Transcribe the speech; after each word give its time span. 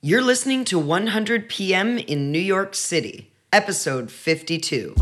You're 0.00 0.22
listening 0.22 0.64
to 0.66 0.78
100 0.78 1.48
PM 1.48 1.98
in 1.98 2.30
New 2.30 2.38
York 2.38 2.76
City, 2.76 3.32
episode 3.52 4.12
52. 4.12 4.94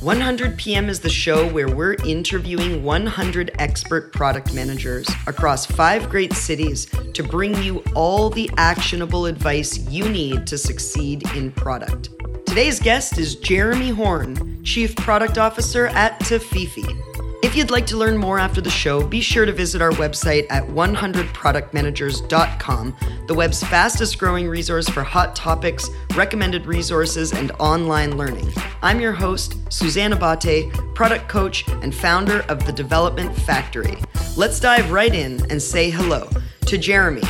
One 0.00 0.20
Hundred 0.20 0.56
PM 0.58 0.88
is 0.88 1.00
the 1.00 1.10
show 1.10 1.48
where 1.52 1.68
we're 1.68 1.94
interviewing 2.06 2.84
100 2.84 3.50
expert 3.58 4.12
product 4.12 4.54
managers 4.54 5.08
across 5.26 5.66
five 5.66 6.08
great 6.08 6.34
cities 6.34 6.86
to 7.14 7.24
bring 7.24 7.60
you 7.60 7.82
all 7.96 8.30
the 8.30 8.48
actionable 8.58 9.26
advice 9.26 9.76
you 9.88 10.08
need 10.08 10.46
to 10.46 10.56
succeed 10.56 11.28
in 11.34 11.50
product. 11.50 12.10
Today's 12.46 12.78
guest 12.78 13.18
is 13.18 13.34
Jeremy 13.34 13.90
Horn, 13.90 14.62
Chief 14.62 14.94
Product 14.94 15.36
Officer 15.36 15.88
at 15.88 16.20
Tafifi. 16.20 17.07
If 17.40 17.54
you'd 17.54 17.70
like 17.70 17.86
to 17.86 17.96
learn 17.96 18.16
more 18.16 18.40
after 18.40 18.60
the 18.60 18.68
show, 18.68 19.06
be 19.06 19.20
sure 19.20 19.46
to 19.46 19.52
visit 19.52 19.80
our 19.80 19.92
website 19.92 20.44
at 20.50 20.64
100productmanagers.com, 20.64 22.96
the 23.28 23.34
web's 23.34 23.62
fastest 23.62 24.18
growing 24.18 24.48
resource 24.48 24.88
for 24.88 25.04
hot 25.04 25.36
topics, 25.36 25.88
recommended 26.16 26.66
resources, 26.66 27.32
and 27.32 27.52
online 27.60 28.16
learning. 28.16 28.52
I'm 28.82 29.00
your 29.00 29.12
host, 29.12 29.54
Suzanne 29.72 30.14
Abate, 30.14 30.72
product 30.96 31.28
coach 31.28 31.64
and 31.68 31.94
founder 31.94 32.40
of 32.48 32.66
The 32.66 32.72
Development 32.72 33.32
Factory. 33.42 33.98
Let's 34.36 34.58
dive 34.58 34.90
right 34.90 35.14
in 35.14 35.48
and 35.48 35.62
say 35.62 35.90
hello 35.90 36.28
to 36.66 36.76
Jeremy. 36.76 37.22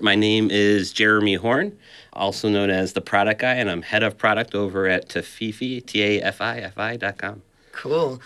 My 0.00 0.14
name 0.14 0.50
is 0.50 0.94
Jeremy 0.94 1.34
Horn, 1.34 1.76
also 2.14 2.48
known 2.48 2.70
as 2.70 2.94
the 2.94 3.02
product 3.02 3.42
guy, 3.42 3.56
and 3.56 3.70
I'm 3.70 3.82
head 3.82 4.02
of 4.02 4.16
product 4.16 4.54
over 4.54 4.86
at 4.86 5.10
Tafifi, 5.10 5.84
T 5.84 6.02
A 6.02 6.22
F 6.22 6.40
I 6.40 6.60
F 6.60 6.78
I.com. 6.78 7.42
Cool. 7.72 8.18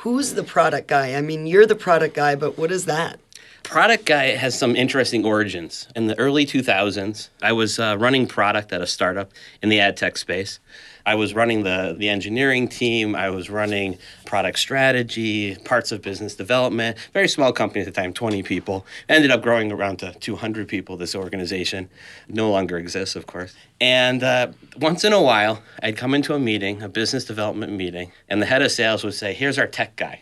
Who's 0.00 0.32
the 0.32 0.42
product 0.42 0.88
guy? 0.88 1.14
I 1.14 1.20
mean, 1.20 1.46
you're 1.46 1.66
the 1.66 1.74
product 1.74 2.14
guy, 2.14 2.34
but 2.34 2.56
what 2.56 2.72
is 2.72 2.86
that? 2.86 3.20
Product 3.62 4.06
Guy 4.06 4.28
has 4.34 4.58
some 4.58 4.74
interesting 4.74 5.26
origins. 5.26 5.88
In 5.94 6.06
the 6.06 6.18
early 6.18 6.46
2000s, 6.46 7.28
I 7.42 7.52
was 7.52 7.78
uh, 7.78 7.98
running 8.00 8.26
product 8.26 8.72
at 8.72 8.80
a 8.80 8.86
startup 8.86 9.30
in 9.62 9.68
the 9.68 9.78
ad 9.78 9.98
tech 9.98 10.16
space. 10.16 10.58
I 11.06 11.14
was 11.14 11.34
running 11.34 11.62
the, 11.62 11.94
the 11.98 12.08
engineering 12.08 12.68
team, 12.68 13.14
I 13.14 13.30
was 13.30 13.50
running 13.50 13.98
product 14.26 14.58
strategy, 14.58 15.56
parts 15.56 15.92
of 15.92 16.02
business 16.02 16.34
development. 16.34 16.96
Very 17.12 17.28
small 17.28 17.52
company 17.52 17.80
at 17.80 17.86
the 17.86 17.92
time, 17.92 18.12
20 18.12 18.42
people. 18.42 18.86
Ended 19.08 19.30
up 19.30 19.42
growing 19.42 19.72
around 19.72 19.98
to 19.98 20.12
200 20.12 20.68
people, 20.68 20.96
this 20.96 21.14
organization. 21.14 21.88
No 22.28 22.50
longer 22.50 22.78
exists, 22.78 23.16
of 23.16 23.26
course. 23.26 23.54
And 23.80 24.22
uh, 24.22 24.52
once 24.76 25.04
in 25.04 25.12
a 25.12 25.22
while, 25.22 25.62
I'd 25.82 25.96
come 25.96 26.14
into 26.14 26.34
a 26.34 26.38
meeting, 26.38 26.82
a 26.82 26.88
business 26.88 27.24
development 27.24 27.72
meeting, 27.72 28.12
and 28.28 28.40
the 28.40 28.46
head 28.46 28.62
of 28.62 28.70
sales 28.70 29.04
would 29.04 29.14
say, 29.14 29.32
Here's 29.32 29.58
our 29.58 29.66
tech 29.66 29.96
guy 29.96 30.20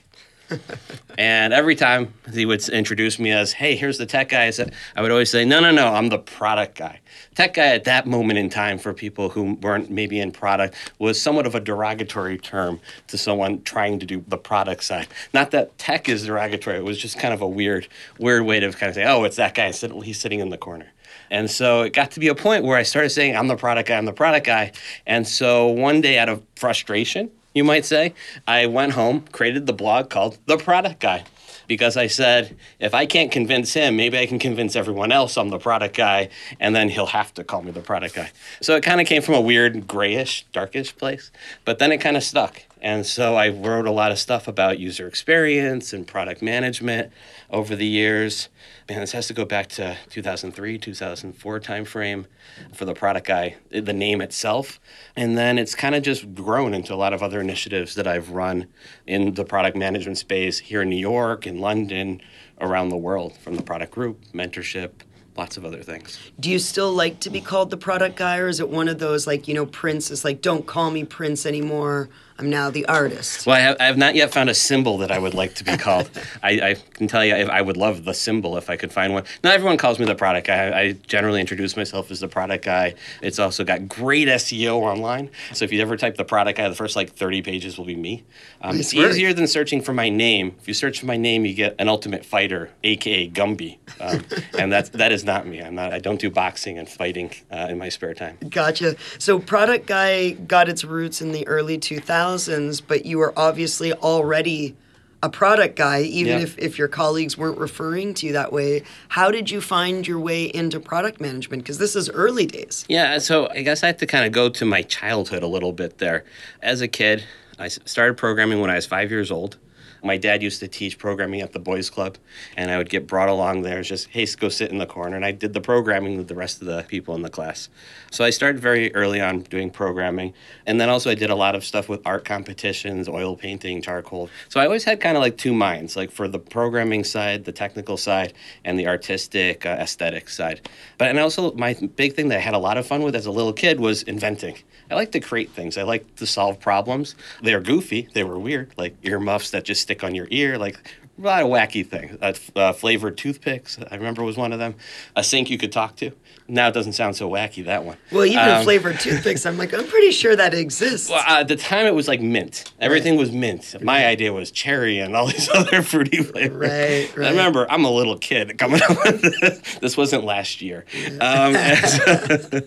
and 1.19 1.53
every 1.53 1.75
time 1.75 2.13
he 2.33 2.47
would 2.47 2.67
introduce 2.69 3.19
me 3.19 3.33
as, 3.33 3.53
hey, 3.53 3.77
here's 3.77 3.99
the 3.99 4.07
tech 4.07 4.31
guy, 4.31 4.53
I 4.97 5.03
would 5.03 5.11
always 5.11 5.31
say, 5.31 5.45
no, 5.45 5.61
no, 5.61 5.71
no, 5.71 5.89
I'm 5.89 6.09
the 6.09 6.19
product 6.19 6.77
guy. 6.77 7.01
Tech 7.35 7.55
guy 7.55 7.69
at 7.69 7.85
that 7.85 8.07
moment 8.07 8.39
in 8.39 8.49
time 8.49 8.79
for 8.79 8.93
people 8.93 9.29
who 9.29 9.55
weren't 9.55 9.91
maybe 9.91 10.21
in 10.21 10.33
product 10.33 10.75
was 10.99 11.21
somewhat 11.21 11.47
of 11.47 11.55
a 11.55 11.61
derogatory 11.61 12.39
term 12.39 12.81
to 13.09 13.19
someone 13.19 13.63
trying 13.63 13.99
to 13.99 14.07
do 14.07 14.25
the 14.29 14.39
product 14.39 14.85
side. 14.85 15.09
Not 15.35 15.51
that 15.53 15.77
tech 15.79 16.09
is 16.09 16.27
derogatory, 16.27 16.79
it 16.79 16.85
was 16.85 16.99
just 16.99 17.19
kind 17.19 17.35
of 17.35 17.41
a 17.41 17.49
weird, 17.49 17.89
weird 18.19 18.45
way 18.45 18.61
to 18.61 18.71
kind 18.73 18.91
of 18.91 18.95
say, 18.95 19.05
oh, 19.05 19.25
it's 19.25 19.37
that 19.37 19.55
guy, 19.55 19.73
he's 19.73 20.21
sitting 20.21 20.41
in 20.41 20.51
the 20.51 20.59
corner. 20.59 20.93
And 21.31 21.51
so 21.51 21.83
it 21.83 21.93
got 21.93 22.11
to 22.13 22.21
be 22.21 22.29
a 22.29 22.35
point 22.35 22.65
where 22.65 22.77
I 22.77 22.83
started 22.83 23.11
saying, 23.11 23.37
I'm 23.37 23.49
the 23.49 23.57
product 23.57 23.89
guy, 23.89 23.99
I'm 23.99 24.05
the 24.05 24.13
product 24.13 24.47
guy. 24.47 24.73
And 25.07 25.27
so 25.27 25.69
one 25.69 26.01
day, 26.01 26.19
out 26.19 26.29
of 26.29 26.43
frustration, 26.57 27.31
you 27.59 27.65
might 27.65 27.85
say, 27.85 28.15
I 28.47 28.65
went 28.67 28.93
home, 28.93 29.27
created 29.33 29.67
the 29.67 29.75
blog 29.75 30.09
called 30.09 30.39
The 30.47 30.57
Product 30.57 30.99
Guy 30.99 31.25
because 31.67 31.97
I 31.97 32.07
said, 32.07 32.57
if 32.81 32.95
I 32.95 33.07
can't 33.07 33.31
convince 33.31 33.75
him, 33.75 33.97
maybe 33.97 34.19
I 34.19 34.27
can 34.27 34.39
convince 34.39 34.75
everyone 34.75 35.13
else 35.13 35.37
I'm 35.37 35.51
the 35.51 35.59
product 35.59 35.95
guy, 35.95 36.31
and 36.59 36.75
then 36.75 36.89
he'll 36.89 37.07
have 37.07 37.33
to 37.35 37.45
call 37.45 37.63
me 37.63 37.71
the 37.71 37.81
product 37.81 38.15
guy. 38.15 38.31
So 38.63 38.75
it 38.75 38.83
kind 38.83 39.01
of 39.01 39.07
came 39.07 39.21
from 39.21 39.35
a 39.35 39.41
weird 39.41 39.87
grayish, 39.87 40.47
darkish 40.53 40.97
place, 40.97 41.31
but 41.65 41.79
then 41.79 41.93
it 41.93 41.99
kind 41.99 42.17
of 42.17 42.25
stuck. 42.25 42.63
And 42.81 43.05
so 43.05 43.35
I 43.37 43.49
wrote 43.49 43.87
a 43.87 43.91
lot 43.91 44.13
of 44.13 44.19
stuff 44.19 44.47
about 44.47 44.79
user 44.79 45.09
experience 45.09 45.93
and 45.93 46.07
product 46.07 46.43
management 46.43 47.13
over 47.51 47.75
the 47.75 47.87
years. 47.87 48.49
Man, 48.89 49.01
this 49.01 49.13
has 49.13 49.27
to 49.29 49.35
go 49.35 49.45
back 49.45 49.69
to 49.71 49.97
2003, 50.11 50.79
2004 50.79 51.61
timeframe 51.61 52.27
for 52.73 52.85
the 52.85 52.95
product 52.95 53.27
guy, 53.27 53.57
the 53.71 53.93
name 53.93 54.21
itself. 54.21 54.79
And 55.17 55.37
then 55.37 55.59
it's 55.59 55.75
kind 55.75 55.95
of 55.95 56.03
just 56.03 56.35
grown 56.35 56.75
into 56.75 56.95
a 56.95 56.97
lot 56.97 57.13
of 57.13 57.23
other 57.23 57.41
initiatives 57.41 57.95
that 57.97 58.07
I've 58.07 58.31
run 58.31 58.69
in 59.07 59.35
the 59.35 59.45
product 59.45 59.77
management 59.77 60.19
space 60.19 60.59
here 60.59 60.83
in 60.83 60.89
New 60.89 60.97
York, 60.97 61.47
in 61.47 61.59
London, 61.59 62.21
around 62.61 62.89
the 62.89 62.97
world, 62.97 63.37
from 63.39 63.57
the 63.57 63.63
product 63.63 63.93
group, 63.93 64.25
mentorship, 64.33 64.91
lots 65.37 65.57
of 65.57 65.65
other 65.65 65.83
things. 65.83 66.19
Do 66.41 66.51
you 66.51 66.59
still 66.59 66.93
like 66.93 67.21
to 67.21 67.31
be 67.31 67.41
called 67.41 67.71
the 67.71 67.77
product 67.77 68.17
guy, 68.17 68.39
or 68.39 68.49
is 68.49 68.61
it 68.61 68.69
one 68.69 68.89
of 68.89 68.99
those 68.99 69.27
like, 69.27 69.47
you 69.49 69.55
know, 69.55 69.67
Prince 69.67 70.11
is 70.11 70.25
like, 70.25 70.43
don't 70.43 70.67
call 70.67 70.91
me 70.91 71.05
Prince 71.05 71.47
anymore? 71.47 72.09
I'm 72.41 72.51
now 72.51 72.71
the 72.71 72.87
artist. 72.87 73.47
Well, 73.47 73.57
I 73.57 73.61
have, 73.61 73.77
I 73.81 73.85
have 73.87 73.97
not 73.97 74.15
yet 74.15 74.33
found 74.33 74.49
a 74.49 74.55
symbol 74.55 74.99
that 74.99 75.11
I 75.11 75.19
would 75.19 75.35
like 75.35 75.55
to 75.55 75.65
be 75.65 75.77
called. 75.77 76.09
I, 76.43 76.51
I, 76.51 76.77
can 76.95 77.09
tell 77.09 77.25
you, 77.25 77.35
I 77.35 77.61
would 77.61 77.77
love 77.77 78.05
the 78.05 78.15
symbol 78.15 78.57
if 78.57 78.71
I 78.71 78.77
could 78.77 78.93
find 78.93 79.13
one. 79.13 79.25
Not 79.43 79.55
everyone 79.55 79.77
calls 79.77 79.99
me 79.99 80.05
the 80.05 80.15
product 80.15 80.47
guy. 80.47 80.79
I 80.79 80.93
generally 80.93 81.41
introduce 81.41 81.77
myself 81.77 82.13
as 82.13 82.21
the 82.21 82.29
product 82.29 82.65
guy. 82.65 82.95
It's 83.23 83.41
also 83.41 83.65
got 83.65 83.89
great 83.89 84.29
SEO 84.29 84.77
online. 84.77 85.31
So 85.53 85.65
if 85.65 85.73
you 85.73 85.81
ever 85.83 85.97
type 85.97 86.17
the 86.17 86.25
product 86.25 86.59
guy, 86.59 86.69
the 86.69 86.77
first 86.77 86.95
like 86.95 87.11
30 87.11 87.43
pages 87.43 87.77
will 87.77 87.87
be 87.87 87.97
me. 87.97 88.25
Um, 88.61 88.79
it's 88.79 88.95
work. 88.95 89.11
easier 89.11 89.33
than 89.33 89.49
searching 89.49 89.83
for 89.83 89.93
my 89.93 90.09
name. 90.09 90.55
If 90.61 90.69
you 90.69 90.75
search 90.75 91.01
for 91.01 91.07
my 91.07 91.17
name, 91.17 91.45
you 91.45 91.55
get 91.55 91.75
an 91.81 91.89
Ultimate 91.89 92.25
Fighter, 92.25 92.71
aka 92.85 93.29
Gumby, 93.29 93.79
um, 94.01 94.25
and 94.59 94.71
that's 94.73 94.91
that 94.91 95.11
is 95.11 95.25
not 95.25 95.45
me. 95.47 95.61
I'm 95.61 95.75
not. 95.75 95.93
I 95.93 95.99
don't 95.99 96.21
do 96.21 96.31
boxing 96.31 96.79
and 96.79 96.89
fighting 96.89 97.33
uh, 97.51 97.67
in 97.71 97.79
my 97.79 97.89
spare 97.89 98.15
time. 98.15 98.39
Gotcha. 98.49 98.97
So 99.19 99.41
product 99.41 99.87
guy 99.87 100.31
got 100.31 100.69
its 100.69 100.85
roots 100.85 101.21
in 101.21 101.33
the 101.33 101.47
early 101.49 101.79
2000s 101.79 102.28
thousands, 102.29 102.81
but 102.81 103.07
you 103.07 103.19
were 103.19 103.33
obviously 103.37 103.93
already 103.93 104.77
a 105.23 105.29
product 105.29 105.75
guy, 105.77 106.03
even 106.03 106.35
yeah. 106.35 106.45
if, 106.45 106.59
if 106.59 106.79
your 106.79 106.87
colleagues 106.87 107.37
weren't 107.37 107.59
referring 107.59 108.15
to 108.15 108.27
you 108.27 108.33
that 108.35 108.53
way. 108.53 108.83
How 109.09 109.31
did 109.31 109.51
you 109.51 109.61
find 109.61 110.07
your 110.07 110.21
way 110.21 110.45
into 110.45 110.79
product 110.79 111.21
management? 111.21 111.63
Because 111.63 111.79
this 111.79 111.97
is 111.97 112.09
early 112.11 112.47
days. 112.47 112.85
Yeah, 112.89 113.19
so 113.19 113.49
I 113.49 113.63
guess 113.63 113.83
I 113.83 113.89
have 113.89 113.97
to 113.97 114.07
kind 114.07 114.27
of 114.27 114.33
go 114.33 114.49
to 114.49 114.65
my 114.65 114.83
childhood 114.83 115.43
a 115.43 115.49
little 115.49 115.73
bit 115.73 115.99
there. 115.99 116.25
As 116.63 116.81
a 116.83 116.89
kid, 116.89 117.25
I 117.59 117.69
started 117.69 118.17
programming 118.17 118.61
when 118.61 118.71
I 118.71 118.77
was 118.77 118.87
five 118.87 119.11
years 119.11 119.33
old. 119.33 119.57
My 120.03 120.17
dad 120.17 120.43
used 120.43 120.61
to 120.61 120.69
teach 120.69 120.99
programming 120.99 121.41
at 121.41 121.53
the 121.53 121.59
boys 121.59 121.91
club, 121.91 122.19
and 122.57 122.71
I 122.71 122.79
would 122.79 122.89
get 122.89 123.07
brought 123.07 123.29
along 123.29 123.63
there. 123.63 123.83
Just, 123.83 124.09
hey, 124.09 124.27
go 124.39 124.49
sit 124.49 124.71
in 124.71 124.79
the 124.79 124.87
corner. 124.87 125.17
And 125.17 125.25
I 125.25 125.33
did 125.33 125.53
the 125.53 125.61
programming 125.61 126.17
with 126.17 126.29
the 126.29 126.35
rest 126.35 126.61
of 126.61 126.67
the 126.67 126.85
people 126.89 127.15
in 127.15 127.23
the 127.23 127.31
class. 127.31 127.69
So 128.11 128.25
I 128.25 128.31
started 128.31 128.61
very 128.61 128.95
early 128.95 129.21
on 129.21 129.41
doing 129.41 129.71
programming. 129.71 130.35
And 130.67 130.81
then 130.81 130.89
also 130.89 131.11
I 131.11 131.15
did 131.15 131.31
a 131.31 131.35
lot 131.35 131.55
of 131.55 131.65
stuff 131.65 131.89
with 131.89 132.01
art 132.07 132.25
competitions, 132.25 133.09
oil 133.09 133.37
painting, 133.37 133.83
charcoal. 133.83 134.31
So 134.49 134.61
I 134.61 134.65
always 134.65 134.85
had 134.85 135.01
kind 135.01 135.17
of 135.17 135.23
like 135.23 135.37
two 135.37 135.55
minds, 135.55 135.97
like 135.97 136.11
for 136.11 136.29
the 136.29 136.39
programming 136.39 137.05
side, 137.05 137.45
the 137.45 137.53
technical 137.53 137.97
side, 137.97 138.35
and 138.65 138.79
the 138.79 138.87
artistic, 138.87 139.67
uh, 139.67 139.77
aesthetic 139.81 140.29
side. 140.29 140.69
But 140.97 141.09
and 141.09 141.19
also 141.19 141.53
my 141.53 141.75
big 141.97 142.15
thing 142.15 142.29
that 142.29 142.39
I 142.39 142.41
had 142.41 142.55
a 142.55 142.59
lot 142.59 142.79
of 142.79 142.87
fun 142.87 143.03
with 143.03 143.15
as 143.15 143.27
a 143.27 143.31
little 143.31 143.53
kid 143.53 143.81
was 143.81 144.03
inventing. 144.03 144.57
I 144.91 144.95
like 144.95 145.13
to 145.13 145.21
create 145.21 145.51
things. 145.51 145.77
I 145.77 145.83
like 145.83 146.17
to 146.17 146.27
solve 146.27 146.61
problems. 146.61 147.15
They're 147.43 147.61
goofy. 147.61 148.09
They 148.15 148.25
were 148.25 148.39
weird, 148.39 148.73
like 148.79 148.97
earmuffs 149.03 149.51
that 149.51 149.65
just 149.65 149.83
stick 149.89 150.05
on 150.05 150.15
your 150.15 150.29
ear, 150.31 150.59
like 150.59 150.77
a 151.19 151.23
lot 151.23 151.43
of 151.43 151.49
wacky 151.49 151.87
things. 151.87 152.19
Uh, 152.21 152.35
uh, 152.55 152.73
flavored 152.75 153.17
toothpicks, 153.17 153.79
I 153.91 153.95
remember 153.95 154.23
was 154.23 154.37
one 154.37 154.53
of 154.53 154.59
them. 154.59 154.75
A 155.17 155.25
sink 155.25 155.49
you 155.49 155.57
could 155.57 155.73
talk 155.73 155.97
to 155.97 156.13
now 156.49 156.67
it 156.69 156.73
doesn't 156.73 156.95
sound 156.95 157.15
so 157.15 157.29
wacky 157.29 157.65
that 157.67 157.85
one. 157.85 157.99
Well, 158.11 158.25
even 158.25 158.39
um, 158.39 158.65
flavored 158.65 158.99
toothpicks, 158.99 159.45
I'm 159.45 159.59
like, 159.59 159.75
I'm 159.75 159.87
pretty 159.87 160.11
sure 160.11 160.35
that 160.35 160.55
exists. 160.55 161.11
Well, 161.11 161.19
uh, 161.19 161.41
at 161.41 161.49
the 161.49 161.57
time 161.57 161.87
it 161.87 161.95
was 161.95 162.09
like 162.09 162.23
mint. 162.23 162.73
Everything 162.81 163.15
right. 163.15 163.21
was 163.21 163.33
mint. 163.33 163.77
My 163.83 164.07
idea 164.07 164.33
was 164.33 164.51
cherry 164.51 164.99
and 164.99 165.15
all 165.15 165.27
these 165.31 165.51
other 165.51 165.83
fruity 165.83 166.23
flavors. 166.23 166.57
Right, 166.57 167.17
right. 167.17 167.27
I 167.27 167.31
remember 167.31 167.71
I'm 167.71 167.85
a 167.85 167.91
little 167.91 168.17
kid 168.17 168.57
coming 168.57 168.81
up 168.83 168.97
with 169.05 169.21
this. 169.21 169.79
This 169.79 169.97
wasn't 169.97 170.25
last 170.25 170.63
year. 170.63 170.87
Um, 171.21 171.55
and, 171.57 171.89
so, 171.89 172.61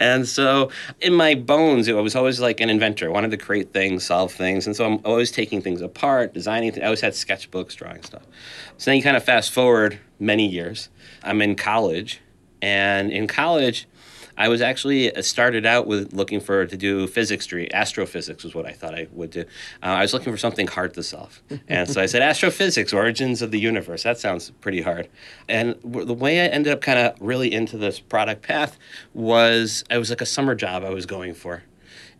and, 0.00 0.28
so, 0.28 0.70
in 1.00 1.12
my 1.12 1.34
bones, 1.34 1.88
it 1.88 1.92
was 1.92 2.16
always 2.16 2.40
like 2.40 2.60
an 2.60 2.70
inventor. 2.70 3.08
I 3.08 3.12
wanted 3.12 3.32
to 3.32 3.36
create 3.36 3.74
things, 3.74 4.04
solve 4.04 4.32
things, 4.32 4.66
and 4.66 4.74
so 4.74 4.86
I'm 4.86 5.00
always 5.04 5.30
taking 5.30 5.60
things 5.60 5.82
apart, 5.82 6.32
designing. 6.32 6.72
Things. 6.72 6.82
I 6.82 6.86
always 6.86 7.02
had 7.02 7.12
sketchbooks, 7.12 7.76
drawing 7.76 8.02
stuff. 8.02 8.22
So 8.78 8.90
then 8.90 8.96
you 8.96 9.02
kind 9.02 9.16
of 9.16 9.24
fast 9.24 9.52
forward 9.52 9.98
many 10.18 10.46
years. 10.46 10.88
I'm 11.22 11.42
in 11.42 11.54
college 11.54 12.20
and 12.62 13.12
in 13.12 13.26
college, 13.26 13.86
I 14.38 14.48
was 14.48 14.60
actually 14.60 15.14
uh, 15.14 15.22
started 15.22 15.64
out 15.64 15.86
with 15.86 16.12
looking 16.12 16.40
for 16.40 16.66
to 16.66 16.76
do 16.76 17.06
physics 17.06 17.46
degree. 17.46 17.68
Astrophysics 17.72 18.44
was 18.44 18.54
what 18.54 18.66
I 18.66 18.72
thought 18.72 18.94
I 18.94 19.08
would 19.12 19.30
do. 19.30 19.40
Uh, 19.82 19.86
I 19.86 20.02
was 20.02 20.12
looking 20.12 20.32
for 20.32 20.36
something 20.36 20.66
hard 20.66 20.94
to 20.94 21.02
solve, 21.02 21.42
and 21.68 21.88
so 21.88 22.00
I 22.00 22.06
said 22.06 22.22
astrophysics, 22.22 22.92
origins 22.92 23.40
of 23.40 23.50
the 23.50 23.58
universe. 23.58 24.02
That 24.02 24.18
sounds 24.18 24.50
pretty 24.60 24.82
hard. 24.82 25.08
And 25.48 25.76
the 25.82 26.14
way 26.14 26.40
I 26.40 26.48
ended 26.48 26.72
up 26.72 26.80
kind 26.82 26.98
of 26.98 27.14
really 27.20 27.52
into 27.52 27.78
this 27.78 27.98
product 27.98 28.42
path 28.42 28.78
was 29.14 29.84
it 29.90 29.98
was 29.98 30.10
like 30.10 30.20
a 30.20 30.26
summer 30.26 30.54
job 30.54 30.84
I 30.84 30.90
was 30.90 31.06
going 31.06 31.34
for, 31.34 31.62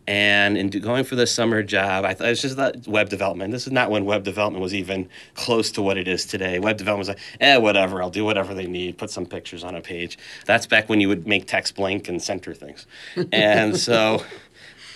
And 0.08 0.56
in 0.56 0.70
going 0.70 1.04
for 1.04 1.16
the 1.16 1.26
summer 1.26 1.62
job, 1.64 2.04
I 2.04 2.14
thought 2.14 2.28
it 2.28 2.30
was 2.30 2.42
just 2.42 2.56
that 2.56 2.86
web 2.86 3.08
development. 3.08 3.50
This 3.50 3.66
is 3.66 3.72
not 3.72 3.90
when 3.90 4.04
web 4.04 4.22
development 4.22 4.62
was 4.62 4.72
even 4.72 5.08
close 5.34 5.72
to 5.72 5.82
what 5.82 5.98
it 5.98 6.06
is 6.06 6.24
today. 6.24 6.60
Web 6.60 6.76
development 6.76 7.08
was 7.08 7.08
like, 7.08 7.18
eh, 7.40 7.56
whatever, 7.56 8.00
I'll 8.00 8.10
do 8.10 8.24
whatever 8.24 8.54
they 8.54 8.66
need, 8.66 8.98
put 8.98 9.10
some 9.10 9.26
pictures 9.26 9.64
on 9.64 9.74
a 9.74 9.80
page. 9.80 10.16
That's 10.44 10.66
back 10.66 10.88
when 10.88 11.00
you 11.00 11.08
would 11.08 11.26
make 11.26 11.46
text 11.46 11.74
blink 11.74 12.08
and 12.08 12.22
center 12.22 12.54
things. 12.54 12.86
And 13.32 13.76
so 13.86 14.22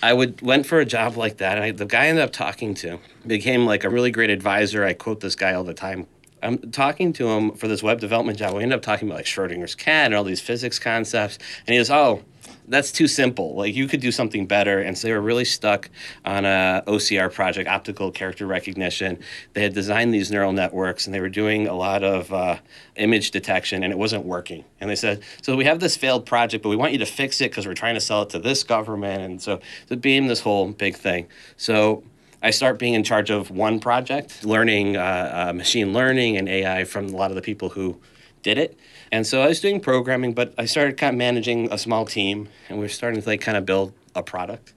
I 0.03 0.13
would 0.13 0.41
went 0.41 0.65
for 0.65 0.79
a 0.79 0.85
job 0.85 1.15
like 1.15 1.37
that, 1.37 1.57
and 1.57 1.63
I, 1.63 1.71
the 1.71 1.85
guy 1.85 2.05
I 2.05 2.07
ended 2.07 2.23
up 2.23 2.31
talking 2.31 2.73
to 2.75 2.99
became 3.25 3.65
like 3.65 3.83
a 3.83 3.89
really 3.89 4.11
great 4.11 4.29
advisor. 4.29 4.83
I 4.83 4.93
quote 4.93 5.19
this 5.19 5.35
guy 5.35 5.53
all 5.53 5.63
the 5.63 5.73
time. 5.73 6.07
I'm 6.43 6.71
talking 6.71 7.13
to 7.13 7.29
him 7.29 7.51
for 7.51 7.67
this 7.67 7.83
web 7.83 7.99
development 7.99 8.39
job. 8.39 8.55
We 8.55 8.63
ended 8.63 8.77
up 8.77 8.81
talking 8.81 9.07
about 9.07 9.17
like 9.17 9.25
Schrodinger's 9.25 9.75
cat 9.75 10.07
and 10.07 10.15
all 10.15 10.23
these 10.23 10.41
physics 10.41 10.79
concepts, 10.79 11.37
and 11.67 11.73
he 11.73 11.79
goes, 11.79 11.91
"Oh, 11.91 12.23
that's 12.67 12.91
too 12.91 13.07
simple. 13.07 13.55
Like 13.55 13.75
you 13.75 13.87
could 13.87 13.99
do 13.99 14.11
something 14.11 14.45
better. 14.45 14.79
And 14.79 14.97
so 14.97 15.07
they 15.07 15.13
were 15.13 15.21
really 15.21 15.45
stuck 15.45 15.89
on 16.25 16.45
a 16.45 16.83
OCR 16.87 17.31
project, 17.33 17.69
optical 17.69 18.11
character 18.11 18.45
recognition. 18.45 19.19
They 19.53 19.63
had 19.63 19.73
designed 19.73 20.13
these 20.13 20.31
neural 20.31 20.53
networks 20.53 21.05
and 21.05 21.13
they 21.13 21.19
were 21.19 21.29
doing 21.29 21.67
a 21.67 21.73
lot 21.73 22.03
of 22.03 22.31
uh, 22.31 22.57
image 22.95 23.31
detection 23.31 23.83
and 23.83 23.91
it 23.91 23.97
wasn't 23.97 24.25
working. 24.25 24.63
And 24.79 24.89
they 24.89 24.95
said, 24.95 25.23
so 25.41 25.55
we 25.55 25.65
have 25.65 25.79
this 25.79 25.97
failed 25.97 26.25
project, 26.25 26.63
but 26.63 26.69
we 26.69 26.75
want 26.75 26.93
you 26.93 26.99
to 26.99 27.05
fix 27.05 27.41
it 27.41 27.51
because 27.51 27.67
we're 27.67 27.73
trying 27.73 27.95
to 27.95 28.01
sell 28.01 28.21
it 28.23 28.29
to 28.29 28.39
this 28.39 28.63
government. 28.63 29.21
And 29.23 29.41
so 29.41 29.59
it 29.89 30.01
became 30.01 30.27
this 30.27 30.41
whole 30.41 30.71
big 30.71 30.95
thing. 30.95 31.27
So 31.57 32.03
I 32.43 32.49
start 32.49 32.79
being 32.79 32.95
in 32.95 33.03
charge 33.03 33.29
of 33.29 33.51
one 33.51 33.79
project, 33.79 34.43
learning 34.43 34.97
uh, 34.97 35.49
uh, 35.49 35.53
machine 35.53 35.93
learning 35.93 36.37
and 36.37 36.49
AI 36.49 36.85
from 36.85 37.07
a 37.07 37.15
lot 37.15 37.29
of 37.29 37.35
the 37.35 37.41
people 37.41 37.69
who 37.69 37.99
did 38.41 38.57
it. 38.57 38.77
And 39.11 39.27
so 39.27 39.41
I 39.41 39.47
was 39.47 39.59
doing 39.59 39.79
programming, 39.81 40.33
but 40.33 40.53
I 40.57 40.65
started 40.65 40.97
kind 40.97 41.13
of 41.13 41.17
managing 41.17 41.71
a 41.71 41.77
small 41.77 42.05
team, 42.05 42.47
and 42.69 42.79
we 42.79 42.85
are 42.85 42.89
starting 42.89 43.21
to 43.21 43.27
like 43.27 43.41
kind 43.41 43.57
of 43.57 43.65
build 43.65 43.93
a 44.15 44.23
product. 44.23 44.73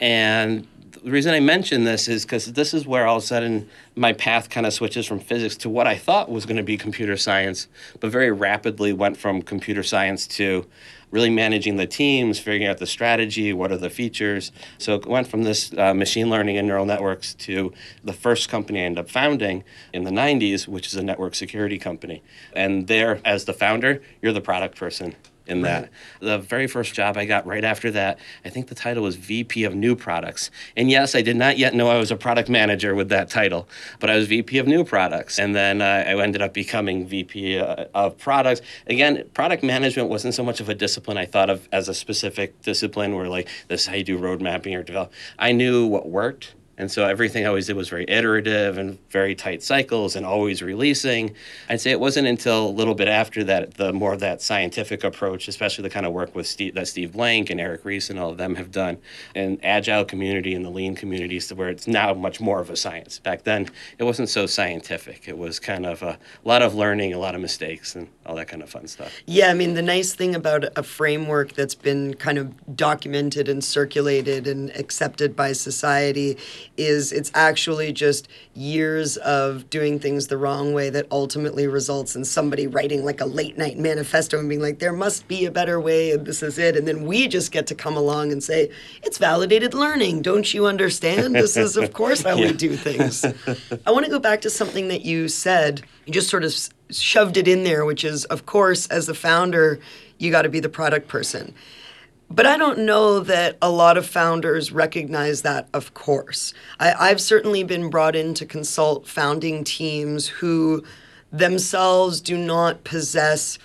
And 0.00 0.66
the 1.02 1.10
reason 1.10 1.32
I 1.32 1.40
mention 1.40 1.84
this 1.84 2.08
is 2.08 2.24
because 2.24 2.52
this 2.52 2.74
is 2.74 2.84
where 2.84 3.06
all 3.06 3.18
of 3.18 3.22
a 3.22 3.26
sudden 3.26 3.68
my 3.94 4.12
path 4.12 4.50
kind 4.50 4.66
of 4.66 4.72
switches 4.72 5.06
from 5.06 5.20
physics 5.20 5.56
to 5.58 5.68
what 5.68 5.86
I 5.86 5.96
thought 5.96 6.28
was 6.30 6.46
going 6.46 6.56
to 6.56 6.64
be 6.64 6.76
computer 6.76 7.16
science, 7.16 7.68
but 8.00 8.10
very 8.10 8.32
rapidly 8.32 8.92
went 8.92 9.16
from 9.16 9.40
computer 9.40 9.84
science 9.84 10.26
to 10.28 10.66
really 11.16 11.30
managing 11.30 11.76
the 11.76 11.86
teams, 11.86 12.38
figuring 12.38 12.66
out 12.66 12.76
the 12.76 12.86
strategy, 12.86 13.50
what 13.50 13.72
are 13.72 13.78
the 13.78 13.88
features. 13.88 14.52
So 14.76 14.96
it 14.96 15.06
went 15.06 15.26
from 15.26 15.44
this 15.44 15.72
uh, 15.72 15.94
machine 15.94 16.28
learning 16.28 16.58
and 16.58 16.68
neural 16.68 16.84
networks 16.84 17.32
to 17.46 17.72
the 18.04 18.12
first 18.12 18.50
company 18.50 18.82
I 18.82 18.84
ended 18.84 19.06
up 19.06 19.10
founding 19.10 19.64
in 19.94 20.04
the 20.04 20.10
90s, 20.10 20.68
which 20.68 20.88
is 20.88 20.94
a 20.94 21.02
network 21.02 21.34
security 21.34 21.78
company. 21.78 22.22
And 22.52 22.86
there, 22.86 23.22
as 23.24 23.46
the 23.46 23.54
founder, 23.54 24.02
you're 24.20 24.34
the 24.34 24.42
product 24.42 24.76
person 24.76 25.16
in 25.46 25.62
right. 25.62 25.82
that. 25.82 25.90
The 26.20 26.38
very 26.38 26.66
first 26.66 26.94
job 26.94 27.16
I 27.16 27.24
got 27.24 27.46
right 27.46 27.64
after 27.64 27.90
that, 27.92 28.18
I 28.44 28.48
think 28.48 28.68
the 28.68 28.74
title 28.74 29.02
was 29.02 29.16
VP 29.16 29.64
of 29.64 29.74
New 29.74 29.96
Products. 29.96 30.50
And 30.76 30.90
yes, 30.90 31.14
I 31.14 31.22
did 31.22 31.36
not 31.36 31.58
yet 31.58 31.74
know 31.74 31.88
I 31.88 31.98
was 31.98 32.10
a 32.10 32.16
product 32.16 32.48
manager 32.48 32.94
with 32.94 33.08
that 33.10 33.30
title, 33.30 33.68
but 34.00 34.10
I 34.10 34.16
was 34.16 34.26
VP 34.26 34.58
of 34.58 34.66
New 34.66 34.84
Products. 34.84 35.38
And 35.38 35.54
then 35.54 35.82
uh, 35.82 36.04
I 36.06 36.20
ended 36.20 36.42
up 36.42 36.52
becoming 36.52 37.06
VP 37.06 37.58
uh, 37.58 37.86
of 37.94 38.18
Products. 38.18 38.60
Again, 38.86 39.28
product 39.34 39.62
management 39.62 40.08
wasn't 40.08 40.34
so 40.34 40.42
much 40.42 40.60
of 40.60 40.68
a 40.68 40.74
discipline 40.74 41.18
I 41.18 41.26
thought 41.26 41.50
of 41.50 41.68
as 41.72 41.88
a 41.88 41.94
specific 41.94 42.60
discipline 42.62 43.14
where, 43.14 43.28
like, 43.28 43.48
this 43.68 43.82
is 43.82 43.86
how 43.86 43.94
you 43.94 44.04
do 44.04 44.16
road 44.16 44.40
mapping 44.40 44.74
or 44.74 44.82
develop. 44.82 45.12
I 45.38 45.52
knew 45.52 45.86
what 45.86 46.08
worked 46.08 46.54
and 46.78 46.90
so 46.90 47.06
everything 47.06 47.44
I 47.44 47.48
always 47.48 47.66
did 47.66 47.76
was 47.76 47.88
very 47.88 48.04
iterative 48.08 48.78
and 48.78 48.98
very 49.10 49.34
tight 49.34 49.62
cycles 49.62 50.14
and 50.16 50.26
always 50.26 50.62
releasing. 50.62 51.34
I'd 51.68 51.80
say 51.80 51.90
it 51.90 52.00
wasn't 52.00 52.28
until 52.28 52.68
a 52.68 52.70
little 52.70 52.94
bit 52.94 53.08
after 53.08 53.44
that, 53.44 53.74
the 53.74 53.92
more 53.92 54.12
of 54.12 54.20
that 54.20 54.42
scientific 54.42 55.02
approach, 55.02 55.48
especially 55.48 55.82
the 55.82 55.90
kind 55.90 56.04
of 56.04 56.12
work 56.12 56.34
with 56.34 56.46
Steve, 56.46 56.74
that 56.74 56.88
Steve 56.88 57.12
Blank 57.12 57.50
and 57.50 57.60
Eric 57.60 57.84
Ries 57.84 58.10
and 58.10 58.18
all 58.18 58.30
of 58.30 58.38
them 58.38 58.54
have 58.56 58.70
done, 58.70 58.98
and 59.34 59.58
agile 59.64 60.04
community 60.04 60.54
and 60.54 60.64
the 60.64 60.70
lean 60.70 60.94
communities, 60.94 61.52
where 61.52 61.68
it's 61.68 61.86
now 61.86 62.12
much 62.12 62.40
more 62.40 62.60
of 62.60 62.70
a 62.70 62.76
science. 62.76 63.18
Back 63.18 63.44
then, 63.44 63.68
it 63.98 64.04
wasn't 64.04 64.28
so 64.28 64.46
scientific. 64.46 65.28
It 65.28 65.38
was 65.38 65.58
kind 65.58 65.86
of 65.86 66.02
a 66.02 66.18
lot 66.44 66.62
of 66.62 66.74
learning, 66.74 67.14
a 67.14 67.18
lot 67.18 67.34
of 67.34 67.40
mistakes, 67.40 67.94
and 67.94 68.08
all 68.26 68.36
that 68.36 68.48
kind 68.48 68.62
of 68.62 68.68
fun 68.68 68.86
stuff. 68.86 69.12
Yeah, 69.26 69.48
I 69.48 69.54
mean, 69.54 69.74
the 69.74 69.82
nice 69.82 70.14
thing 70.14 70.34
about 70.34 70.64
a 70.76 70.82
framework 70.82 71.54
that's 71.54 71.74
been 71.74 72.14
kind 72.14 72.38
of 72.38 72.76
documented 72.76 73.48
and 73.48 73.62
circulated 73.64 74.46
and 74.46 74.70
accepted 74.76 75.34
by 75.34 75.52
society 75.52 76.36
is 76.76 77.12
it's 77.12 77.30
actually 77.34 77.92
just 77.92 78.28
years 78.54 79.16
of 79.18 79.68
doing 79.70 79.98
things 79.98 80.26
the 80.26 80.36
wrong 80.36 80.72
way 80.72 80.90
that 80.90 81.06
ultimately 81.10 81.66
results 81.66 82.16
in 82.16 82.24
somebody 82.24 82.66
writing 82.66 83.04
like 83.04 83.20
a 83.20 83.26
late 83.26 83.56
night 83.58 83.78
manifesto 83.78 84.38
and 84.38 84.48
being 84.48 84.60
like, 84.60 84.78
there 84.78 84.92
must 84.92 85.26
be 85.28 85.44
a 85.44 85.50
better 85.50 85.80
way 85.80 86.12
and 86.12 86.26
this 86.26 86.42
is 86.42 86.58
it. 86.58 86.76
And 86.76 86.86
then 86.86 87.04
we 87.04 87.28
just 87.28 87.52
get 87.52 87.66
to 87.68 87.74
come 87.74 87.96
along 87.96 88.32
and 88.32 88.42
say, 88.42 88.70
it's 89.02 89.18
validated 89.18 89.74
learning. 89.74 90.22
Don't 90.22 90.52
you 90.52 90.66
understand? 90.66 91.34
This 91.34 91.56
is, 91.56 91.76
of 91.76 91.92
course, 91.92 92.22
how 92.22 92.34
yeah. 92.36 92.46
we 92.46 92.52
do 92.52 92.76
things. 92.76 93.24
I 93.24 93.90
want 93.90 94.04
to 94.04 94.10
go 94.10 94.18
back 94.18 94.40
to 94.42 94.50
something 94.50 94.88
that 94.88 95.04
you 95.04 95.28
said. 95.28 95.82
You 96.06 96.12
just 96.12 96.28
sort 96.28 96.44
of 96.44 96.54
shoved 96.90 97.36
it 97.36 97.48
in 97.48 97.64
there, 97.64 97.84
which 97.84 98.04
is, 98.04 98.24
of 98.26 98.46
course, 98.46 98.86
as 98.88 99.06
the 99.06 99.14
founder, 99.14 99.80
you 100.18 100.30
got 100.30 100.42
to 100.42 100.48
be 100.48 100.60
the 100.60 100.68
product 100.68 101.08
person. 101.08 101.54
But 102.28 102.46
I 102.46 102.56
don't 102.56 102.80
know 102.80 103.20
that 103.20 103.56
a 103.62 103.70
lot 103.70 103.96
of 103.96 104.06
founders 104.06 104.72
recognize 104.72 105.42
that, 105.42 105.68
of 105.72 105.94
course. 105.94 106.52
I, 106.80 107.08
have 107.08 107.20
certainly 107.20 107.62
been 107.62 107.88
brought 107.88 108.16
in 108.16 108.34
to 108.34 108.44
consult 108.44 109.06
founding 109.06 109.62
teams 109.62 110.26
who 110.26 110.82
themselves 111.32 112.20
do 112.20 112.36
not 112.36 112.84
possess 112.84 113.58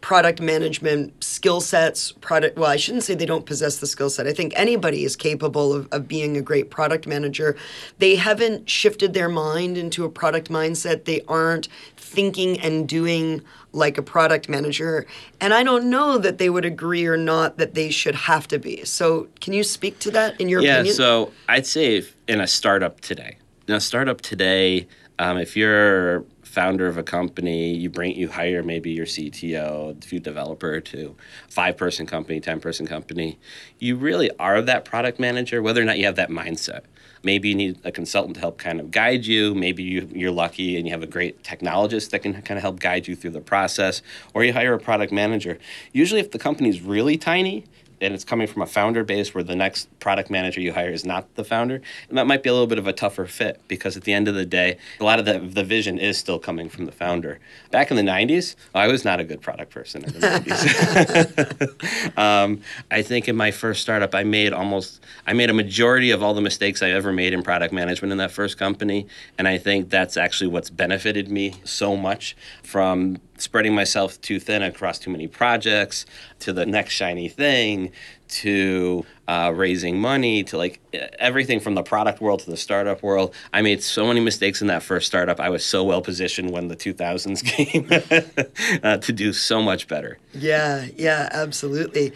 product 0.00 0.40
management 0.40 1.24
skill 1.24 1.60
sets 1.60 2.12
product 2.12 2.56
well 2.56 2.70
i 2.70 2.76
shouldn't 2.76 3.02
say 3.02 3.14
they 3.14 3.26
don't 3.26 3.46
possess 3.46 3.78
the 3.78 3.86
skill 3.86 4.08
set 4.08 4.26
i 4.26 4.32
think 4.32 4.52
anybody 4.54 5.04
is 5.04 5.16
capable 5.16 5.74
of, 5.74 5.88
of 5.90 6.06
being 6.06 6.36
a 6.36 6.42
great 6.42 6.70
product 6.70 7.06
manager 7.06 7.56
they 7.98 8.14
haven't 8.14 8.70
shifted 8.70 9.12
their 9.12 9.28
mind 9.28 9.76
into 9.76 10.04
a 10.04 10.08
product 10.08 10.48
mindset 10.50 11.04
they 11.04 11.20
aren't 11.28 11.68
thinking 11.96 12.60
and 12.60 12.88
doing 12.88 13.42
like 13.72 13.98
a 13.98 14.02
product 14.02 14.48
manager. 14.48 15.06
And 15.40 15.52
I 15.52 15.62
don't 15.62 15.90
know 15.90 16.18
that 16.18 16.38
they 16.38 16.50
would 16.50 16.64
agree 16.64 17.06
or 17.06 17.16
not 17.16 17.58
that 17.58 17.74
they 17.74 17.90
should 17.90 18.14
have 18.14 18.48
to 18.48 18.58
be. 18.58 18.84
So, 18.84 19.28
can 19.40 19.52
you 19.52 19.62
speak 19.62 19.98
to 20.00 20.10
that 20.12 20.40
in 20.40 20.48
your 20.48 20.62
yeah, 20.62 20.76
opinion? 20.76 20.86
Yeah, 20.86 20.96
so 20.96 21.32
I'd 21.48 21.66
say 21.66 22.02
in 22.26 22.40
a 22.40 22.46
startup 22.46 23.00
today, 23.00 23.36
in 23.66 23.74
a 23.74 23.80
startup 23.80 24.20
today, 24.20 24.88
um, 25.18 25.38
if 25.38 25.56
you're 25.56 26.24
founder 26.58 26.88
of 26.88 26.98
a 26.98 27.04
company, 27.04 27.72
you 27.72 27.88
bring 27.88 28.16
you 28.16 28.28
hire 28.28 28.64
maybe 28.64 28.90
your 28.90 29.06
CTO, 29.06 29.96
a 29.96 30.04
few 30.04 30.18
developer 30.18 30.80
to 30.80 31.14
five 31.48 31.76
person 31.76 32.04
company, 32.04 32.40
ten 32.40 32.58
person 32.58 32.84
company, 32.84 33.38
you 33.78 33.94
really 33.94 34.28
are 34.40 34.60
that 34.60 34.84
product 34.84 35.20
manager, 35.20 35.62
whether 35.62 35.80
or 35.80 35.84
not 35.84 35.98
you 35.98 36.04
have 36.04 36.16
that 36.16 36.30
mindset. 36.30 36.80
Maybe 37.22 37.50
you 37.50 37.54
need 37.54 37.78
a 37.84 37.92
consultant 37.92 38.34
to 38.34 38.40
help 38.40 38.58
kind 38.58 38.80
of 38.80 38.90
guide 38.90 39.24
you. 39.24 39.54
Maybe 39.54 39.84
you, 39.84 40.08
you're 40.12 40.32
lucky 40.32 40.76
and 40.76 40.84
you 40.84 40.92
have 40.92 41.04
a 41.04 41.06
great 41.06 41.44
technologist 41.44 42.10
that 42.10 42.22
can 42.22 42.42
kind 42.42 42.58
of 42.58 42.62
help 42.62 42.80
guide 42.80 43.06
you 43.06 43.14
through 43.14 43.30
the 43.30 43.40
process, 43.40 44.02
or 44.34 44.42
you 44.42 44.52
hire 44.52 44.74
a 44.74 44.80
product 44.80 45.12
manager. 45.12 45.58
Usually, 45.92 46.20
if 46.20 46.32
the 46.32 46.40
company's 46.40 46.80
really 46.82 47.16
tiny, 47.16 47.66
and 48.00 48.14
it's 48.14 48.24
coming 48.24 48.46
from 48.46 48.62
a 48.62 48.66
founder 48.66 49.04
base 49.04 49.34
where 49.34 49.44
the 49.44 49.56
next 49.56 49.88
product 50.00 50.30
manager 50.30 50.60
you 50.60 50.72
hire 50.72 50.90
is 50.90 51.04
not 51.04 51.34
the 51.34 51.44
founder, 51.44 51.80
and 52.08 52.18
that 52.18 52.26
might 52.26 52.42
be 52.42 52.48
a 52.48 52.52
little 52.52 52.66
bit 52.66 52.78
of 52.78 52.86
a 52.86 52.92
tougher 52.92 53.26
fit 53.26 53.60
because 53.68 53.96
at 53.96 54.04
the 54.04 54.12
end 54.12 54.28
of 54.28 54.34
the 54.34 54.46
day, 54.46 54.76
a 55.00 55.04
lot 55.04 55.18
of 55.18 55.24
the, 55.24 55.38
the 55.38 55.64
vision 55.64 55.98
is 55.98 56.16
still 56.18 56.38
coming 56.38 56.68
from 56.68 56.86
the 56.86 56.92
founder. 56.92 57.38
Back 57.70 57.90
in 57.90 57.96
the 57.96 58.02
90s, 58.02 58.56
I 58.74 58.88
was 58.88 59.04
not 59.04 59.20
a 59.20 59.24
good 59.24 59.40
product 59.40 59.72
person 59.72 60.04
in 60.04 60.12
the 60.12 60.20
90s. 60.20 62.18
um, 62.18 62.60
I 62.90 63.02
think 63.02 63.28
in 63.28 63.36
my 63.36 63.50
first 63.50 63.82
startup, 63.82 64.14
I 64.14 64.24
made 64.24 64.52
almost, 64.52 65.02
I 65.26 65.32
made 65.32 65.50
a 65.50 65.54
majority 65.54 66.10
of 66.10 66.22
all 66.22 66.34
the 66.34 66.40
mistakes 66.40 66.82
I 66.82 66.90
ever 66.90 67.12
made 67.12 67.32
in 67.32 67.42
product 67.42 67.72
management 67.72 68.12
in 68.12 68.18
that 68.18 68.30
first 68.30 68.58
company. 68.58 69.06
And 69.36 69.48
I 69.48 69.58
think 69.58 69.90
that's 69.90 70.16
actually 70.16 70.48
what's 70.48 70.70
benefited 70.70 71.30
me 71.30 71.54
so 71.64 71.96
much 71.96 72.36
from 72.62 73.20
spreading 73.40 73.74
myself 73.74 74.20
too 74.20 74.40
thin 74.40 74.62
across 74.62 74.98
too 74.98 75.10
many 75.10 75.26
projects 75.26 76.06
to 76.40 76.52
the 76.52 76.66
next 76.66 76.94
shiny 76.94 77.28
thing 77.28 77.92
to 78.28 79.04
uh, 79.26 79.52
raising 79.54 79.98
money 79.98 80.44
to 80.44 80.56
like 80.56 80.80
everything 81.18 81.60
from 81.60 81.74
the 81.74 81.82
product 81.82 82.20
world 82.20 82.40
to 82.40 82.50
the 82.50 82.56
startup 82.56 83.02
world. 83.02 83.34
I 83.52 83.62
made 83.62 83.82
so 83.82 84.06
many 84.06 84.20
mistakes 84.20 84.60
in 84.60 84.68
that 84.68 84.82
first 84.82 85.06
startup. 85.06 85.40
I 85.40 85.48
was 85.48 85.64
so 85.64 85.82
well 85.84 86.02
positioned 86.02 86.50
when 86.50 86.68
the 86.68 86.76
2000s 86.76 87.44
came 88.72 88.80
uh, 88.82 88.98
to 88.98 89.12
do 89.12 89.32
so 89.32 89.62
much 89.62 89.88
better. 89.88 90.18
Yeah, 90.34 90.86
yeah, 90.96 91.28
absolutely. 91.32 92.12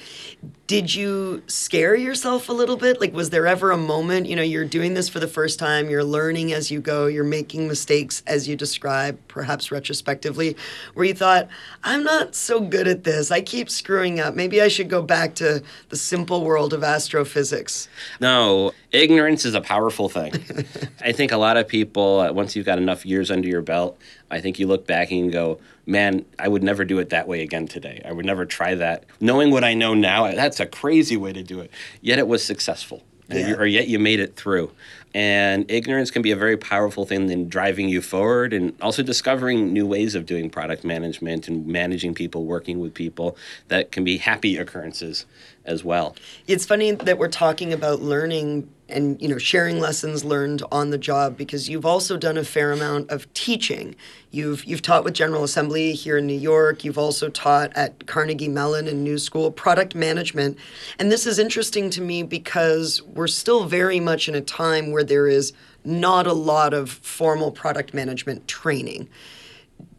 Did 0.73 0.95
you 0.95 1.43
scare 1.49 1.95
yourself 1.95 2.49
a 2.49 2.53
little 2.55 2.79
bit? 2.79 2.99
Like, 2.99 3.13
was 3.13 3.29
there 3.29 3.47
ever 3.47 3.73
a 3.73 3.77
moment, 3.77 4.27
you 4.27 4.35
know, 4.35 4.41
you're 4.41 4.65
doing 4.65 4.95
this 4.95 5.07
for 5.07 5.21
the 5.21 5.29
first 5.29 5.59
time, 5.59 5.91
you're 5.91 6.03
learning 6.03 6.55
as 6.55 6.71
you 6.71 6.81
go, 6.81 7.05
you're 7.09 7.25
making 7.25 7.69
mistakes 7.69 8.23
as 8.27 8.49
you 8.49 8.57
describe, 8.57 9.19
perhaps 9.29 9.71
retrospectively, 9.71 10.57
where 10.95 11.05
you 11.05 11.13
thought, 11.13 11.47
I'm 11.85 12.03
not 12.03 12.35
so 12.35 12.59
good 12.59 12.89
at 12.89 13.05
this. 13.05 13.31
I 13.31 13.43
keep 13.43 13.69
screwing 13.69 14.19
up. 14.19 14.35
Maybe 14.35 14.63
I 14.63 14.69
should 14.69 14.89
go 14.89 15.03
back 15.03 15.35
to 15.35 15.63
the 15.91 15.97
simple 15.97 16.43
world 16.43 16.73
of 16.73 16.83
astrophysics. 16.83 17.91
No, 18.19 18.73
ignorance 18.93 19.45
is 19.45 19.55
a 19.55 19.61
powerful 19.61 20.09
thing. 20.09 20.33
I 21.03 21.13
think 21.13 21.33
a 21.33 21.37
lot 21.37 21.59
of 21.59 21.69
people, 21.69 22.21
uh, 22.21 22.33
once 22.33 22.57
you've 22.57 22.65
got 22.65 22.79
enough 22.79 23.05
years 23.05 23.31
under 23.31 23.47
your 23.47 23.61
belt, 23.61 23.99
I 24.33 24.41
think 24.41 24.59
you 24.59 24.67
look 24.67 24.87
back 24.87 25.11
and 25.11 25.27
you 25.27 25.31
go, 25.31 25.61
man, 25.87 26.25
I 26.39 26.49
would 26.49 26.63
never 26.63 26.85
do 26.85 26.99
it 26.99 27.11
that 27.11 27.29
way 27.29 27.43
again 27.43 27.69
today. 27.69 28.01
I 28.05 28.13
would 28.13 28.25
never 28.25 28.47
try 28.47 28.75
that. 28.75 29.05
Knowing 29.21 29.51
what 29.51 29.63
I 29.63 29.75
know 29.75 29.95
now, 29.95 30.33
that's 30.33 30.59
a 30.59 30.67
crazy 30.67 31.17
way 31.17 31.33
to 31.33 31.43
do 31.43 31.61
it. 31.61 31.71
Yet 32.01 32.19
it 32.19 32.27
was 32.27 32.43
successful. 32.43 33.03
Yeah. 33.29 33.55
or 33.55 33.65
yet 33.65 33.89
you 33.89 33.99
made 33.99 34.21
it 34.21 34.37
through. 34.37 34.73
And 35.15 35.71
ignorance 35.71 36.11
can 36.11 36.23
be 36.23 36.33
a 36.33 36.37
very 36.37 36.57
powerful 36.57 37.07
thing 37.07 37.31
in 37.31 37.49
driving 37.49 37.89
you 37.89 38.03
forward 38.03 38.53
and 38.53 38.75
also 38.81 39.03
discovering 39.03 39.73
new 39.73 39.87
ways 39.87 40.15
of 40.15 40.27
doing 40.27 40.51
product 40.51 40.85
management 40.85 41.49
and 41.49 41.67
managing 41.67 42.15
people, 42.15 42.45
working 42.45 42.79
with 42.81 42.93
people 42.95 43.37
that 43.69 43.93
can 43.93 44.05
be 44.05 44.19
happy 44.19 44.57
occurrences 44.57 45.27
as 45.65 45.85
well. 45.85 46.17
It's 46.47 46.67
funny 46.67 46.93
that 46.93 47.19
we're 47.19 47.29
talking 47.29 47.73
about 47.73 48.01
learning 48.01 48.69
and 48.89 49.21
you 49.23 49.29
know 49.29 49.39
sharing 49.39 49.81
lessons 49.81 50.25
learned 50.25 50.63
on 50.71 50.91
the 50.91 50.99
job 50.99 51.37
because 51.37 51.69
you've 51.69 51.87
also 51.87 52.17
done 52.17 52.37
a 52.37 52.45
fair 52.45 52.73
amount 52.73 53.11
of 53.11 53.33
teaching. 53.35 53.95
You've 54.31 54.65
you've 54.65 54.83
taught 54.83 55.05
with 55.05 55.15
General 55.15 55.45
Assembly 55.45 55.93
here 55.93 56.19
in 56.19 56.27
New 56.27 56.39
York. 56.39 56.85
You've 56.85 56.99
also 56.99 57.29
taught 57.29 57.73
at 57.75 58.07
Carnegie 58.07 58.49
Mellon 58.49 58.87
and 58.89 59.03
New 59.03 59.19
School 59.19 59.51
product 59.51 59.95
management. 59.95 60.59
And 60.99 61.11
this 61.11 61.27
is 61.27 61.39
interesting 61.39 61.91
to 61.91 62.03
me 62.03 62.23
because 62.23 63.03
we're 63.03 63.27
still 63.29 63.65
very 63.65 64.01
much 64.01 64.29
in 64.29 64.35
a 64.35 64.41
time 64.41 64.93
where 64.93 65.05
there 65.05 65.27
is 65.27 65.53
not 65.85 66.27
a 66.27 66.33
lot 66.33 66.75
of 66.75 66.91
formal 66.91 67.51
product 67.51 67.93
management 67.95 68.47
training 68.47 69.09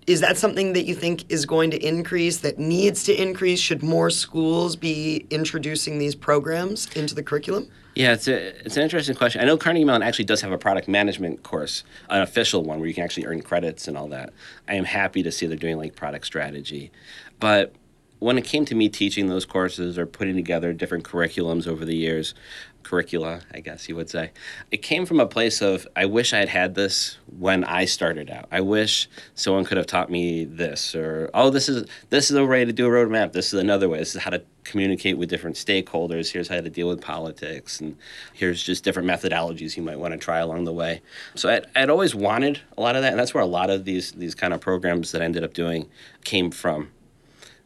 is 0.07 0.19
that 0.21 0.37
something 0.37 0.73
that 0.73 0.83
you 0.83 0.95
think 0.95 1.29
is 1.29 1.45
going 1.45 1.71
to 1.71 1.77
increase 1.77 2.37
that 2.39 2.59
needs 2.59 3.03
to 3.03 3.21
increase 3.21 3.59
should 3.59 3.83
more 3.83 4.09
schools 4.09 4.75
be 4.75 5.25
introducing 5.29 5.97
these 5.97 6.15
programs 6.15 6.87
into 6.95 7.15
the 7.15 7.23
curriculum 7.23 7.69
Yeah, 7.95 8.13
it's 8.13 8.27
a 8.27 8.65
it's 8.65 8.75
an 8.75 8.83
interesting 8.83 9.15
question. 9.15 9.41
I 9.41 9.45
know 9.45 9.55
Carnegie 9.55 9.85
Mellon 9.85 10.01
actually 10.01 10.25
does 10.25 10.41
have 10.41 10.51
a 10.51 10.57
product 10.57 10.87
management 10.87 11.43
course, 11.43 11.83
an 12.09 12.21
official 12.21 12.63
one 12.63 12.79
where 12.79 12.87
you 12.87 12.93
can 12.95 13.03
actually 13.03 13.25
earn 13.27 13.41
credits 13.43 13.87
and 13.87 13.95
all 13.97 14.07
that. 14.07 14.33
I 14.67 14.75
am 14.75 14.85
happy 14.85 15.21
to 15.23 15.31
see 15.31 15.45
they're 15.45 15.57
doing 15.57 15.77
like 15.77 15.95
product 15.95 16.25
strategy, 16.25 16.91
but 17.39 17.73
when 18.23 18.37
it 18.37 18.45
came 18.45 18.63
to 18.63 18.73
me 18.73 18.87
teaching 18.87 19.27
those 19.27 19.45
courses 19.45 19.99
or 19.99 20.05
putting 20.05 20.33
together 20.33 20.71
different 20.71 21.03
curriculums 21.03 21.67
over 21.67 21.83
the 21.83 21.95
years, 21.95 22.33
curricula, 22.81 23.41
I 23.53 23.59
guess 23.59 23.89
you 23.89 23.97
would 23.97 24.09
say, 24.09 24.31
it 24.71 24.77
came 24.77 25.05
from 25.05 25.19
a 25.19 25.25
place 25.25 25.61
of 25.61 25.85
I 25.93 26.05
wish 26.05 26.33
I 26.33 26.37
had 26.37 26.47
had 26.47 26.75
this 26.75 27.17
when 27.37 27.65
I 27.65 27.83
started 27.83 28.29
out. 28.29 28.47
I 28.49 28.61
wish 28.61 29.09
someone 29.35 29.65
could 29.65 29.75
have 29.75 29.87
taught 29.87 30.09
me 30.09 30.45
this, 30.45 30.95
or 30.95 31.29
oh, 31.33 31.49
this 31.49 31.67
is 31.67 31.85
this 32.11 32.31
is 32.31 32.37
a 32.37 32.45
way 32.45 32.63
to 32.63 32.71
do 32.71 32.87
a 32.87 32.89
roadmap. 32.89 33.33
This 33.33 33.53
is 33.53 33.59
another 33.59 33.89
way. 33.89 33.99
This 33.99 34.15
is 34.15 34.21
how 34.21 34.29
to 34.29 34.41
communicate 34.63 35.17
with 35.17 35.29
different 35.29 35.57
stakeholders. 35.57 36.31
Here's 36.31 36.47
how 36.47 36.61
to 36.61 36.69
deal 36.69 36.87
with 36.87 37.01
politics, 37.01 37.81
and 37.81 37.97
here's 38.33 38.63
just 38.63 38.85
different 38.85 39.09
methodologies 39.09 39.75
you 39.75 39.83
might 39.83 39.99
want 39.99 40.13
to 40.13 40.17
try 40.17 40.39
along 40.39 40.63
the 40.63 40.71
way. 40.71 41.01
So 41.35 41.49
I'd, 41.49 41.65
I'd 41.75 41.89
always 41.89 42.15
wanted 42.15 42.61
a 42.77 42.81
lot 42.81 42.95
of 42.95 43.01
that, 43.01 43.11
and 43.11 43.19
that's 43.19 43.33
where 43.33 43.43
a 43.43 43.47
lot 43.47 43.69
of 43.69 43.83
these 43.83 44.13
these 44.13 44.33
kind 44.33 44.53
of 44.53 44.61
programs 44.61 45.11
that 45.11 45.21
I 45.21 45.25
ended 45.25 45.43
up 45.43 45.53
doing 45.53 45.89
came 46.23 46.51
from 46.51 46.89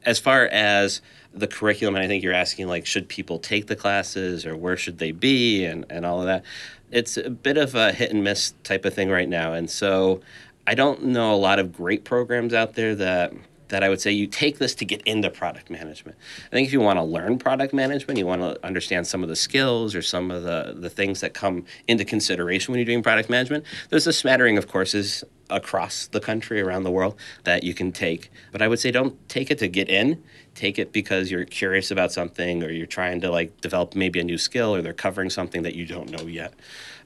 as 0.08 0.20
far 0.20 0.48
as 0.48 1.02
the 1.34 1.48
curriculum, 1.48 1.96
and 1.96 2.04
I 2.04 2.08
think 2.08 2.24
you're 2.24 2.34
asking 2.34 2.68
like, 2.68 2.86
should 2.86 3.10
people 3.10 3.40
take 3.40 3.68
the 3.68 3.76
classes 3.76 4.46
or 4.46 4.56
where 4.56 4.78
should 4.78 5.00
they 5.00 5.12
be 5.12 5.66
and, 5.66 5.86
and 5.90 6.06
all 6.06 6.22
of 6.22 6.28
that. 6.28 6.44
It's 6.92 7.18
a 7.18 7.30
bit 7.30 7.58
of 7.58 7.76
a 7.76 7.92
hit 7.92 8.12
and 8.12 8.24
miss 8.24 8.54
type 8.64 8.86
of 8.86 8.94
thing 8.94 9.10
right 9.10 9.28
now. 9.28 9.52
And 9.52 9.70
so 9.70 10.22
I 10.66 10.76
don't 10.76 11.04
know 11.04 11.34
a 11.34 11.36
lot 11.36 11.60
of 11.60 11.74
great 11.74 12.06
programs 12.06 12.54
out 12.54 12.76
there 12.76 12.96
that 12.96 13.34
that 13.70 13.84
I 13.84 13.90
would 13.90 14.02
say 14.02 14.12
you 14.12 14.28
take 14.28 14.58
this 14.58 14.76
to 14.76 14.86
get 14.86 15.02
into 15.04 15.30
product 15.30 15.70
management. 15.70 16.18
I 16.46 16.50
think 16.50 16.68
if 16.68 16.74
you 16.74 16.80
want 16.80 16.98
to 16.98 17.04
learn 17.04 17.38
product 17.38 17.74
management, 17.74 18.18
you 18.18 18.26
want 18.26 18.42
to 18.42 18.66
understand 18.66 19.08
some 19.08 19.24
of 19.24 19.30
the 19.30 19.36
skills 19.36 19.96
or 19.96 20.02
some 20.02 20.32
of 20.32 20.44
the, 20.44 20.76
the 20.78 20.90
things 20.90 21.22
that 21.22 21.34
come 21.34 21.66
into 21.88 22.06
consideration 22.06 22.72
when 22.72 22.80
you're 22.80 22.86
doing 22.86 23.04
product 23.04 23.30
management, 23.30 23.66
there's 23.90 24.08
a 24.08 24.14
smattering 24.14 24.58
of 24.58 24.68
courses 24.68 25.24
across 25.50 26.08
the 26.08 26.20
country, 26.20 26.62
around 26.62 26.84
the 26.84 26.92
world, 26.92 27.16
that 27.44 27.64
you 27.64 27.74
can 27.74 27.92
take. 27.92 28.32
But 28.52 28.62
I 28.62 28.68
would 28.68 28.80
say 28.80 28.92
don't 28.92 29.18
take 29.30 29.50
it 29.52 29.58
to 29.60 29.68
get 29.68 29.90
in. 29.90 30.24
Take 30.56 30.80
it 30.80 30.92
because 30.92 31.30
you're 31.30 31.46
curious 31.46 31.92
about 31.92 32.12
something 32.12 32.64
or 32.64 32.72
you're 32.72 32.88
trying 32.88 33.22
to 33.22 33.30
like 33.30 33.62
develop 33.62 33.96
maybe 33.96 34.20
a 34.20 34.24
new 34.24 34.38
skill 34.38 34.74
or 34.76 34.82
they're 34.82 34.94
covering 34.94 35.30
something 35.30 35.62
that 35.64 35.76
you 35.76 35.86
don't 35.86 36.10
know 36.10 36.26
yet. 36.26 36.54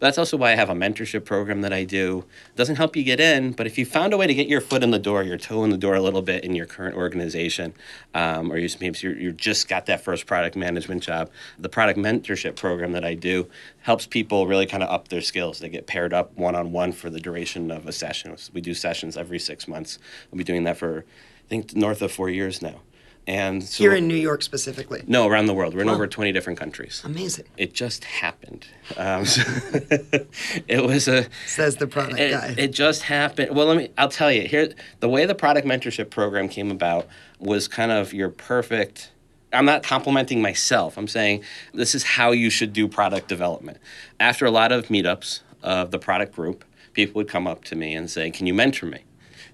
That's 0.01 0.17
also 0.17 0.35
why 0.35 0.51
I 0.51 0.55
have 0.55 0.71
a 0.71 0.73
mentorship 0.73 1.25
program 1.25 1.61
that 1.61 1.71
I 1.71 1.83
do. 1.83 2.25
It 2.49 2.55
doesn't 2.55 2.77
help 2.77 2.95
you 2.95 3.03
get 3.03 3.19
in, 3.19 3.51
but 3.51 3.67
if 3.67 3.77
you 3.77 3.85
found 3.85 4.13
a 4.13 4.17
way 4.17 4.25
to 4.25 4.33
get 4.33 4.47
your 4.47 4.59
foot 4.59 4.81
in 4.81 4.89
the 4.89 4.97
door, 4.97 5.21
your 5.21 5.37
toe 5.37 5.63
in 5.63 5.69
the 5.69 5.77
door 5.77 5.93
a 5.93 6.01
little 6.01 6.23
bit 6.23 6.43
in 6.43 6.55
your 6.55 6.65
current 6.65 6.95
organization, 6.95 7.75
um, 8.15 8.51
or 8.51 8.57
you 8.57 8.67
maybe 8.79 8.97
you're, 9.03 9.15
you're 9.15 9.31
just 9.31 9.67
got 9.67 9.85
that 9.85 10.03
first 10.03 10.25
product 10.25 10.55
management 10.55 11.03
job, 11.03 11.29
the 11.59 11.69
product 11.69 11.99
mentorship 11.99 12.55
program 12.55 12.93
that 12.93 13.05
I 13.05 13.13
do 13.13 13.47
helps 13.81 14.07
people 14.07 14.47
really 14.47 14.65
kind 14.65 14.81
of 14.81 14.89
up 14.89 15.09
their 15.09 15.21
skills. 15.21 15.59
They 15.59 15.69
get 15.69 15.85
paired 15.85 16.15
up 16.15 16.35
one 16.35 16.55
on 16.55 16.71
one 16.71 16.93
for 16.93 17.11
the 17.11 17.19
duration 17.19 17.69
of 17.69 17.85
a 17.85 17.91
session. 17.91 18.35
We 18.53 18.61
do 18.61 18.73
sessions 18.73 19.17
every 19.17 19.37
six 19.37 19.67
months. 19.67 19.99
We'll 20.31 20.39
be 20.39 20.43
doing 20.43 20.63
that 20.63 20.77
for 20.77 21.05
I 21.45 21.47
think 21.47 21.75
north 21.75 22.01
of 22.01 22.11
four 22.11 22.31
years 22.31 22.59
now. 22.59 22.81
And 23.27 23.63
so, 23.63 23.83
here 23.83 23.93
in 23.93 24.07
New 24.07 24.15
York 24.15 24.41
specifically. 24.41 25.03
no, 25.07 25.27
around 25.27 25.45
the 25.45 25.53
world. 25.53 25.75
We're 25.75 25.81
in 25.81 25.87
Wow. 25.87 25.93
over 25.93 26.07
20 26.07 26.31
different 26.31 26.57
countries. 26.59 27.01
Amazing, 27.05 27.45
It 27.55 27.73
just 27.73 28.03
happened. 28.03 28.65
Um, 28.97 29.25
so 29.25 29.41
it 30.67 30.83
was 30.83 31.07
a. 31.07 31.27
says 31.45 31.75
the 31.77 31.87
product 31.87 32.17
guy. 32.17 32.47
It, 32.49 32.59
it 32.59 32.71
just 32.73 33.03
happened. 33.03 33.55
Well, 33.55 33.67
let 33.67 33.77
me. 33.77 33.89
I'll 33.97 34.09
tell 34.09 34.31
you 34.31 34.47
here. 34.47 34.73
The 35.01 35.09
way 35.09 35.25
the 35.25 35.35
product 35.35 35.67
mentorship 35.67 36.09
program 36.09 36.49
came 36.49 36.71
about 36.71 37.07
was 37.39 37.67
kind 37.67 37.91
of 37.91 38.11
your 38.13 38.29
perfect. 38.29 39.11
I'm 39.53 39.65
not 39.65 39.83
complimenting 39.83 40.41
myself. 40.41 40.97
I'm 40.97 41.07
saying 41.07 41.43
this 41.73 41.93
is 41.93 42.03
how 42.03 42.31
you 42.31 42.49
should 42.49 42.73
do 42.73 42.87
product 42.87 43.27
development. 43.27 43.77
After 44.19 44.45
a 44.45 44.51
lot 44.51 44.71
of 44.71 44.87
meetups 44.87 45.41
of 45.61 45.91
the 45.91 45.99
product 45.99 46.33
group, 46.35 46.63
people 46.93 47.19
would 47.19 47.27
come 47.27 47.45
up 47.47 47.63
to 47.65 47.75
me 47.75 47.93
and 47.93 48.09
say, 48.09 48.31
"Can 48.31 48.47
you 48.47 48.53
mentor 48.53 48.87
me?" 48.87 48.99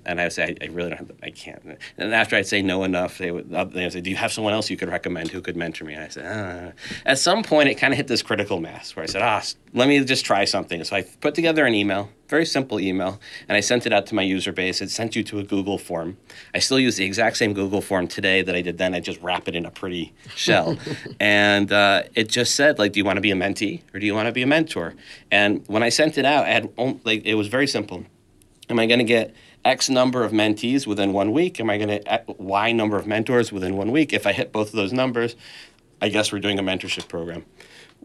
And 0.08 0.22
I 0.22 0.24
would 0.24 0.34
say, 0.34 0.56
I, 0.62 0.66
I 0.66 0.68
really 0.70 0.90
don't 0.90 0.98
have, 1.00 1.08
the, 1.10 1.16
I 1.22 1.30
can't. 1.32 1.62
And 1.98 2.14
after 2.14 2.38
I'd 2.38 2.48
say 2.48 2.62
no 2.62 2.84
enough, 2.84 3.18
they 3.18 3.30
would, 3.30 3.50
they 3.50 3.84
would 3.84 3.94
say, 3.94 4.02
do 4.02 4.10
you 4.10 4.16
have 4.16 4.32
someone 4.32 4.54
else 4.54 4.70
you 4.70 4.78
could 4.78 4.90
recommend 4.90 5.30
who 5.30 5.42
could 5.42 5.58
mentor 5.58 5.84
me? 5.84 5.94
And 5.96 6.04
I 6.04 6.08
said, 6.08 6.26
ah. 6.26 6.72
At 7.06 7.20
some 7.20 7.44
point, 7.44 7.68
it 7.68 7.76
kind 7.76 7.94
of 7.94 7.98
hit 7.98 8.08
this 8.08 8.22
critical 8.22 8.62
mass 8.62 8.96
where 8.96 9.04
I 9.04 9.06
said, 9.06 9.22
ah, 9.22 9.42
let 9.74 9.90
me 9.90 10.04
just 10.06 10.26
try 10.26 10.46
something. 10.46 10.82
So 10.86 10.96
I 10.96 11.02
put 11.02 11.36
together 11.36 11.66
an 11.66 11.74
email, 11.74 12.10
very 12.30 12.46
simple 12.46 12.80
email, 12.80 13.20
and 13.50 13.58
I 13.58 13.60
sent 13.60 13.86
it 13.86 13.92
out 13.92 14.06
to 14.08 14.16
my 14.16 14.22
user 14.22 14.54
base. 14.54 14.82
It 14.82 14.90
sent 14.90 15.16
you 15.16 15.24
to 15.26 15.40
a 15.40 15.44
Google 15.44 15.78
form. 15.78 16.18
I 16.56 16.60
still 16.60 16.80
use 16.80 16.96
the 16.96 17.06
exact 17.06 17.36
same 17.38 17.54
Google 17.54 17.82
form 17.82 18.08
today 18.08 18.42
that 18.42 18.56
I 18.56 18.62
did 18.62 18.78
then. 18.78 18.96
I 18.96 19.02
just 19.02 19.22
wrap 19.22 19.48
it 19.50 19.56
in 19.56 19.66
a 19.66 19.72
pretty 19.72 20.14
shell. 20.36 20.78
and 21.20 21.72
uh, 21.72 22.04
it 22.16 22.30
just 22.30 22.56
said, 22.56 22.80
like, 22.80 22.94
do 22.94 23.00
you 23.00 23.06
want 23.06 23.18
to 23.18 23.22
be 23.22 23.32
a 23.32 23.36
mentee 23.36 23.82
or 23.94 24.00
do 24.00 24.06
you 24.06 24.16
want 24.16 24.28
to 24.28 24.32
be 24.32 24.42
a 24.42 24.48
mentor? 24.48 24.96
And 25.32 25.68
when 25.68 25.84
I 25.84 25.90
sent 25.90 26.18
it 26.18 26.26
out, 26.26 26.46
I 26.46 26.50
had, 26.50 26.72
on- 26.78 27.02
like, 27.04 27.26
it 27.26 27.36
was 27.36 27.48
very 27.48 27.68
simple. 27.68 28.06
Am 28.70 28.80
I 28.80 28.86
going 28.86 29.00
to 29.00 29.06
get 29.06 29.34
X 29.66 29.90
number 29.90 30.24
of 30.24 30.32
mentees 30.32 30.88
within 30.88 31.14
one 31.14 31.32
week? 31.32 31.60
Am 31.60 31.70
I 31.70 31.78
going 31.78 31.90
to 31.90 32.14
uh, 32.14 32.34
Y 32.38 32.72
number 32.72 32.98
of 32.98 33.08
mentors 33.08 33.52
within 33.52 33.76
one 33.76 33.92
week? 33.92 34.14
If 34.14 34.26
I 34.26 34.34
hit 34.34 34.52
both 34.52 34.68
of 34.68 34.74
those 34.74 34.94
numbers, 34.94 35.36
I 36.02 36.10
guess 36.10 36.32
we're 36.32 36.40
doing 36.40 36.60
a 36.60 36.64
mentorship 36.64 37.08
program. 37.08 37.46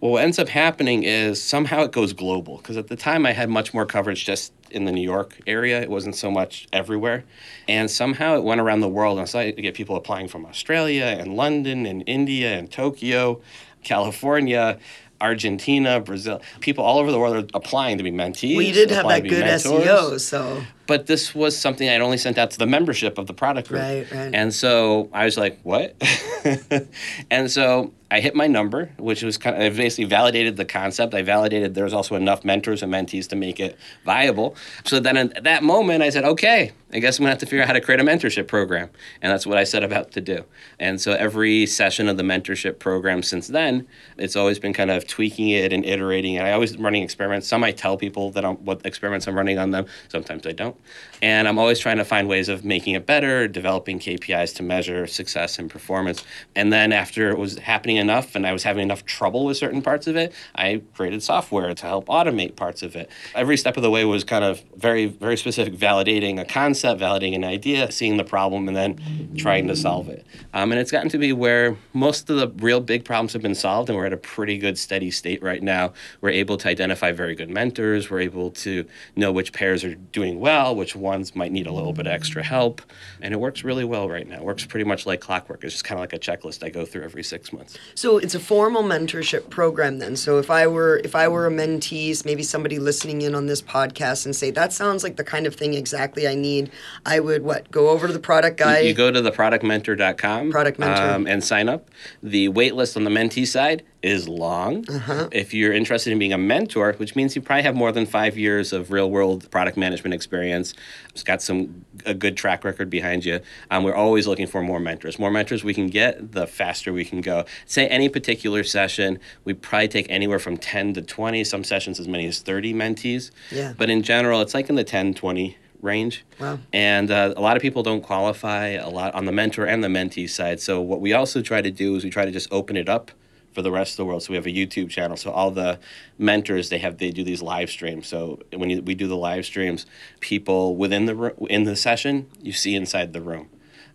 Well, 0.00 0.12
what 0.12 0.24
ends 0.24 0.38
up 0.38 0.48
happening 0.48 1.04
is 1.04 1.42
somehow 1.42 1.82
it 1.82 1.92
goes 1.92 2.12
global 2.12 2.56
because 2.56 2.76
at 2.76 2.88
the 2.88 2.96
time 2.96 3.24
I 3.24 3.32
had 3.32 3.48
much 3.48 3.72
more 3.72 3.86
coverage 3.86 4.24
just 4.24 4.52
in 4.72 4.84
the 4.84 4.92
New 4.92 5.02
York 5.02 5.38
area. 5.46 5.80
It 5.80 5.90
wasn't 5.90 6.16
so 6.16 6.30
much 6.30 6.66
everywhere. 6.72 7.24
And 7.68 7.90
somehow 7.90 8.36
it 8.36 8.42
went 8.42 8.60
around 8.60 8.80
the 8.80 8.88
world. 8.88 9.18
And 9.18 9.28
so 9.28 9.38
I 9.38 9.50
get 9.52 9.74
people 9.74 9.96
applying 9.96 10.28
from 10.28 10.44
Australia 10.46 11.04
and 11.04 11.36
London 11.36 11.86
and 11.86 12.02
India 12.06 12.58
and 12.58 12.70
Tokyo, 12.70 13.40
California. 13.84 14.78
Argentina, 15.20 16.00
Brazil, 16.00 16.42
people 16.58 16.82
all 16.82 16.98
over 16.98 17.12
the 17.12 17.18
world 17.18 17.36
are 17.36 17.56
applying 17.56 17.96
to 17.96 18.02
be 18.02 18.10
mentees. 18.10 18.56
we 18.56 18.72
did 18.72 18.90
have 18.90 19.06
that 19.06 19.22
good 19.22 19.44
mentors 19.44 19.62
SEO, 19.62 20.20
so 20.20 20.64
but 20.92 21.06
this 21.06 21.34
was 21.34 21.56
something 21.56 21.88
I'd 21.88 22.02
only 22.02 22.18
sent 22.18 22.36
out 22.36 22.50
to 22.50 22.58
the 22.58 22.66
membership 22.66 23.16
of 23.16 23.26
the 23.26 23.32
product 23.32 23.68
group. 23.68 23.80
Right, 23.80 24.12
right. 24.12 24.34
And 24.34 24.52
so 24.52 25.08
I 25.10 25.24
was 25.24 25.38
like, 25.38 25.58
what? 25.62 25.96
and 27.30 27.50
so 27.50 27.94
I 28.12 28.20
hit 28.20 28.34
my 28.34 28.46
number, 28.46 28.90
which 28.98 29.22
was 29.22 29.38
kind 29.38 29.56
of, 29.56 29.62
I 29.62 29.74
basically 29.74 30.04
validated 30.04 30.58
the 30.58 30.66
concept. 30.66 31.14
I 31.14 31.22
validated 31.22 31.74
there 31.74 31.84
was 31.84 31.94
also 31.94 32.14
enough 32.14 32.44
mentors 32.44 32.82
and 32.82 32.92
mentees 32.92 33.26
to 33.30 33.36
make 33.36 33.58
it 33.58 33.78
viable. 34.04 34.54
So 34.84 35.00
then 35.00 35.16
at 35.16 35.44
that 35.44 35.62
moment, 35.62 36.02
I 36.02 36.10
said, 36.10 36.24
okay, 36.24 36.72
I 36.92 36.98
guess 36.98 37.18
I'm 37.18 37.22
gonna 37.22 37.30
have 37.30 37.38
to 37.38 37.46
figure 37.46 37.62
out 37.62 37.68
how 37.68 37.72
to 37.72 37.80
create 37.80 38.00
a 38.00 38.04
mentorship 38.04 38.48
program. 38.48 38.90
And 39.22 39.32
that's 39.32 39.46
what 39.46 39.56
I 39.56 39.64
set 39.64 39.82
about 39.82 40.12
to 40.12 40.20
do. 40.20 40.44
And 40.78 41.00
so 41.00 41.12
every 41.12 41.64
session 41.64 42.06
of 42.06 42.18
the 42.18 42.22
mentorship 42.22 42.78
program 42.78 43.22
since 43.22 43.48
then, 43.48 43.86
it's 44.18 44.36
always 44.36 44.58
been 44.58 44.74
kind 44.74 44.90
of 44.90 45.06
tweaking 45.06 45.48
it 45.48 45.72
and 45.72 45.82
iterating. 45.82 46.36
And 46.36 46.46
I 46.46 46.52
always 46.52 46.76
running 46.76 47.02
experiments. 47.02 47.48
Some 47.48 47.64
I 47.64 47.72
tell 47.72 47.96
people 47.96 48.30
that 48.32 48.44
I'm, 48.44 48.56
what 48.56 48.84
experiments 48.84 49.26
I'm 49.26 49.34
running 49.34 49.58
on 49.58 49.70
them. 49.70 49.86
Sometimes 50.08 50.46
I 50.46 50.52
don't. 50.52 50.76
And 51.22 51.46
I'm 51.46 51.58
always 51.58 51.78
trying 51.78 51.98
to 51.98 52.04
find 52.04 52.28
ways 52.28 52.48
of 52.48 52.64
making 52.64 52.94
it 52.94 53.06
better, 53.06 53.46
developing 53.46 54.00
KPIs 54.00 54.56
to 54.56 54.64
measure 54.64 55.06
success 55.06 55.58
and 55.58 55.70
performance. 55.70 56.24
And 56.56 56.72
then 56.72 56.92
after 56.92 57.30
it 57.30 57.38
was 57.38 57.58
happening 57.58 57.96
enough 57.96 58.34
and 58.34 58.44
I 58.44 58.52
was 58.52 58.64
having 58.64 58.82
enough 58.82 59.04
trouble 59.04 59.44
with 59.44 59.56
certain 59.56 59.82
parts 59.82 60.08
of 60.08 60.16
it, 60.16 60.32
I 60.56 60.82
created 60.94 61.22
software 61.22 61.72
to 61.72 61.86
help 61.86 62.06
automate 62.06 62.56
parts 62.56 62.82
of 62.82 62.96
it. 62.96 63.08
Every 63.36 63.56
step 63.56 63.76
of 63.76 63.84
the 63.84 63.90
way 63.90 64.04
was 64.04 64.24
kind 64.24 64.44
of 64.44 64.62
very, 64.76 65.06
very 65.06 65.36
specific, 65.36 65.74
validating 65.74 66.40
a 66.40 66.44
concept, 66.44 67.00
validating 67.00 67.36
an 67.36 67.44
idea, 67.44 67.92
seeing 67.92 68.16
the 68.16 68.24
problem, 68.24 68.66
and 68.66 68.76
then 68.76 69.34
trying 69.36 69.68
to 69.68 69.76
solve 69.76 70.08
it. 70.08 70.26
Um, 70.54 70.72
and 70.72 70.80
it's 70.80 70.90
gotten 70.90 71.08
to 71.10 71.18
be 71.18 71.32
where 71.32 71.76
most 71.92 72.28
of 72.30 72.36
the 72.36 72.48
real 72.64 72.80
big 72.80 73.04
problems 73.04 73.32
have 73.32 73.42
been 73.42 73.54
solved, 73.54 73.88
and 73.88 73.96
we're 73.96 74.06
at 74.06 74.12
a 74.12 74.16
pretty 74.16 74.58
good 74.58 74.76
steady 74.76 75.10
state 75.10 75.40
right 75.42 75.62
now. 75.62 75.92
We're 76.20 76.30
able 76.30 76.56
to 76.56 76.68
identify 76.68 77.12
very 77.12 77.36
good 77.36 77.50
mentors. 77.50 78.10
We're 78.10 78.20
able 78.20 78.50
to 78.50 78.84
know 79.14 79.30
which 79.30 79.52
pairs 79.52 79.84
are 79.84 79.94
doing 79.94 80.40
well 80.40 80.71
well, 80.72 80.78
which 80.78 80.96
ones 80.96 81.36
might 81.36 81.52
need 81.52 81.66
a 81.66 81.72
little 81.72 81.92
bit 81.92 82.06
extra 82.06 82.42
help. 82.42 82.80
And 83.20 83.34
it 83.34 83.36
works 83.36 83.62
really 83.62 83.84
well 83.84 84.08
right 84.08 84.26
now. 84.26 84.36
It 84.36 84.44
works 84.44 84.64
pretty 84.64 84.84
much 84.84 85.04
like 85.06 85.20
clockwork. 85.20 85.62
It's 85.64 85.74
just 85.74 85.84
kind 85.84 85.98
of 85.98 86.00
like 86.00 86.12
a 86.12 86.18
checklist 86.18 86.64
I 86.64 86.70
go 86.70 86.84
through 86.86 87.02
every 87.02 87.22
six 87.22 87.52
months. 87.52 87.78
So 87.94 88.18
it's 88.18 88.34
a 88.34 88.40
formal 88.40 88.82
mentorship 88.82 89.50
program 89.50 89.98
then. 89.98 90.16
So 90.16 90.38
if 90.38 90.50
I 90.50 90.66
were 90.66 91.00
if 91.04 91.14
I 91.14 91.28
were 91.28 91.46
a 91.46 91.50
mentee, 91.50 92.02
maybe 92.24 92.42
somebody 92.42 92.78
listening 92.78 93.22
in 93.22 93.34
on 93.34 93.46
this 93.46 93.60
podcast 93.62 94.24
and 94.24 94.34
say 94.34 94.50
that 94.52 94.72
sounds 94.72 95.02
like 95.04 95.16
the 95.16 95.24
kind 95.24 95.46
of 95.46 95.54
thing 95.54 95.74
exactly 95.74 96.26
I 96.26 96.34
need, 96.34 96.70
I 97.04 97.20
would 97.20 97.42
what 97.42 97.70
go 97.70 97.90
over 97.90 98.06
to 98.06 98.12
the 98.12 98.18
product 98.18 98.56
guy. 98.56 98.80
You, 98.80 98.88
you 98.88 98.94
go 98.94 99.10
to 99.10 99.20
the 99.20 99.30
productmentor.com 99.32 100.50
Product 100.50 100.78
Mentor. 100.78 101.10
um, 101.10 101.26
and 101.26 101.44
sign 101.44 101.68
up. 101.68 101.90
The 102.22 102.48
wait 102.48 102.74
list 102.74 102.96
on 102.96 103.04
the 103.04 103.10
mentee 103.10 103.46
side 103.46 103.82
is 104.02 104.28
long. 104.28 104.88
Uh-huh. 104.88 105.28
If 105.30 105.54
you're 105.54 105.72
interested 105.72 106.12
in 106.12 106.18
being 106.18 106.32
a 106.32 106.38
mentor, 106.38 106.92
which 106.94 107.14
means 107.14 107.36
you 107.36 107.42
probably 107.42 107.62
have 107.62 107.76
more 107.76 107.92
than 107.92 108.06
five 108.06 108.36
years 108.36 108.72
of 108.72 108.90
real 108.90 109.10
world 109.10 109.50
product 109.50 109.76
management 109.76 110.14
experience, 110.14 110.74
it's 111.10 111.22
got 111.22 111.40
some 111.40 111.84
a 112.04 112.14
good 112.14 112.36
track 112.36 112.64
record 112.64 112.90
behind 112.90 113.24
you. 113.24 113.40
Um, 113.70 113.84
we're 113.84 113.94
always 113.94 114.26
looking 114.26 114.46
for 114.46 114.62
more 114.62 114.80
mentors. 114.80 115.18
More 115.18 115.30
mentors 115.30 115.62
we 115.62 115.74
can 115.74 115.86
get, 115.86 116.32
the 116.32 116.46
faster 116.46 116.92
we 116.92 117.04
can 117.04 117.20
go. 117.20 117.44
Say 117.66 117.86
any 117.88 118.08
particular 118.08 118.64
session, 118.64 119.18
we 119.44 119.54
probably 119.54 119.88
take 119.88 120.06
anywhere 120.10 120.38
from 120.38 120.56
10 120.56 120.94
to 120.94 121.02
20, 121.02 121.44
some 121.44 121.62
sessions 121.62 122.00
as 122.00 122.08
many 122.08 122.26
as 122.26 122.40
30 122.40 122.74
mentees. 122.74 123.30
Yeah. 123.50 123.74
But 123.76 123.88
in 123.88 124.02
general, 124.02 124.40
it's 124.40 124.54
like 124.54 124.68
in 124.68 124.74
the 124.74 124.84
10, 124.84 125.14
20 125.14 125.56
range. 125.80 126.24
Wow. 126.40 126.58
And 126.72 127.10
uh, 127.10 127.34
a 127.36 127.40
lot 127.40 127.56
of 127.56 127.62
people 127.62 127.82
don't 127.82 128.02
qualify 128.02 128.68
a 128.68 128.88
lot 128.88 129.14
on 129.14 129.26
the 129.26 129.32
mentor 129.32 129.64
and 129.64 129.82
the 129.82 129.88
mentee 129.88 130.28
side. 130.30 130.60
So 130.60 130.80
what 130.80 131.00
we 131.00 131.12
also 131.12 131.42
try 131.42 131.60
to 131.60 131.70
do 131.70 131.96
is 131.96 132.04
we 132.04 132.10
try 132.10 132.24
to 132.24 132.30
just 132.30 132.50
open 132.52 132.76
it 132.76 132.88
up 132.88 133.10
for 133.52 133.62
the 133.62 133.70
rest 133.70 133.92
of 133.92 133.96
the 133.98 134.04
world. 134.04 134.22
So 134.22 134.30
we 134.30 134.36
have 134.36 134.46
a 134.46 134.50
YouTube 134.50 134.90
channel. 134.90 135.16
So 135.16 135.30
all 135.30 135.50
the 135.50 135.78
mentors 136.18 136.68
they 136.68 136.78
have 136.78 136.98
they 136.98 137.10
do 137.10 137.24
these 137.24 137.42
live 137.42 137.70
streams. 137.70 138.06
So 138.06 138.40
when 138.54 138.70
you, 138.70 138.82
we 138.82 138.94
do 138.94 139.06
the 139.06 139.16
live 139.16 139.44
streams, 139.44 139.86
people 140.20 140.76
within 140.76 141.06
the 141.06 141.34
in 141.48 141.64
the 141.64 141.76
session 141.76 142.28
you 142.40 142.52
see 142.52 142.74
inside 142.74 143.12
the 143.12 143.20
room. 143.20 143.48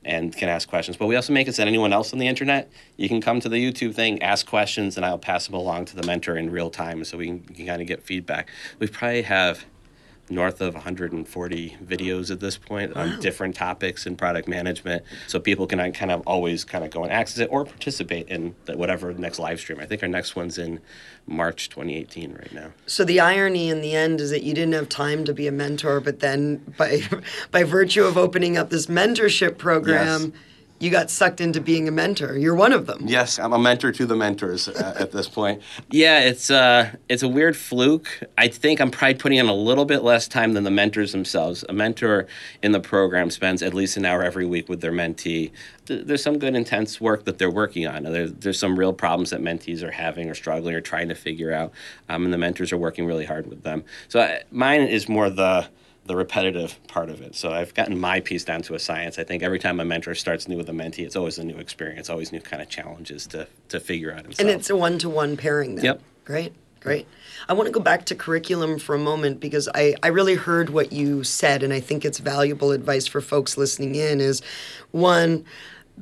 And 0.06 0.34
can 0.34 0.48
ask 0.48 0.70
questions, 0.70 0.96
but 0.96 1.08
we 1.08 1.18
also 1.18 1.34
make 1.34 1.50
it 1.50 1.56
so 1.56 1.64
that 1.64 1.68
anyone 1.68 1.92
else 1.92 2.14
on 2.14 2.20
the 2.20 2.28
internet, 2.28 2.72
you 2.96 3.10
can 3.10 3.20
come 3.20 3.42
to 3.42 3.50
the 3.50 3.58
YouTube 3.58 3.94
thing, 3.94 4.24
ask 4.24 4.46
questions, 4.48 4.96
and 4.96 5.06
I'll 5.06 5.18
pass 5.20 5.48
them 5.48 5.56
along 5.56 5.86
to 5.86 5.98
the 5.98 6.04
mentor 6.04 6.38
in 6.38 6.50
real 6.50 6.70
time, 6.70 7.04
so 7.04 7.18
we 7.18 7.26
can, 7.26 7.40
can 7.42 7.66
kind 7.66 7.82
of 7.82 7.90
get 7.90 8.04
feedback. 8.04 8.50
We 8.80 8.88
probably 8.88 9.24
have 9.24 9.66
north 10.30 10.62
of 10.62 10.74
140 10.74 11.78
videos 11.84 12.32
at 12.32 12.40
this 12.40 12.58
point 12.58 12.94
on 12.96 13.20
different 13.20 13.56
topics 13.56 14.06
in 14.06 14.16
product 14.16 14.48
management. 14.48 15.04
So 15.28 15.40
people 15.40 15.68
can 15.68 15.80
uh, 15.80 15.90
kind 15.92 16.12
of 16.12 16.22
always 16.28 16.64
kind 16.66 16.84
of 16.84 16.92
go 16.92 17.04
and 17.04 17.12
access 17.12 17.40
it 17.40 17.50
or 17.52 17.66
participate 17.66 18.28
in 18.28 18.56
the, 18.66 18.78
whatever 18.78 19.14
next 19.14 19.40
live 19.40 19.60
stream. 19.60 19.80
I 19.80 19.86
think 19.86 20.04
our 20.04 20.10
next 20.10 20.36
one's 20.36 20.58
in 20.58 20.80
march 21.26 21.70
2018 21.70 22.34
right 22.34 22.54
now. 22.54 22.72
So 22.86 23.04
the 23.04 23.20
irony 23.20 23.70
in 23.70 23.82
the 23.82 23.94
end 23.96 24.22
is 24.22 24.30
that 24.32 24.44
you 24.44 24.54
didn't 24.54 24.74
have 24.74 24.90
time 24.90 25.26
to 25.26 25.34
be 25.34 25.48
a 25.48 25.52
mentor, 25.52 26.00
but 26.00 26.20
then 26.20 26.58
by 26.78 27.02
by 27.52 27.64
virtue 27.64 28.04
of 28.04 28.18
opening 28.18 28.58
up 28.58 28.70
this 28.70 28.88
mentorship 28.88 29.58
program, 29.58 30.22
Yes. 30.22 30.32
You 30.80 30.92
got 30.92 31.10
sucked 31.10 31.42
into 31.42 31.60
being 31.60 31.88
a 31.88 31.92
mentor. 31.92 32.38
You're 32.38 32.56
one 32.56 32.72
of 32.72 32.86
them. 32.86 33.04
Yes, 33.06 33.40
I'm 33.40 33.54
a 33.54 33.58
mentor 33.58 33.92
to 33.92 34.06
the 34.06 34.16
mentors 34.16 34.68
uh, 34.68 34.96
at 35.00 35.12
this 35.12 35.28
point. 35.28 35.62
Yeah, 35.92 36.20
it's 36.20 36.52
uh, 36.52 36.92
it's 37.10 37.24
a 37.24 37.28
weird 37.28 37.58
fluke. 37.58 38.08
I 38.38 38.48
think 38.48 38.80
I'm 38.80 38.92
probably 38.92 39.16
putting 39.16 39.38
in 39.40 39.48
a 39.48 39.54
little 39.54 39.86
bit 39.86 40.04
less 40.04 40.28
time 40.28 40.54
than 40.54 40.64
the 40.64 40.72
mentors 40.72 41.12
themselves. 41.12 41.66
A 41.68 41.74
mentor 41.74 42.28
in 42.62 42.72
the 42.72 42.80
program 42.80 43.30
spends 43.30 43.64
at 43.64 43.74
least 43.74 43.98
an 43.98 44.06
hour 44.06 44.24
every 44.24 44.46
week 44.46 44.70
with 44.70 44.82
their 44.82 44.92
mentee. 44.92 45.52
There's 45.86 46.22
some 46.22 46.38
good 46.38 46.54
intense 46.54 47.00
work 47.00 47.26
that 47.26 47.38
they're 47.38 47.50
working 47.50 47.88
on. 47.88 48.04
There's, 48.04 48.34
there's 48.34 48.60
some 48.60 48.78
real 48.78 48.92
problems 48.94 49.30
that 49.30 49.42
mentees 49.42 49.82
are 49.84 49.92
having 49.92 50.30
or 50.30 50.36
struggling 50.36 50.76
or 50.76 50.82
trying 50.82 51.08
to 51.08 51.16
figure 51.16 51.54
out, 51.54 51.72
um, 52.10 52.26
and 52.26 52.34
the 52.34 52.38
mentors 52.38 52.74
are 52.74 52.78
working 52.78 53.06
really 53.06 53.26
hard 53.26 53.48
with 53.48 53.64
them. 53.64 53.86
So 54.10 54.20
I, 54.20 54.42
mine 54.52 54.82
is 54.82 55.08
more 55.08 55.30
the 55.30 55.68
the 56.08 56.16
repetitive 56.16 56.80
part 56.88 57.10
of 57.10 57.22
it. 57.22 57.36
So 57.36 57.52
I've 57.52 57.74
gotten 57.74 58.00
my 58.00 58.20
piece 58.20 58.44
down 58.44 58.62
to 58.64 58.76
a 58.76 58.80
science. 58.80 59.20
I 59.20 59.24
think 59.24 59.44
every 59.44 59.60
time 59.60 59.80
a 59.80 59.86
mentor 59.86 60.16
starts 60.16 60.48
new 60.48 60.58
with 60.58 60.70
a 60.70 60.74
mentee, 60.74 61.00
it's 61.00 61.16
always 61.16 61.38
a 61.38 61.44
new 61.44 61.58
experience, 61.58 62.10
always 62.10 62.32
new 62.32 62.42
kind 62.42 62.62
of 62.62 62.70
challenges 62.70 63.28
to 63.28 63.48
to 63.70 63.80
figure 63.80 64.12
out 64.12 64.24
himself. 64.24 64.40
And 64.40 64.50
it's 64.50 64.70
a 64.70 64.76
one 64.76 64.98
to 65.00 65.10
one 65.10 65.38
pairing 65.38 65.76
then. 65.76 65.86
Yep. 65.86 66.02
Great, 66.26 66.54
great. 66.82 67.08
I 67.48 67.54
want 67.54 67.68
to 67.68 67.72
go 67.72 67.80
back 67.80 68.06
to 68.06 68.16
curriculum 68.16 68.80
for 68.80 68.96
a 68.96 69.00
moment 69.00 69.40
because 69.40 69.70
I, 69.74 69.96
I 70.04 70.08
really 70.08 70.36
heard 70.36 70.70
what 70.70 70.92
you 70.92 71.24
said, 71.24 71.64
and 71.64 71.72
I 71.72 71.80
think 71.80 72.04
it's 72.04 72.20
valuable 72.20 72.72
advice 72.72 73.08
for 73.08 73.22
folks 73.22 73.58
listening 73.58 73.96
in 73.96 74.20
is 74.20 74.42
one, 74.92 75.46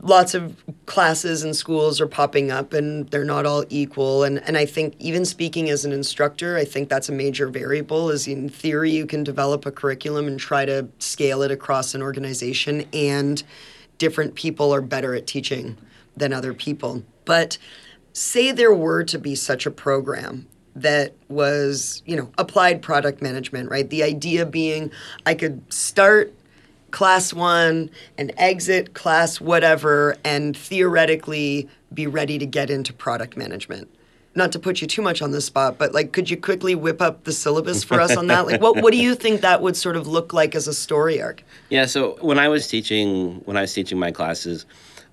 lots 0.02 0.34
of 0.34 0.56
classes 0.86 1.44
and 1.44 1.56
schools 1.56 2.00
are 2.00 2.08
popping 2.08 2.52
up 2.52 2.74
and 2.74 3.10
they're 3.10 3.24
not 3.24 3.46
all 3.46 3.66
equal. 3.70 4.24
And, 4.24 4.40
and 4.48 4.58
i 4.58 4.66
think 4.66 4.96
even 5.00 5.26
speaking 5.26 5.70
as 5.70 5.86
an 5.86 5.92
instructor 5.92 6.58
i 6.58 6.66
think 6.66 6.90
that's 6.90 7.10
a 7.10 7.12
major 7.12 7.48
variable 7.48 8.10
is 8.10 8.28
in 8.28 8.50
theory 8.50 8.92
you 8.92 9.06
can 9.06 9.24
develop 9.24 9.66
a 9.66 9.72
curriculum 9.72 10.28
and 10.28 10.40
try 10.40 10.66
to 10.66 10.88
scale 11.00 11.42
it 11.42 11.52
across 11.52 11.96
an 11.96 12.02
organization 12.02 12.86
and 12.94 13.44
different 13.98 14.36
people 14.36 14.74
are 14.74 14.82
better 14.82 15.16
at 15.16 15.28
teaching 15.28 15.78
than 16.18 16.34
other 16.34 16.54
people. 16.54 17.04
But 17.26 17.58
say 18.14 18.52
there 18.52 18.74
were 18.74 19.04
to 19.04 19.18
be 19.18 19.36
such 19.36 19.66
a 19.66 19.72
program 19.72 20.48
that 20.76 21.14
was 21.30 22.04
you 22.06 22.16
know 22.16 22.30
applied 22.38 22.82
product 22.82 23.22
management 23.22 23.70
right? 23.70 23.90
The 23.90 24.04
idea 24.04 24.46
being 24.46 24.92
i 25.26 25.34
could 25.34 25.62
start 25.74 26.34
class 26.92 27.34
one 27.34 27.90
and 28.18 28.32
exit 28.38 28.94
class 28.94 29.42
whatever 29.42 30.16
and 30.24 30.56
theoretically 30.56 31.68
be 31.94 32.08
ready 32.08 32.38
to 32.38 32.46
get 32.46 32.70
into 32.70 32.94
product 32.94 33.36
management 33.36 33.90
not 34.38 34.52
to 34.52 34.60
put 34.60 34.82
you 34.82 34.88
too 34.88 35.02
much 35.02 35.22
on 35.22 35.32
the 35.32 35.42
spot 35.42 35.78
but 35.78 35.94
like 35.94 36.12
could 36.12 36.30
you 36.30 36.38
quickly 36.38 36.76
whip 36.76 37.02
up 37.02 37.24
the 37.24 37.32
syllabus 37.32 37.84
for 37.84 38.00
us 38.00 38.16
on 38.16 38.28
that 38.28 38.46
like 38.46 38.62
what, 38.62 38.82
what 38.82 38.92
do 38.92 38.98
you 38.98 39.16
think 39.16 39.42
that 39.42 39.62
would 39.62 39.76
sort 39.76 39.96
of 39.96 40.08
look 40.08 40.34
like 40.34 40.56
as 40.56 40.68
a 40.68 40.74
story 40.74 41.22
arc 41.22 41.44
Yeah, 41.70 41.86
so 41.86 42.18
when 42.22 42.40
I 42.40 42.48
was 42.48 42.68
teaching 42.68 43.42
when 43.46 43.58
I 43.58 43.62
was 43.62 43.74
teaching 43.74 44.00
my 44.00 44.12
classes, 44.12 44.66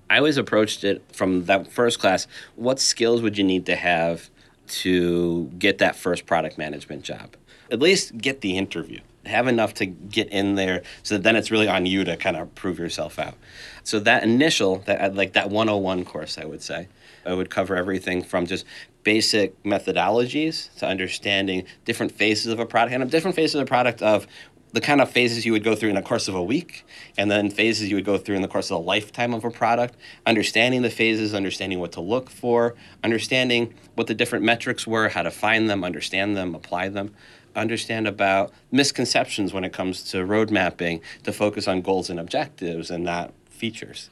I 0.09 0.17
always 0.17 0.37
approached 0.37 0.83
it 0.83 1.01
from 1.11 1.45
that 1.45 1.71
first 1.71 1.99
class, 1.99 2.27
what 2.55 2.79
skills 2.79 3.21
would 3.21 3.37
you 3.37 3.43
need 3.43 3.65
to 3.65 3.75
have 3.75 4.29
to 4.67 5.45
get 5.57 5.79
that 5.79 5.95
first 5.95 6.25
product 6.25 6.57
management 6.57 7.03
job? 7.03 7.35
At 7.71 7.79
least 7.79 8.17
get 8.17 8.41
the 8.41 8.57
interview. 8.57 8.99
Have 9.25 9.47
enough 9.47 9.75
to 9.75 9.85
get 9.85 10.29
in 10.29 10.55
there 10.55 10.83
so 11.01 11.15
that 11.15 11.23
then 11.23 11.35
it's 11.35 11.49
really 11.49 11.67
on 11.67 11.85
you 11.85 12.03
to 12.03 12.17
kind 12.17 12.35
of 12.35 12.53
prove 12.55 12.77
yourself 12.77 13.17
out. 13.19 13.35
So 13.83 13.99
that 14.01 14.23
initial 14.23 14.79
that 14.79 15.01
uh, 15.01 15.13
like 15.13 15.33
that 15.33 15.49
101 15.49 16.05
course 16.05 16.37
I 16.37 16.45
would 16.45 16.61
say, 16.61 16.87
I 17.25 17.33
would 17.33 17.49
cover 17.49 17.75
everything 17.75 18.23
from 18.23 18.45
just 18.45 18.65
basic 19.03 19.61
methodologies 19.63 20.73
to 20.77 20.87
understanding 20.87 21.65
different 21.85 22.11
phases 22.11 22.47
of 22.47 22.59
a 22.59 22.65
product 22.65 22.95
and 22.95 23.11
different 23.11 23.35
phases 23.35 23.55
of 23.55 23.61
a 23.61 23.65
product 23.65 24.01
of 24.01 24.27
the 24.73 24.81
kind 24.81 25.01
of 25.01 25.09
phases 25.09 25.45
you 25.45 25.51
would 25.51 25.63
go 25.63 25.75
through 25.75 25.89
in 25.89 25.95
the 25.95 26.01
course 26.01 26.27
of 26.27 26.33
a 26.33 26.43
week, 26.43 26.83
and 27.15 27.29
then 27.29 27.49
phases 27.49 27.89
you 27.89 27.95
would 27.95 28.05
go 28.05 28.17
through 28.17 28.35
in 28.35 28.41
the 28.41 28.47
course 28.47 28.71
of 28.71 28.77
a 28.77 28.79
lifetime 28.79 29.33
of 29.33 29.45
a 29.45 29.51
product, 29.51 29.95
understanding 30.25 30.81
the 30.81 30.89
phases, 30.89 31.35
understanding 31.35 31.79
what 31.79 31.91
to 31.91 32.01
look 32.01 32.29
for, 32.29 32.75
understanding 33.03 33.73
what 33.93 34.07
the 34.07 34.15
different 34.15 34.43
metrics 34.43 34.87
were, 34.87 35.09
how 35.09 35.21
to 35.21 35.29
find 35.29 35.69
them, 35.69 35.83
understand 35.83 36.35
them, 36.35 36.55
apply 36.55 36.89
them, 36.89 37.13
understand 37.55 38.07
about 38.07 38.51
misconceptions 38.71 39.53
when 39.53 39.63
it 39.63 39.73
comes 39.73 40.03
to 40.11 40.25
road 40.25 40.51
mapping, 40.51 41.01
to 41.23 41.33
focus 41.33 41.67
on 41.67 41.81
goals 41.81 42.09
and 42.09 42.19
objectives 42.19 42.89
and 42.91 43.03
not 43.03 43.33
features. 43.49 44.09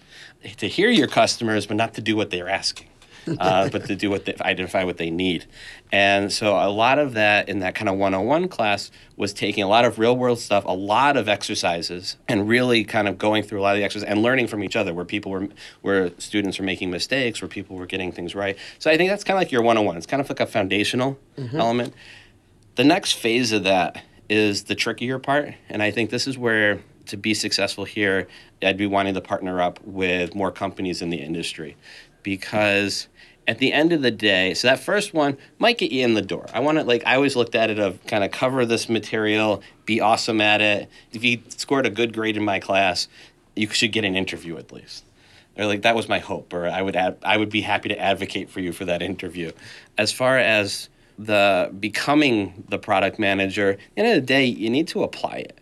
To 0.57 0.67
hear 0.67 0.89
your 0.89 1.07
customers, 1.07 1.65
but 1.65 1.77
not 1.77 1.93
to 1.95 2.01
do 2.01 2.15
what 2.15 2.29
they're 2.29 2.49
asking 2.49 2.87
uh, 3.39 3.69
but 3.71 3.85
to 3.85 3.95
do 3.95 4.09
what 4.09 4.25
they 4.25 4.35
identify 4.41 4.83
what 4.83 4.97
they 4.97 5.09
need. 5.09 5.45
And 5.91 6.31
so 6.31 6.55
a 6.55 6.69
lot 6.69 6.99
of 6.99 7.13
that 7.13 7.49
in 7.49 7.59
that 7.59 7.75
kind 7.75 7.89
of 7.89 7.97
one-on-one 7.97 8.47
class 8.47 8.91
was 9.17 9.33
taking 9.33 9.63
a 9.63 9.67
lot 9.67 9.85
of 9.85 9.99
real 9.99 10.15
world 10.15 10.39
stuff, 10.39 10.63
a 10.65 10.73
lot 10.73 11.17
of 11.17 11.27
exercises, 11.27 12.17
and 12.27 12.47
really 12.47 12.83
kind 12.83 13.07
of 13.07 13.17
going 13.17 13.43
through 13.43 13.59
a 13.59 13.63
lot 13.63 13.75
of 13.75 13.77
the 13.77 13.83
exercises 13.83 14.09
and 14.09 14.21
learning 14.21 14.47
from 14.47 14.63
each 14.63 14.75
other, 14.75 14.93
where 14.93 15.05
people 15.05 15.31
were, 15.31 15.47
where 15.81 16.11
students 16.17 16.57
were 16.57 16.65
making 16.65 16.89
mistakes, 16.89 17.41
where 17.41 17.49
people 17.49 17.75
were 17.75 17.85
getting 17.85 18.11
things 18.11 18.33
right. 18.33 18.57
So 18.79 18.89
I 18.89 18.97
think 18.97 19.09
that's 19.09 19.23
kind 19.23 19.35
of 19.35 19.41
like 19.41 19.51
your 19.51 19.61
one-on-one. 19.61 19.97
It's 19.97 20.05
kind 20.05 20.21
of 20.21 20.29
like 20.29 20.39
a 20.39 20.47
foundational 20.47 21.19
element. 21.53 21.93
The 22.75 22.83
next 22.83 23.13
phase 23.13 23.51
of 23.51 23.63
that 23.65 24.03
is 24.29 24.63
the 24.63 24.75
trickier 24.75 25.19
part, 25.19 25.53
and 25.69 25.83
I 25.83 25.91
think 25.91 26.09
this 26.09 26.25
is 26.25 26.37
where 26.37 26.79
to 27.07 27.17
be 27.17 27.33
successful 27.33 27.83
here, 27.83 28.27
I'd 28.63 28.77
be 28.77 28.87
wanting 28.87 29.13
to 29.15 29.21
partner 29.21 29.61
up 29.61 29.83
with 29.83 30.33
more 30.33 30.51
companies 30.51 31.01
in 31.01 31.09
the 31.09 31.17
industry 31.17 31.75
because 32.23 33.07
at 33.47 33.57
the 33.57 33.73
end 33.73 33.91
of 33.91 34.01
the 34.01 34.11
day, 34.11 34.53
so 34.53 34.69
that 34.69 34.79
first 34.79 35.13
one 35.13 35.37
might 35.59 35.77
get 35.77 35.91
you 35.91 36.03
in 36.03 36.13
the 36.13 36.21
door. 36.21 36.45
I 36.53 36.59
want 36.61 36.77
to 36.77 36.83
like 36.85 37.03
I 37.05 37.15
always 37.15 37.35
looked 37.35 37.55
at 37.55 37.69
it 37.69 37.79
of 37.79 38.03
kind 38.05 38.23
of 38.23 38.31
cover 38.31 38.65
this 38.65 38.87
material, 38.87 39.61
be 39.85 39.99
awesome 39.99 40.39
at 40.39 40.61
it. 40.61 40.89
If 41.11 41.23
you 41.23 41.41
scored 41.49 41.85
a 41.85 41.89
good 41.89 42.13
grade 42.13 42.37
in 42.37 42.45
my 42.45 42.59
class, 42.59 43.07
you 43.55 43.67
should 43.69 43.91
get 43.91 44.05
an 44.05 44.15
interview 44.15 44.57
at 44.57 44.71
least. 44.71 45.03
Or 45.57 45.65
like 45.65 45.81
that 45.81 45.95
was 45.95 46.07
my 46.07 46.19
hope, 46.19 46.53
or 46.53 46.67
I 46.67 46.81
would 46.81 46.95
ad, 46.95 47.17
I 47.23 47.35
would 47.35 47.49
be 47.49 47.61
happy 47.61 47.89
to 47.89 47.99
advocate 47.99 48.49
for 48.49 48.61
you 48.61 48.71
for 48.71 48.85
that 48.85 49.01
interview. 49.01 49.51
As 49.97 50.13
far 50.13 50.37
as 50.37 50.87
the 51.17 51.71
becoming 51.79 52.63
the 52.69 52.77
product 52.77 53.19
manager, 53.19 53.77
the 53.95 54.01
end 54.01 54.09
of 54.09 54.15
the 54.15 54.25
day, 54.25 54.45
you 54.45 54.69
need 54.69 54.87
to 54.89 55.03
apply 55.03 55.37
it. 55.37 55.57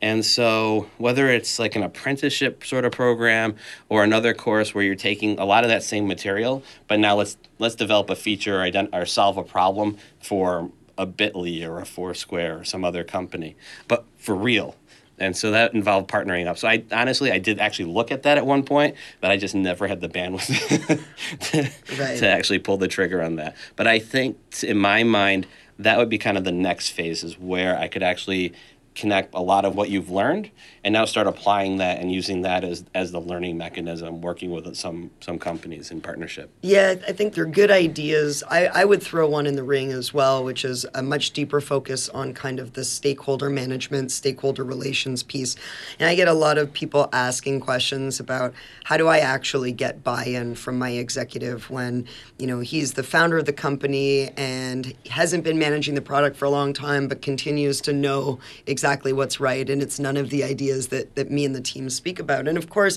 And 0.00 0.24
so, 0.24 0.88
whether 0.98 1.28
it's 1.28 1.58
like 1.58 1.74
an 1.74 1.82
apprenticeship 1.82 2.64
sort 2.64 2.84
of 2.84 2.92
program 2.92 3.56
or 3.88 4.04
another 4.04 4.32
course 4.32 4.74
where 4.74 4.84
you're 4.84 4.94
taking 4.94 5.38
a 5.40 5.44
lot 5.44 5.64
of 5.64 5.70
that 5.70 5.82
same 5.82 6.06
material, 6.06 6.62
but 6.86 7.00
now 7.00 7.16
let's 7.16 7.36
let's 7.58 7.74
develop 7.74 8.08
a 8.08 8.16
feature 8.16 8.60
or, 8.60 8.70
ident- 8.70 8.90
or 8.92 9.04
solve 9.06 9.36
a 9.36 9.42
problem 9.42 9.98
for 10.22 10.70
a 10.96 11.06
Bitly 11.06 11.66
or 11.66 11.80
a 11.80 11.86
Foursquare 11.86 12.60
or 12.60 12.64
some 12.64 12.84
other 12.84 13.04
company, 13.04 13.56
but 13.86 14.04
for 14.16 14.34
real. 14.34 14.76
And 15.20 15.36
so 15.36 15.50
that 15.50 15.74
involved 15.74 16.08
partnering 16.08 16.46
up. 16.46 16.58
So 16.58 16.68
I 16.68 16.84
honestly, 16.92 17.32
I 17.32 17.38
did 17.38 17.58
actually 17.58 17.86
look 17.86 18.12
at 18.12 18.22
that 18.22 18.38
at 18.38 18.46
one 18.46 18.62
point, 18.62 18.96
but 19.20 19.30
I 19.30 19.36
just 19.36 19.54
never 19.54 19.86
had 19.86 20.00
the 20.00 20.08
bandwidth 20.08 21.02
to, 21.50 21.70
right. 22.00 22.18
to 22.18 22.28
actually 22.28 22.58
pull 22.60 22.76
the 22.76 22.88
trigger 22.88 23.22
on 23.22 23.36
that. 23.36 23.56
But 23.76 23.86
I 23.86 23.98
think, 23.98 24.36
in 24.62 24.78
my 24.78 25.02
mind, 25.02 25.46
that 25.78 25.98
would 25.98 26.08
be 26.08 26.18
kind 26.18 26.36
of 26.36 26.44
the 26.44 26.52
next 26.52 26.90
phase 26.90 27.22
is 27.22 27.38
where 27.38 27.78
I 27.78 27.88
could 27.88 28.02
actually 28.02 28.52
connect 28.94 29.32
a 29.34 29.40
lot 29.40 29.64
of 29.64 29.76
what 29.76 29.90
you've 29.90 30.10
learned 30.10 30.50
and 30.88 30.94
now 30.94 31.04
start 31.04 31.26
applying 31.26 31.76
that 31.76 32.00
and 32.00 32.10
using 32.10 32.40
that 32.42 32.64
as, 32.64 32.82
as 32.94 33.12
the 33.12 33.20
learning 33.20 33.58
mechanism 33.58 34.22
working 34.22 34.50
with 34.50 34.74
some 34.74 35.10
some 35.20 35.38
companies 35.38 35.90
in 35.90 36.00
partnership. 36.00 36.50
Yeah 36.62 36.94
i 37.06 37.12
think 37.12 37.34
they're 37.34 37.44
good 37.44 37.70
ideas. 37.70 38.42
I, 38.48 38.68
I 38.68 38.84
would 38.86 39.02
throw 39.02 39.28
one 39.28 39.46
in 39.46 39.54
the 39.56 39.62
ring 39.62 39.92
as 39.92 40.14
well 40.14 40.42
which 40.42 40.64
is 40.64 40.86
a 40.94 41.02
much 41.02 41.32
deeper 41.32 41.60
focus 41.60 42.08
on 42.08 42.32
kind 42.32 42.58
of 42.58 42.72
the 42.72 42.84
stakeholder 42.84 43.50
management 43.50 44.10
stakeholder 44.12 44.64
relations 44.64 45.22
piece. 45.22 45.56
And 45.98 46.08
i 46.08 46.14
get 46.14 46.28
a 46.28 46.32
lot 46.32 46.56
of 46.56 46.72
people 46.72 47.10
asking 47.12 47.60
questions 47.60 48.18
about 48.18 48.54
how 48.84 48.96
do 48.96 49.08
i 49.08 49.18
actually 49.18 49.72
get 49.72 50.02
buy-in 50.02 50.54
from 50.54 50.78
my 50.78 50.90
executive 50.90 51.68
when 51.68 52.06
you 52.38 52.46
know 52.46 52.60
he's 52.60 52.94
the 52.94 53.02
founder 53.02 53.36
of 53.36 53.44
the 53.44 53.52
company 53.52 54.30
and 54.38 54.94
hasn't 55.10 55.44
been 55.44 55.58
managing 55.58 55.94
the 55.94 56.06
product 56.12 56.36
for 56.36 56.46
a 56.46 56.50
long 56.50 56.72
time 56.72 57.08
but 57.08 57.20
continues 57.20 57.82
to 57.82 57.92
know 57.92 58.38
exactly 58.66 59.08
exactly 59.08 59.12
what's 59.12 59.40
right, 59.40 59.68
and 59.68 59.82
it's 59.82 59.98
none 59.98 60.16
of 60.16 60.30
the 60.30 60.44
ideas 60.44 60.77
that 60.86 61.16
that 61.16 61.30
me 61.30 61.44
and 61.44 61.54
the 61.54 61.60
team 61.60 61.90
speak 61.90 62.20
about. 62.20 62.46
And 62.46 62.56
of 62.56 62.70
course, 62.70 62.96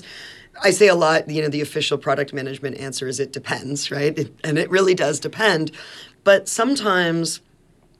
I 0.62 0.70
say 0.70 0.86
a 0.86 0.94
lot. 0.94 1.28
You 1.28 1.42
know, 1.42 1.48
the 1.48 1.60
official 1.60 1.98
product 1.98 2.32
management 2.32 2.78
answer 2.78 3.08
is 3.08 3.18
it 3.18 3.32
depends, 3.32 3.90
right? 3.90 4.16
It, 4.16 4.32
and 4.44 4.56
it 4.56 4.70
really 4.70 4.94
does 4.94 5.18
depend. 5.18 5.72
But 6.22 6.48
sometimes 6.48 7.40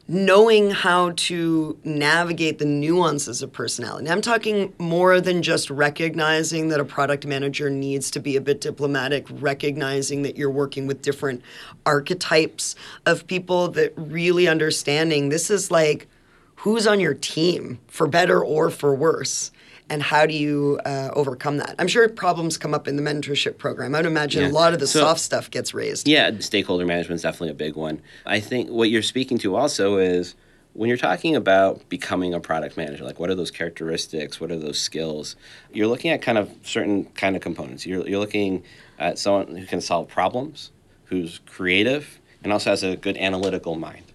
knowing 0.09 0.71
how 0.71 1.13
to 1.17 1.79
navigate 1.85 2.59
the 2.59 2.65
nuances 2.65 3.41
of 3.41 3.53
personality. 3.53 4.11
I'm 4.11 4.21
talking 4.21 4.73
more 4.79 5.21
than 5.21 5.43
just 5.43 5.71
recognizing 5.71 6.69
that 6.69 6.81
a 6.81 6.85
product 6.85 7.25
manager 7.25 7.71
needs 7.71 8.11
to 8.13 8.21
be 8.21 8.37
a 8.37 8.41
bit 8.41 8.61
diplomatic, 8.61 9.27
recognizing 9.31 10.23
that 10.23 10.37
you're 10.37 10.51
working 10.51 10.87
with 10.87 11.03
different 11.03 11.41
archetypes 11.87 12.75
of 13.07 13.27
people, 13.27 13.69
that 13.69 13.93
really 13.97 14.49
understanding 14.49 15.29
this 15.29 15.51
is 15.51 15.71
like 15.71 16.09
who's 16.57 16.87
on 16.87 16.99
your 16.99 17.15
team 17.15 17.79
for 17.87 18.07
better 18.07 18.45
or 18.45 18.71
for 18.71 18.95
worse 18.95 19.53
and 19.93 20.03
how 20.03 20.25
do 20.25 20.33
you 20.33 20.81
uh, 20.87 21.11
overcome 21.13 21.59
that? 21.59 21.75
I'm 21.79 21.87
sure 21.87 22.09
problems 22.09 22.57
come 22.57 22.73
up 22.73 22.89
in 22.89 22.97
the 22.97 23.03
mentorship 23.03 23.59
program. 23.59 23.95
I 23.95 23.99
would 23.99 24.07
imagine 24.07 24.43
yeah. 24.43 24.49
a 24.49 24.51
lot 24.51 24.73
of 24.73 24.81
the 24.81 24.87
so, 24.87 25.01
soft 25.01 25.21
stuff 25.21 25.51
gets 25.51 25.75
raised. 25.75 26.09
Yeah, 26.09 26.31
stakeholder 26.39 26.87
management 26.87 27.17
is 27.17 27.23
definitely 27.23 27.51
a 27.51 27.55
big 27.55 27.77
one. 27.77 28.01
I 28.25 28.41
think 28.41 28.71
what 28.71 28.89
you're 28.89 29.03
speaking 29.03 29.37
to 29.39 29.55
also 29.55 29.99
is 29.99 30.35
when 30.73 30.89
you're 30.89 30.97
talking 30.97 31.37
about 31.37 31.87
becoming 31.91 32.33
a 32.33 32.41
product 32.41 32.79
manager, 32.79 33.05
like 33.05 33.21
what 33.21 33.29
are 33.29 33.35
those 33.35 33.51
characteristics? 33.51 34.41
What 34.41 34.51
are 34.51 34.59
those 34.59 34.79
skills? 34.79 35.37
You're 35.75 35.89
looking 35.89 36.11
at 36.11 36.23
kind 36.23 36.39
of 36.39 36.51
certain 36.63 37.05
kind 37.05 37.37
of 37.37 37.43
components. 37.43 37.85
You're, 37.85 38.09
you're 38.09 38.19
looking 38.19 38.65
at 38.99 39.19
someone 39.19 39.57
who 39.57 39.67
can 39.67 39.83
solve 39.83 40.09
problems, 40.09 40.71
who's 41.05 41.41
creative, 41.45 42.19
and 42.43 42.51
also 42.51 42.71
has 42.71 42.83
a 42.83 42.97
good 42.97 43.19
analytical 43.19 43.75
mind. 43.75 44.12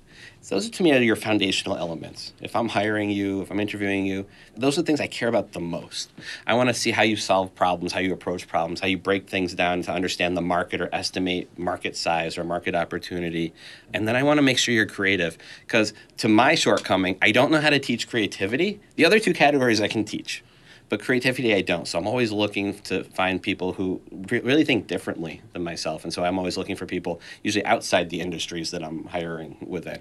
So 0.48 0.56
those 0.56 0.70
are 0.70 0.72
to 0.72 0.84
me 0.84 0.94
are 0.94 1.02
your 1.02 1.18
foundational 1.18 1.76
elements. 1.76 2.32
If 2.40 2.56
I'm 2.56 2.70
hiring 2.70 3.10
you, 3.10 3.42
if 3.42 3.52
I'm 3.52 3.60
interviewing 3.60 4.06
you, 4.06 4.26
those 4.56 4.78
are 4.78 4.82
the 4.82 4.86
things 4.86 5.02
I 5.02 5.08
care 5.08 5.28
about 5.28 5.52
the 5.52 5.60
most. 5.60 6.10
I 6.48 6.54
want 6.54 6.70
to 6.70 6.74
see 6.74 6.92
how 6.92 7.04
you 7.04 7.18
solve 7.18 7.54
problems, 7.54 7.92
how 7.92 8.00
you 8.00 8.14
approach 8.14 8.48
problems, 8.48 8.80
how 8.80 8.88
you 8.88 8.98
break 8.98 9.30
things 9.30 9.54
down 9.54 9.82
to 9.82 9.92
understand 9.92 10.38
the 10.38 10.42
market 10.42 10.80
or 10.80 10.88
estimate 10.96 11.50
market 11.60 11.98
size 11.98 12.38
or 12.38 12.46
market 12.46 12.76
opportunity. 12.76 13.54
And 13.94 14.08
then 14.08 14.16
I 14.16 14.24
want 14.24 14.38
to 14.38 14.42
make 14.42 14.58
sure 14.58 14.74
you're 14.74 14.86
creative 14.86 15.38
because 15.66 15.94
to 16.20 16.30
my 16.30 16.56
shortcoming, 16.56 17.18
I 17.22 17.34
don't 17.34 17.52
know 17.52 17.60
how 17.60 17.70
to 17.70 17.80
teach 17.80 18.08
creativity. 18.08 18.80
The 18.96 19.04
other 19.04 19.20
two 19.20 19.34
categories 19.34 19.82
I 19.82 19.90
can 19.90 20.06
teach. 20.06 20.46
But 20.90 21.02
creativity, 21.02 21.54
I 21.54 21.62
don't. 21.62 21.88
So 21.88 22.00
I'm 22.00 22.08
always 22.08 22.32
looking 22.32 22.80
to 22.82 23.04
find 23.04 23.42
people 23.42 23.74
who 23.74 24.02
re- 24.30 24.40
really 24.40 24.64
think 24.64 24.88
differently 24.88 25.42
than 25.54 25.64
myself. 25.64 26.04
And 26.04 26.14
so 26.14 26.24
I'm 26.24 26.38
always 26.38 26.58
looking 26.58 26.76
for 26.76 26.86
people, 26.86 27.20
usually 27.44 27.66
outside 27.66 28.10
the 28.10 28.22
industries 28.22 28.72
that 28.72 28.84
I'm 28.84 29.06
hiring 29.06 29.58
within. 29.62 30.00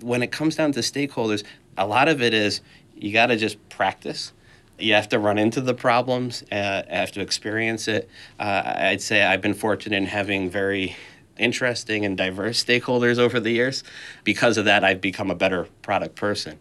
When 0.00 0.22
it 0.22 0.30
comes 0.32 0.56
down 0.56 0.72
to 0.72 0.80
stakeholders, 0.80 1.42
a 1.78 1.86
lot 1.86 2.08
of 2.08 2.20
it 2.20 2.34
is 2.34 2.60
you 2.94 3.12
got 3.12 3.26
to 3.26 3.36
just 3.36 3.56
practice. 3.68 4.32
You 4.78 4.92
have 4.92 5.08
to 5.08 5.18
run 5.18 5.38
into 5.38 5.62
the 5.62 5.72
problems, 5.72 6.44
uh, 6.52 6.82
have 6.88 7.12
to 7.12 7.22
experience 7.22 7.88
it. 7.88 8.08
Uh, 8.38 8.74
I'd 8.76 9.00
say 9.00 9.22
I've 9.22 9.40
been 9.40 9.54
fortunate 9.54 9.96
in 9.96 10.04
having 10.04 10.50
very 10.50 10.96
interesting 11.38 12.04
and 12.04 12.16
diverse 12.16 12.62
stakeholders 12.62 13.18
over 13.18 13.40
the 13.40 13.50
years. 13.50 13.84
Because 14.24 14.58
of 14.58 14.66
that, 14.66 14.84
I've 14.84 15.00
become 15.00 15.30
a 15.30 15.34
better 15.34 15.64
product 15.82 16.14
person. 16.14 16.58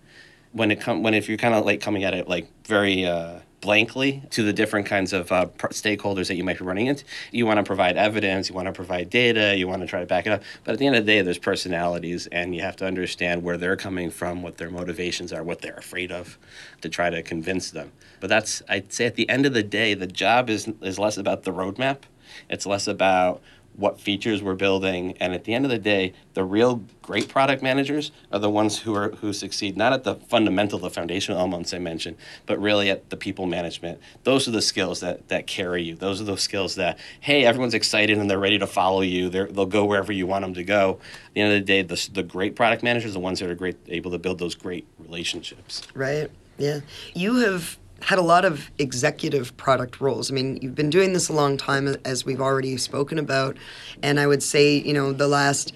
When 0.54 0.72
it 0.72 0.80
come 0.80 1.04
when 1.04 1.14
if 1.14 1.28
you're 1.28 1.38
kind 1.38 1.54
of 1.54 1.66
like 1.66 1.82
coming 1.82 2.06
at 2.06 2.14
it 2.14 2.30
like 2.30 2.48
very 2.66 3.06
uh, 3.06 3.40
blankly 3.66 4.22
to 4.30 4.44
the 4.44 4.54
different 4.54 4.86
kinds 4.86 5.12
of 5.12 5.32
uh, 5.32 5.48
stakeholders 5.72 6.28
that 6.28 6.36
you 6.36 6.44
might 6.44 6.60
be 6.60 6.64
running 6.64 6.86
into. 6.86 7.04
You 7.32 7.48
want 7.48 7.58
to 7.58 7.64
provide 7.64 7.98
evidence, 7.98 8.48
you 8.48 8.54
want 8.54 8.68
to 8.68 8.72
provide 8.72 9.10
data, 9.10 9.58
you 9.58 9.68
want 9.68 9.82
to 9.82 9.88
try 9.88 10.02
to 10.02 10.06
back 10.06 10.28
it 10.28 10.32
up. 10.32 10.44
But 10.64 10.74
at 10.74 10.80
the 10.80 10.86
end 10.86 10.96
of 10.96 11.04
the 11.04 11.12
day, 11.12 11.22
there's 11.24 11.40
personalities, 11.40 12.28
and 12.28 12.56
you 12.56 12.62
have 12.62 12.76
to 12.76 12.86
understand 12.86 13.42
where 13.42 13.58
they're 13.58 13.76
coming 13.76 14.12
from, 14.12 14.44
what 14.44 14.58
their 14.58 14.70
motivations 14.70 15.34
are, 15.34 15.44
what 15.44 15.62
they're 15.62 15.74
afraid 15.74 16.12
of, 16.12 16.38
to 16.82 16.90
try 16.90 17.10
to 17.10 17.24
convince 17.24 17.72
them. 17.72 17.92
But 18.20 18.30
that's, 18.30 18.62
I'd 18.70 18.94
say, 18.94 19.08
at 19.08 19.16
the 19.16 19.28
end 19.28 19.48
of 19.48 19.54
the 19.54 19.64
day, 19.64 19.96
the 19.96 20.08
job 20.08 20.48
is 20.50 20.70
is 20.82 21.00
less 21.00 21.18
about 21.18 21.42
the 21.42 21.52
roadmap. 21.52 22.02
It's 22.50 22.68
less 22.68 22.88
about 22.88 23.42
what 23.78 24.00
features 24.00 24.42
we're 24.42 24.56
building 24.56 25.16
and 25.20 25.34
at 25.34 25.44
the 25.46 25.54
end 25.54 25.66
of 25.66 25.72
the 25.72 25.80
day 25.80 26.14
the 26.34 26.44
real 26.44 26.82
great 27.02 27.30
product 27.30 27.62
managers 27.62 28.12
are 28.32 28.40
the 28.40 28.50
ones 28.50 28.80
who 28.80 28.96
are 28.96 29.12
who 29.12 29.32
succeed 29.32 29.78
not 29.78 29.94
at 29.94 30.04
the 30.04 30.16
fundamental 30.16 30.80
the 30.80 30.90
foundational 30.90 31.40
elements 31.40 31.74
i 31.74 31.80
mentioned 31.80 32.18
but 32.46 32.60
really 32.60 32.90
at 32.90 33.10
the 33.10 33.18
people 33.18 33.46
management. 33.46 34.00
Those 34.24 34.48
are 34.48 34.52
the 34.52 34.62
skills 34.62 35.00
that 35.00 35.28
that 35.30 35.48
carry 35.48 35.84
you. 35.84 35.96
Those 35.96 36.22
are 36.22 36.24
those 36.24 36.42
skills 36.42 36.76
that 36.76 37.00
hey 37.20 37.46
everyone's 37.46 37.74
excited 37.74 38.18
and 38.18 38.30
they're 38.30 38.40
ready 38.40 38.60
to 38.60 38.68
follow 38.68 39.02
you. 39.02 39.30
They 39.30 39.44
will 39.44 39.66
go 39.66 39.86
wherever 39.86 40.12
you 40.12 40.28
want 40.28 40.44
them 40.44 40.54
to 40.56 40.64
go. 40.64 41.00
At 41.28 41.34
the 41.34 41.42
end 41.42 41.54
of 41.54 41.60
the 41.60 41.66
day 41.66 41.82
the, 41.82 42.10
the 42.14 42.24
great 42.24 42.56
product 42.56 42.84
managers 42.84 43.12
are 43.12 43.14
the 43.14 43.20
ones 43.20 43.40
that 43.40 43.50
are 43.50 43.56
great 43.56 43.78
able 43.88 44.12
to 44.12 44.20
build 44.20 44.40
those 44.40 44.56
great 44.56 44.88
relationships. 45.00 45.82
Right. 45.94 46.30
Yeah. 46.58 46.82
You 47.14 47.36
have 47.38 47.78
had 48.02 48.20
a 48.20 48.24
lot 48.24 48.46
of 48.46 48.70
executive 48.78 49.56
product 49.58 50.00
roles. 50.02 50.32
I 50.32 50.34
mean, 50.34 50.60
you've 50.62 50.76
been 50.76 50.90
doing 50.90 51.14
this 51.14 51.30
a 51.30 51.34
long 51.34 51.58
time, 51.58 51.96
as 52.06 52.26
we've 52.26 52.42
already 52.42 52.78
spoken 52.78 53.18
about. 53.18 53.58
And 54.04 54.20
I 54.20 54.28
would 54.28 54.44
say, 54.44 54.78
you 54.78 54.94
know, 54.94 55.12
the 55.14 55.28
last 55.28 55.74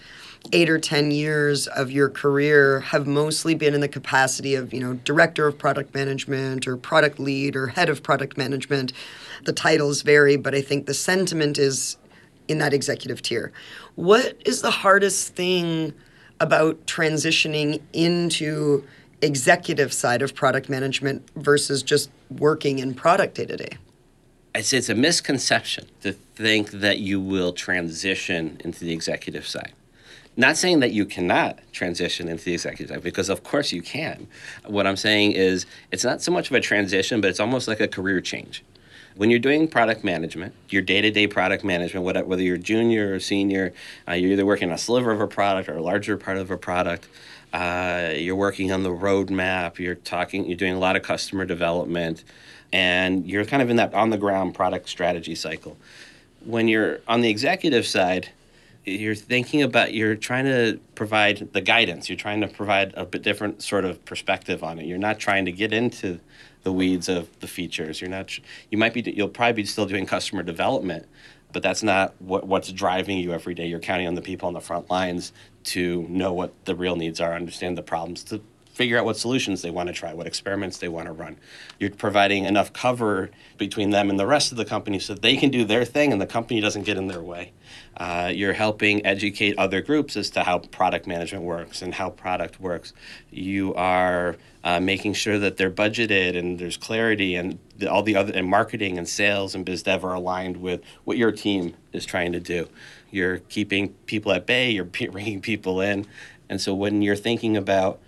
eight 0.53 0.69
or 0.69 0.79
10 0.79 1.11
years 1.11 1.67
of 1.67 1.91
your 1.91 2.09
career 2.09 2.79
have 2.79 3.05
mostly 3.07 3.55
been 3.55 3.73
in 3.73 3.81
the 3.81 3.87
capacity 3.87 4.55
of, 4.55 4.73
you 4.73 4.79
know, 4.79 4.93
director 4.93 5.47
of 5.47 5.57
product 5.57 5.93
management 5.93 6.67
or 6.67 6.77
product 6.77 7.19
lead 7.19 7.55
or 7.55 7.67
head 7.67 7.89
of 7.89 8.03
product 8.03 8.37
management. 8.37 8.93
The 9.45 9.53
titles 9.53 10.01
vary, 10.01 10.37
but 10.37 10.55
I 10.55 10.61
think 10.61 10.85
the 10.85 10.93
sentiment 10.93 11.57
is 11.57 11.97
in 12.47 12.57
that 12.59 12.73
executive 12.73 13.21
tier. 13.21 13.51
What 13.95 14.35
is 14.45 14.61
the 14.61 14.71
hardest 14.71 15.35
thing 15.35 15.93
about 16.39 16.85
transitioning 16.85 17.81
into 17.93 18.83
executive 19.21 19.93
side 19.93 20.21
of 20.21 20.35
product 20.35 20.69
management 20.69 21.27
versus 21.35 21.83
just 21.83 22.09
working 22.29 22.79
in 22.79 22.93
product 22.93 23.35
day 23.35 23.45
to 23.45 23.57
day? 23.57 23.77
I'd 24.55 24.73
it's 24.73 24.89
a 24.89 24.95
misconception 24.95 25.87
to 26.01 26.13
think 26.13 26.71
that 26.71 26.99
you 26.99 27.21
will 27.21 27.53
transition 27.53 28.59
into 28.63 28.79
the 28.79 28.91
executive 28.91 29.47
side. 29.47 29.73
Not 30.35 30.57
saying 30.57 30.79
that 30.79 30.91
you 30.91 31.05
cannot 31.05 31.59
transition 31.71 32.27
into 32.27 32.45
the 32.45 32.53
executive 32.53 32.95
side, 32.95 33.03
because 33.03 33.29
of 33.29 33.43
course 33.43 33.71
you 33.71 33.81
can. 33.81 34.27
What 34.65 34.87
I'm 34.87 34.95
saying 34.95 35.33
is 35.33 35.65
it's 35.91 36.03
not 36.03 36.21
so 36.21 36.31
much 36.31 36.49
of 36.49 36.55
a 36.55 36.61
transition, 36.61 37.21
but 37.21 37.29
it's 37.29 37.39
almost 37.39 37.67
like 37.67 37.79
a 37.79 37.87
career 37.87 38.21
change. 38.21 38.63
When 39.15 39.29
you're 39.29 39.39
doing 39.39 39.67
product 39.67 40.03
management, 40.03 40.53
your 40.69 40.81
day 40.81 41.01
to 41.01 41.11
day 41.11 41.27
product 41.27 41.63
management, 41.63 42.05
whether 42.05 42.41
you're 42.41 42.57
junior 42.57 43.13
or 43.13 43.19
senior, 43.19 43.73
uh, 44.07 44.13
you're 44.13 44.31
either 44.31 44.45
working 44.45 44.69
on 44.69 44.75
a 44.75 44.77
sliver 44.77 45.11
of 45.11 45.19
a 45.19 45.27
product 45.27 45.67
or 45.67 45.75
a 45.75 45.83
larger 45.83 46.15
part 46.15 46.37
of 46.37 46.49
a 46.51 46.57
product, 46.57 47.07
uh, 47.53 48.13
you're 48.15 48.35
working 48.35 48.71
on 48.71 48.83
the 48.83 48.89
roadmap. 48.89 49.79
You're 49.79 49.95
talking. 49.95 50.45
You're 50.45 50.57
doing 50.57 50.73
a 50.73 50.79
lot 50.79 50.95
of 50.95 51.03
customer 51.03 51.45
development, 51.45 52.23
and 52.71 53.25
you're 53.25 53.45
kind 53.45 53.61
of 53.61 53.69
in 53.69 53.77
that 53.77 53.93
on 53.93 54.09
the 54.09 54.17
ground 54.17 54.55
product 54.55 54.89
strategy 54.89 55.35
cycle. 55.35 55.77
When 56.45 56.67
you're 56.67 56.99
on 57.07 57.21
the 57.21 57.29
executive 57.29 57.85
side, 57.85 58.29
you're 58.85 59.15
thinking 59.15 59.61
about 59.61 59.93
you're 59.93 60.15
trying 60.15 60.45
to 60.45 60.79
provide 60.95 61.49
the 61.53 61.61
guidance. 61.61 62.09
You're 62.09 62.17
trying 62.17 62.41
to 62.41 62.47
provide 62.47 62.93
a 62.95 63.05
bit 63.05 63.23
different 63.23 63.61
sort 63.61 63.85
of 63.85 64.03
perspective 64.05 64.63
on 64.63 64.79
it. 64.79 64.85
You're 64.85 64.97
not 64.97 65.19
trying 65.19 65.45
to 65.45 65.51
get 65.51 65.73
into 65.73 66.19
the 66.63 66.71
weeds 66.71 67.09
of 67.09 67.27
the 67.39 67.47
features. 67.47 68.01
You're 68.01 68.09
not. 68.09 68.37
You 68.69 68.77
might 68.77 68.93
be. 68.93 69.01
You'll 69.01 69.27
probably 69.29 69.63
be 69.63 69.65
still 69.65 69.85
doing 69.85 70.05
customer 70.05 70.43
development, 70.43 71.07
but 71.51 71.63
that's 71.63 71.83
not 71.83 72.13
what, 72.19 72.45
what's 72.45 72.71
driving 72.71 73.17
you 73.17 73.33
every 73.33 73.53
day. 73.53 73.67
You're 73.67 73.79
counting 73.79 74.07
on 74.07 74.15
the 74.15 74.21
people 74.21 74.47
on 74.47 74.53
the 74.53 74.61
front 74.61 74.89
lines 74.89 75.33
to 75.65 76.05
know 76.09 76.33
what 76.33 76.53
the 76.65 76.75
real 76.75 76.95
needs 76.95 77.19
are, 77.19 77.33
understand 77.33 77.77
the 77.77 77.83
problems, 77.83 78.23
to 78.25 78.41
figure 78.79 78.97
out 78.97 79.03
what 79.03 79.17
solutions 79.17 79.61
they 79.61 79.69
want 79.69 79.87
to 79.87 79.93
try, 79.93 80.13
what 80.13 80.25
experiments 80.25 80.77
they 80.77 80.87
want 80.87 81.05
to 81.05 81.11
run. 81.11 81.35
You're 81.79 81.89
providing 81.89 82.45
enough 82.45 82.71
cover 82.71 83.29
between 83.57 83.89
them 83.89 84.09
and 84.09 84.17
the 84.17 84.25
rest 84.25 84.53
of 84.53 84.57
the 84.57 84.63
company 84.63 84.99
so 84.99 85.13
they 85.13 85.35
can 85.35 85.51
do 85.51 85.65
their 85.65 85.83
thing 85.83 86.13
and 86.13 86.21
the 86.21 86.25
company 86.25 86.61
doesn't 86.61 86.83
get 86.83 86.95
in 86.95 87.07
their 87.07 87.21
way. 87.21 87.51
Uh, 87.97 88.31
you're 88.33 88.53
helping 88.53 89.05
educate 89.05 89.53
other 89.57 89.81
groups 89.81 90.15
as 90.15 90.29
to 90.29 90.43
how 90.43 90.59
product 90.59 91.07
management 91.07 91.43
works 91.43 91.81
and 91.81 91.93
how 91.93 92.09
product 92.09 92.61
works. 92.61 92.93
You 93.31 93.75
are 93.75 94.37
uh, 94.63 94.79
making 94.79 95.11
sure 95.11 95.37
that 95.37 95.57
they're 95.57 95.69
budgeted 95.69 96.37
and 96.37 96.57
there's 96.57 96.77
clarity 96.77 97.35
and 97.35 97.59
the, 97.79 97.91
all 97.91 98.01
the 98.01 98.15
other 98.15 98.31
and 98.33 98.47
marketing 98.47 98.97
and 98.97 99.09
sales 99.09 99.55
and 99.55 99.65
biz 99.65 99.83
dev 99.83 100.05
are 100.05 100.13
aligned 100.13 100.55
with 100.55 100.79
what 101.03 101.17
your 101.17 101.33
team 101.33 101.75
is 101.91 102.05
trying 102.05 102.31
to 102.31 102.39
do. 102.39 102.69
You're 103.11 103.39
keeping 103.39 103.89
people 104.05 104.31
at 104.31 104.45
bay. 104.45 104.71
You're 104.71 104.85
bringing 105.11 105.41
people 105.41 105.81
in, 105.81 106.07
and 106.47 106.61
so 106.61 106.73
when 106.73 107.01
you're 107.01 107.17
thinking 107.17 107.57
about 107.57 107.99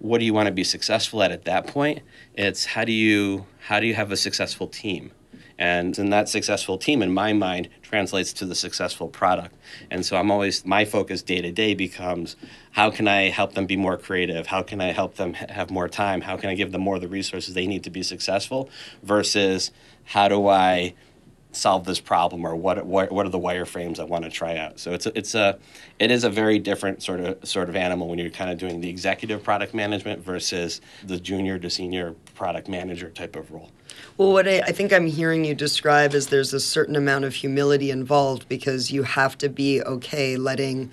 what 0.00 0.18
do 0.18 0.24
you 0.24 0.34
want 0.34 0.46
to 0.46 0.52
be 0.52 0.64
successful 0.64 1.22
at 1.22 1.30
at 1.30 1.44
that 1.44 1.66
point, 1.66 2.00
it's 2.34 2.64
how 2.64 2.84
do 2.84 2.92
you 2.92 3.46
how 3.68 3.78
do 3.78 3.86
you 3.86 3.94
have 3.94 4.10
a 4.10 4.16
successful 4.16 4.66
team? 4.66 5.12
And 5.58 5.94
then 5.94 6.08
that 6.08 6.30
successful 6.30 6.78
team, 6.78 7.02
in 7.02 7.12
my 7.12 7.34
mind, 7.34 7.68
translates 7.82 8.32
to 8.32 8.46
the 8.46 8.54
successful 8.54 9.08
product. 9.08 9.54
And 9.90 10.06
so 10.06 10.16
I'm 10.16 10.30
always, 10.30 10.64
my 10.64 10.86
focus 10.86 11.20
day 11.20 11.42
to 11.42 11.52
day 11.52 11.74
becomes 11.74 12.34
how 12.70 12.90
can 12.90 13.06
I 13.06 13.28
help 13.28 13.52
them 13.52 13.66
be 13.66 13.76
more 13.76 13.98
creative? 13.98 14.46
How 14.46 14.62
can 14.62 14.80
I 14.80 14.92
help 14.92 15.16
them 15.16 15.34
have 15.34 15.70
more 15.70 15.86
time? 15.86 16.22
How 16.22 16.38
can 16.38 16.48
I 16.48 16.54
give 16.54 16.72
them 16.72 16.80
more 16.80 16.94
of 16.94 17.02
the 17.02 17.08
resources 17.08 17.52
they 17.52 17.66
need 17.66 17.84
to 17.84 17.90
be 17.90 18.02
successful? 18.02 18.70
Versus 19.02 19.70
how 20.04 20.28
do 20.28 20.48
I 20.48 20.94
solve 21.52 21.84
this 21.84 22.00
problem 22.00 22.44
or 22.44 22.54
what 22.54 22.84
what, 22.86 23.10
what 23.10 23.26
are 23.26 23.30
the 23.30 23.38
wireframes 23.38 23.98
I 23.98 24.04
want 24.04 24.24
to 24.24 24.30
try 24.30 24.56
out. 24.56 24.78
So 24.78 24.92
it's 24.92 25.06
a, 25.06 25.18
it's 25.18 25.34
a 25.34 25.58
it 25.98 26.10
is 26.10 26.24
a 26.24 26.30
very 26.30 26.58
different 26.58 27.02
sort 27.02 27.20
of 27.20 27.46
sort 27.46 27.68
of 27.68 27.76
animal 27.76 28.08
when 28.08 28.18
you're 28.18 28.30
kind 28.30 28.50
of 28.50 28.58
doing 28.58 28.80
the 28.80 28.88
executive 28.88 29.42
product 29.42 29.74
management 29.74 30.24
versus 30.24 30.80
the 31.04 31.18
junior 31.18 31.58
to 31.58 31.70
senior 31.70 32.14
product 32.34 32.68
manager 32.68 33.10
type 33.10 33.36
of 33.36 33.50
role. 33.50 33.70
Well, 34.16 34.32
what 34.32 34.46
I, 34.46 34.60
I 34.60 34.72
think 34.72 34.92
I'm 34.92 35.06
hearing 35.06 35.44
you 35.44 35.54
describe 35.54 36.14
is 36.14 36.28
there's 36.28 36.52
a 36.52 36.60
certain 36.60 36.96
amount 36.96 37.24
of 37.24 37.34
humility 37.34 37.90
involved 37.90 38.48
because 38.48 38.90
you 38.90 39.02
have 39.02 39.36
to 39.38 39.48
be 39.48 39.82
okay 39.82 40.36
letting 40.36 40.90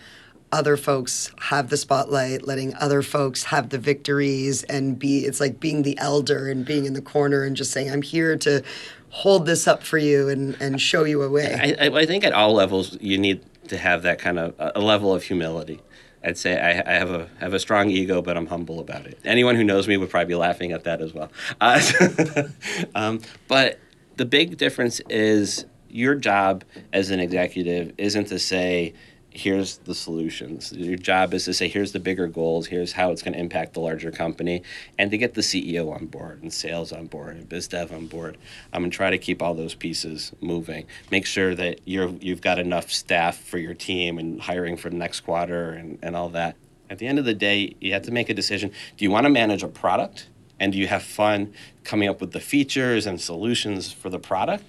other 0.52 0.78
folks 0.78 1.32
have 1.42 1.70
the 1.70 1.78
spotlight, 1.78 2.48
letting 2.48 2.74
other 2.76 3.02
folks 3.02 3.44
have 3.44 3.70
the 3.70 3.78
victories, 3.78 4.64
and 4.64 4.98
be 4.98 5.26
it's 5.26 5.40
like 5.40 5.60
being 5.60 5.82
the 5.82 5.98
elder 6.00 6.50
and 6.50 6.66
being 6.66 6.86
in 6.86 6.94
the 6.94 7.02
corner 7.02 7.44
and 7.44 7.56
just 7.56 7.72
saying, 7.72 7.92
I'm 7.92 8.02
here 8.02 8.38
to 8.38 8.64
hold 9.18 9.48
this 9.48 9.68
up 9.68 9.82
for 9.82 9.98
you 9.98 10.30
and, 10.30 10.56
and 10.62 10.80
show 10.80 11.04
you 11.04 11.24
a 11.24 11.30
way. 11.30 11.76
I, 11.80 11.88
I 11.88 12.06
think 12.06 12.24
at 12.24 12.34
all 12.34 12.54
levels 12.54 12.96
you 13.02 13.18
need 13.18 13.44
to 13.68 13.76
have 13.76 14.04
that 14.04 14.20
kind 14.20 14.38
of 14.38 14.54
a 14.60 14.80
level 14.80 15.12
of 15.12 15.24
humility. 15.24 15.82
I'd 16.24 16.38
say 16.38 16.60
I, 16.60 16.88
I, 16.88 16.94
have 17.00 17.10
a 17.10 17.28
have 17.40 17.54
a 17.56 17.60
strong 17.60 17.90
ego, 17.90 18.22
but 18.22 18.38
I'm 18.38 18.46
humble 18.46 18.80
about 18.80 19.08
it. 19.08 19.18
Anyone 19.26 19.56
who 19.56 19.64
knows 19.64 19.88
me 19.88 19.98
would 19.98 20.12
probably 20.12 20.28
be 20.28 20.36
laughing 20.36 20.72
at 20.72 20.84
that 20.84 21.02
as 21.02 21.16
well. 21.16 21.32
Uh, 21.60 21.82
um, 22.96 23.20
but 23.48 23.80
the 24.18 24.26
big 24.26 24.58
difference 24.58 25.02
is 25.10 25.66
your 25.90 26.14
job 26.14 26.64
as 26.94 27.10
an 27.10 27.20
executive 27.20 27.94
isn't 27.98 28.26
to 28.26 28.38
say 28.38 28.94
here's 29.38 29.78
the 29.80 29.94
solutions. 29.94 30.74
Your 30.74 30.98
job 30.98 31.34
is 31.34 31.46
to 31.46 31.54
say, 31.54 31.68
here's 31.68 31.92
the 31.92 32.00
bigger 32.00 32.28
goals, 32.28 32.66
here's 32.66 32.94
how 32.94 33.12
it's 33.12 33.22
going 33.22 33.34
to 33.34 33.40
impact 33.40 33.76
the 33.76 33.80
larger 33.80 34.12
company, 34.12 34.64
and 34.98 35.12
to 35.12 35.18
get 35.18 35.36
the 35.36 35.42
CEO 35.42 35.94
on 35.94 36.08
board, 36.08 36.42
and 36.42 36.52
sales 36.52 36.92
on 36.92 37.06
board, 37.06 37.36
and 37.36 37.48
biz 37.48 37.68
dev 37.68 37.92
on 37.92 38.08
board. 38.08 38.38
I'm 38.74 38.82
going 38.82 38.90
to 38.90 38.98
try 38.98 39.12
to 39.12 39.18
keep 39.20 39.44
all 39.44 39.54
those 39.54 39.76
pieces 39.76 40.32
moving. 40.42 40.88
Make 41.12 41.28
sure 41.28 41.54
that 41.54 41.82
you're, 41.86 42.10
you've 42.20 42.42
got 42.42 42.58
enough 42.58 42.92
staff 42.92 43.38
for 43.38 43.60
your 43.60 43.76
team 43.76 44.18
and 44.18 44.42
hiring 44.42 44.76
for 44.76 44.90
the 44.90 44.98
next 44.98 45.22
quarter 45.22 45.70
and, 45.70 46.00
and 46.02 46.16
all 46.16 46.30
that. 46.30 46.56
At 46.90 46.98
the 46.98 47.06
end 47.06 47.20
of 47.20 47.26
the 47.26 47.36
day, 47.36 47.76
you 47.80 47.94
have 47.94 48.04
to 48.04 48.12
make 48.12 48.30
a 48.30 48.34
decision. 48.34 48.72
Do 48.98 49.06
you 49.06 49.12
want 49.12 49.26
to 49.26 49.30
manage 49.30 49.62
a 49.62 49.68
product? 49.68 50.28
And 50.60 50.72
do 50.74 50.80
you 50.80 50.88
have 50.88 51.04
fun 51.04 51.54
coming 51.84 52.10
up 52.10 52.20
with 52.20 52.32
the 52.32 52.40
features 52.40 53.06
and 53.06 53.22
solutions 53.22 53.92
for 53.92 54.10
the 54.10 54.18
product? 54.18 54.64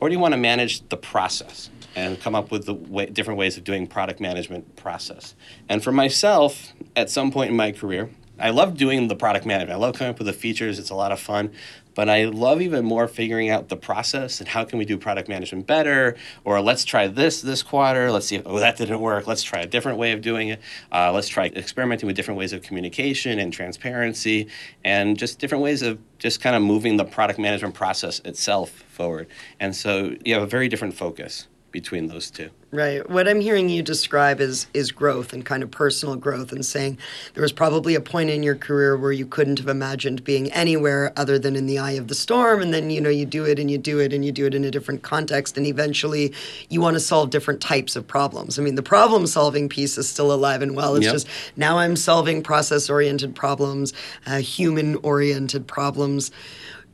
Or 0.00 0.08
do 0.08 0.14
you 0.14 0.20
want 0.20 0.32
to 0.32 0.38
manage 0.38 0.88
the 0.88 0.96
process? 0.96 1.70
and 1.98 2.20
come 2.20 2.36
up 2.36 2.52
with 2.52 2.64
the 2.66 2.74
way, 2.74 3.06
different 3.06 3.38
ways 3.38 3.56
of 3.56 3.64
doing 3.64 3.86
product 3.86 4.20
management 4.20 4.76
process. 4.76 5.34
And 5.68 5.82
for 5.82 5.90
myself, 5.90 6.72
at 6.94 7.10
some 7.10 7.32
point 7.32 7.50
in 7.50 7.56
my 7.56 7.72
career, 7.72 8.08
I 8.38 8.50
love 8.50 8.76
doing 8.76 9.08
the 9.08 9.16
product 9.16 9.44
management. 9.44 9.72
I 9.72 9.84
love 9.84 9.96
coming 9.96 10.10
up 10.10 10.18
with 10.18 10.28
the 10.28 10.32
features. 10.32 10.78
It's 10.78 10.90
a 10.90 10.94
lot 10.94 11.10
of 11.10 11.18
fun. 11.18 11.52
But 11.98 12.08
I 12.08 12.26
love 12.26 12.62
even 12.62 12.84
more 12.84 13.08
figuring 13.08 13.50
out 13.50 13.70
the 13.70 13.76
process 13.76 14.38
and 14.38 14.48
how 14.48 14.64
can 14.64 14.78
we 14.78 14.84
do 14.84 14.96
product 14.96 15.28
management 15.28 15.66
better? 15.66 16.14
Or 16.44 16.60
let's 16.60 16.84
try 16.84 17.08
this 17.08 17.42
this 17.42 17.64
quarter. 17.64 18.12
Let's 18.12 18.26
see 18.26 18.36
if 18.36 18.42
oh 18.46 18.60
that 18.60 18.76
didn't 18.76 19.00
work. 19.00 19.26
Let's 19.26 19.42
try 19.42 19.62
a 19.62 19.66
different 19.66 19.98
way 19.98 20.12
of 20.12 20.20
doing 20.20 20.50
it. 20.50 20.60
Uh, 20.92 21.10
let's 21.10 21.26
try 21.26 21.46
experimenting 21.46 22.06
with 22.06 22.14
different 22.14 22.38
ways 22.38 22.52
of 22.52 22.62
communication 22.62 23.40
and 23.40 23.52
transparency 23.52 24.46
and 24.84 25.18
just 25.18 25.40
different 25.40 25.64
ways 25.64 25.82
of 25.82 25.98
just 26.20 26.40
kind 26.40 26.54
of 26.54 26.62
moving 26.62 26.98
the 26.98 27.04
product 27.04 27.40
management 27.40 27.74
process 27.74 28.20
itself 28.20 28.70
forward. 28.70 29.26
And 29.58 29.74
so 29.74 30.14
you 30.24 30.34
have 30.34 30.44
a 30.44 30.46
very 30.46 30.68
different 30.68 30.94
focus 30.94 31.48
between 31.70 32.08
those 32.08 32.30
two. 32.30 32.50
Right. 32.70 33.08
What 33.08 33.26
I'm 33.26 33.40
hearing 33.40 33.70
you 33.70 33.82
describe 33.82 34.40
is 34.40 34.66
is 34.74 34.92
growth 34.92 35.32
and 35.32 35.44
kind 35.44 35.62
of 35.62 35.70
personal 35.70 36.16
growth 36.16 36.52
and 36.52 36.64
saying 36.64 36.98
there 37.32 37.42
was 37.42 37.52
probably 37.52 37.94
a 37.94 38.00
point 38.00 38.28
in 38.28 38.42
your 38.42 38.56
career 38.56 38.94
where 38.94 39.12
you 39.12 39.24
couldn't 39.24 39.58
have 39.58 39.68
imagined 39.68 40.22
being 40.22 40.52
anywhere 40.52 41.12
other 41.16 41.38
than 41.38 41.56
in 41.56 41.64
the 41.64 41.78
eye 41.78 41.92
of 41.92 42.08
the 42.08 42.14
storm 42.14 42.60
and 42.60 42.74
then 42.74 42.90
you 42.90 43.00
know 43.00 43.08
you 43.08 43.24
do 43.24 43.46
it 43.46 43.58
and 43.58 43.70
you 43.70 43.78
do 43.78 44.00
it 44.00 44.12
and 44.12 44.22
you 44.22 44.32
do 44.32 44.44
it 44.44 44.54
in 44.54 44.64
a 44.64 44.70
different 44.70 45.02
context 45.02 45.56
and 45.56 45.66
eventually 45.66 46.34
you 46.68 46.82
want 46.82 46.92
to 46.92 47.00
solve 47.00 47.30
different 47.30 47.62
types 47.62 47.96
of 47.96 48.06
problems. 48.06 48.58
I 48.58 48.62
mean 48.62 48.74
the 48.74 48.82
problem 48.82 49.26
solving 49.26 49.70
piece 49.70 49.96
is 49.96 50.06
still 50.06 50.30
alive 50.30 50.60
and 50.60 50.76
well. 50.76 50.94
It's 50.94 51.06
yep. 51.06 51.14
just 51.14 51.28
now 51.56 51.78
I'm 51.78 51.96
solving 51.96 52.42
process 52.42 52.90
oriented 52.90 53.34
problems, 53.34 53.94
uh, 54.26 54.38
human 54.38 54.96
oriented 54.96 55.66
problems. 55.66 56.30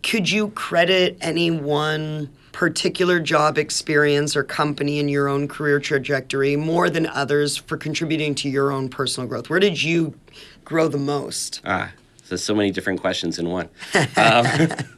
Could 0.05 0.31
you 0.31 0.51
credit 0.51 1.19
any 1.21 1.51
one 1.51 2.29
particular 2.55 3.19
job 3.19 3.59
experience 3.59 4.37
or 4.37 4.45
company 4.45 5.01
in 5.01 5.09
your 5.09 5.29
own 5.29 5.49
career 5.49 5.81
trajectory 5.81 6.55
more 6.55 6.89
than 6.89 7.05
others 7.09 7.57
for 7.57 7.77
contributing 7.77 8.33
to 8.37 8.49
your 8.49 8.71
own 8.71 8.89
personal 8.89 9.29
growth? 9.29 9.51
Where 9.51 9.59
did 9.59 9.83
you 9.83 10.15
grow 10.65 10.87
the 10.87 10.97
most? 10.97 11.61
Ah, 11.65 11.93
so 12.23 12.37
so 12.37 12.55
many 12.55 12.71
different 12.71 13.01
questions 13.01 13.41
in 13.41 13.51
one. 13.51 13.69
um, 13.95 14.45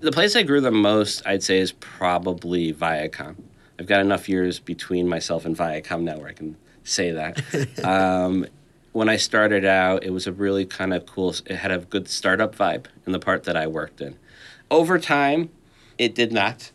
the 0.00 0.10
place 0.12 0.34
I 0.34 0.42
grew 0.42 0.60
the 0.60 0.72
most, 0.72 1.24
I'd 1.24 1.44
say, 1.44 1.60
is 1.60 1.70
probably 1.70 2.74
Viacom. 2.74 3.36
I've 3.78 3.86
got 3.86 4.00
enough 4.00 4.28
years 4.28 4.58
between 4.58 5.08
myself 5.08 5.44
and 5.44 5.56
Viacom 5.56 6.02
now 6.02 6.18
where 6.18 6.28
I 6.28 6.32
can 6.32 6.56
say 6.82 7.12
that. 7.12 7.40
Um, 7.84 8.46
when 8.92 9.08
I 9.08 9.16
started 9.16 9.64
out, 9.64 10.02
it 10.02 10.10
was 10.10 10.26
a 10.26 10.32
really 10.32 10.66
kind 10.66 10.92
of 10.92 11.06
cool, 11.06 11.32
it 11.46 11.54
had 11.54 11.70
a 11.70 11.78
good 11.78 12.08
startup 12.08 12.56
vibe 12.56 12.86
in 13.06 13.12
the 13.12 13.20
part 13.20 13.44
that 13.44 13.56
I 13.56 13.68
worked 13.68 14.00
in. 14.00 14.18
Over 14.70 14.98
time, 14.98 15.50
it 15.98 16.14
did 16.14 16.32
not. 16.32 16.70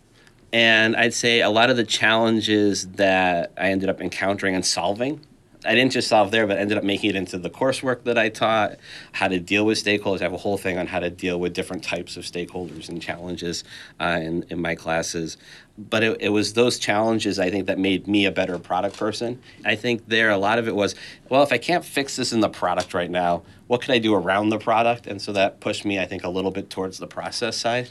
And 0.52 0.96
I'd 0.96 1.14
say 1.14 1.42
a 1.42 1.50
lot 1.50 1.72
of 1.72 1.78
the 1.78 1.84
challenges 1.84 2.88
that 2.90 3.52
I 3.58 3.70
ended 3.70 3.90
up 3.90 4.00
encountering 4.00 4.54
and 4.54 4.64
solving, 4.64 5.22
I 5.66 5.76
didn't 5.76 5.92
just 5.92 6.08
solve 6.08 6.32
there, 6.32 6.48
but 6.48 6.58
ended 6.58 6.78
up 6.78 6.84
making 6.84 7.12
it 7.12 7.16
into 7.16 7.38
the 7.38 7.50
coursework 7.50 8.04
that 8.04 8.18
I 8.18 8.30
taught, 8.30 8.78
how 9.12 9.28
to 9.28 9.40
deal 9.40 9.66
with 9.66 9.84
stakeholders. 9.84 10.22
I 10.22 10.24
have 10.24 10.34
a 10.34 10.38
whole 10.38 10.58
thing 10.58 10.78
on 10.78 10.88
how 10.88 11.00
to 11.00 11.10
deal 11.10 11.40
with 11.40 11.54
different 11.54 11.84
types 11.84 12.18
of 12.18 12.24
stakeholders 12.24 12.90
and 12.90 13.02
challenges 13.02 13.64
uh, 14.00 14.20
in, 14.22 14.46
in 14.50 14.62
my 14.62 14.76
classes. 14.76 15.38
But 15.78 16.04
it, 16.04 16.18
it 16.22 16.30
was 16.30 16.54
those 16.54 16.78
challenges, 16.78 17.40
I 17.40 17.50
think, 17.50 17.66
that 17.68 17.80
made 17.80 18.08
me 18.08 18.26
a 18.26 18.32
better 18.32 18.60
product 18.60 18.96
person. 18.98 19.42
I 19.66 19.76
think 19.76 20.08
there, 20.08 20.30
a 20.30 20.38
lot 20.38 20.60
of 20.60 20.68
it 20.68 20.76
was, 20.76 20.94
well, 21.30 21.42
if 21.42 21.52
I 21.52 21.58
can't 21.58 21.84
fix 21.84 22.16
this 22.16 22.32
in 22.32 22.42
the 22.42 22.50
product 22.50 22.94
right 22.94 23.10
now, 23.10 23.42
what 23.68 23.82
could 23.82 23.92
I 23.92 23.98
do 23.98 24.14
around 24.14 24.50
the 24.50 24.60
product? 24.60 25.08
And 25.08 25.20
so 25.20 25.32
that 25.34 25.62
pushed 25.62 25.84
me, 25.84 26.00
I 26.00 26.06
think, 26.06 26.24
a 26.24 26.30
little 26.30 26.52
bit 26.52 26.70
towards 26.70 27.00
the 27.00 27.08
process 27.08 27.58
side 27.58 27.90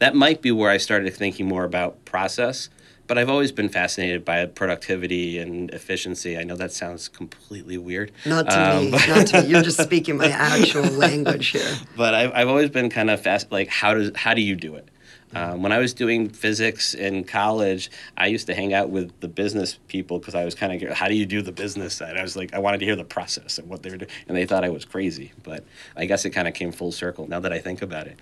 that 0.00 0.14
might 0.14 0.42
be 0.42 0.50
where 0.50 0.70
I 0.70 0.78
started 0.78 1.14
thinking 1.14 1.46
more 1.46 1.64
about 1.64 2.04
process. 2.04 2.68
But 3.10 3.18
I've 3.18 3.28
always 3.28 3.50
been 3.50 3.68
fascinated 3.68 4.24
by 4.24 4.46
productivity 4.46 5.40
and 5.40 5.68
efficiency. 5.72 6.38
I 6.38 6.44
know 6.44 6.54
that 6.54 6.70
sounds 6.70 7.08
completely 7.08 7.76
weird. 7.76 8.12
Not 8.24 8.48
to 8.48 8.76
um, 8.76 8.84
me. 8.84 8.90
Not 8.92 9.26
to 9.26 9.42
me. 9.42 9.48
You're 9.48 9.62
just 9.62 9.80
speaking 9.82 10.16
my 10.16 10.28
actual 10.28 10.84
language 10.84 11.48
here. 11.48 11.74
But 11.96 12.14
I've, 12.14 12.32
I've 12.32 12.48
always 12.48 12.70
been 12.70 12.88
kind 12.88 13.10
of 13.10 13.20
fast. 13.20 13.50
Like, 13.50 13.66
how 13.66 13.94
does 13.94 14.12
how 14.14 14.34
do 14.34 14.40
you 14.40 14.54
do 14.54 14.76
it? 14.76 14.88
Um, 15.34 15.62
when 15.62 15.72
I 15.72 15.78
was 15.78 15.92
doing 15.92 16.28
physics 16.28 16.94
in 16.94 17.24
college, 17.24 17.90
I 18.16 18.28
used 18.28 18.46
to 18.46 18.54
hang 18.54 18.74
out 18.74 18.90
with 18.90 19.18
the 19.20 19.28
business 19.28 19.78
people 19.88 20.20
because 20.20 20.36
I 20.36 20.44
was 20.44 20.54
kind 20.54 20.80
of, 20.80 20.90
how 20.90 21.08
do 21.08 21.14
you 21.14 21.26
do 21.26 21.42
the 21.42 21.52
business 21.52 21.94
side? 21.94 22.16
I 22.16 22.22
was 22.22 22.36
like, 22.36 22.52
I 22.54 22.58
wanted 22.58 22.78
to 22.78 22.84
hear 22.84 22.96
the 22.96 23.04
process 23.04 23.58
and 23.58 23.68
what 23.68 23.82
they 23.82 23.90
were 23.90 23.96
doing. 23.96 24.10
And 24.28 24.36
they 24.36 24.46
thought 24.46 24.64
I 24.64 24.70
was 24.70 24.84
crazy. 24.84 25.32
But 25.42 25.64
I 25.96 26.06
guess 26.06 26.24
it 26.24 26.30
kind 26.30 26.48
of 26.48 26.54
came 26.54 26.72
full 26.72 26.92
circle 26.92 27.28
now 27.28 27.40
that 27.40 27.52
I 27.52 27.58
think 27.58 27.82
about 27.82 28.06
it. 28.06 28.18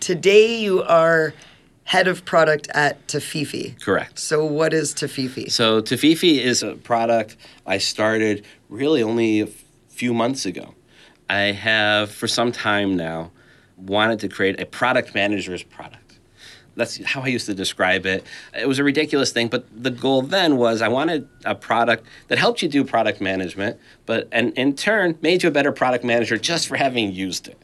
Today 0.00 0.56
you 0.58 0.82
are 0.82 1.34
head 1.84 2.08
of 2.08 2.24
product 2.24 2.68
at 2.74 3.06
Tafifi. 3.06 3.80
Correct. 3.80 4.18
So 4.18 4.44
what 4.44 4.72
is 4.72 4.94
Tafifi? 4.94 5.50
So 5.50 5.82
Tafifi 5.82 6.38
is 6.38 6.62
a 6.62 6.74
product 6.76 7.36
I 7.66 7.78
started 7.78 8.44
really 8.68 9.02
only 9.02 9.40
a 9.40 9.48
few 9.88 10.14
months 10.14 10.46
ago. 10.46 10.74
I 11.28 11.52
have 11.52 12.10
for 12.10 12.28
some 12.28 12.52
time 12.52 12.96
now 12.96 13.30
wanted 13.76 14.20
to 14.20 14.28
create 14.28 14.60
a 14.60 14.66
product 14.66 15.14
manager's 15.14 15.62
product 15.62 16.18
That's 16.74 17.04
how 17.04 17.22
I 17.22 17.28
used 17.28 17.46
to 17.46 17.54
describe 17.54 18.06
it. 18.06 18.24
It 18.54 18.66
was 18.66 18.78
a 18.78 18.84
ridiculous 18.84 19.32
thing, 19.32 19.48
but 19.48 19.66
the 19.74 19.90
goal 19.90 20.22
then 20.22 20.56
was 20.56 20.80
I 20.80 20.88
wanted 20.88 21.28
a 21.44 21.54
product 21.54 22.06
that 22.28 22.38
helped 22.38 22.62
you 22.62 22.68
do 22.68 22.84
product 22.84 23.20
management, 23.20 23.78
but 24.06 24.28
and 24.32 24.56
in 24.56 24.74
turn 24.74 25.18
made 25.20 25.42
you 25.42 25.48
a 25.48 25.52
better 25.52 25.72
product 25.72 26.04
manager 26.04 26.38
just 26.38 26.68
for 26.68 26.76
having 26.76 27.12
used 27.12 27.48
it. 27.48 27.60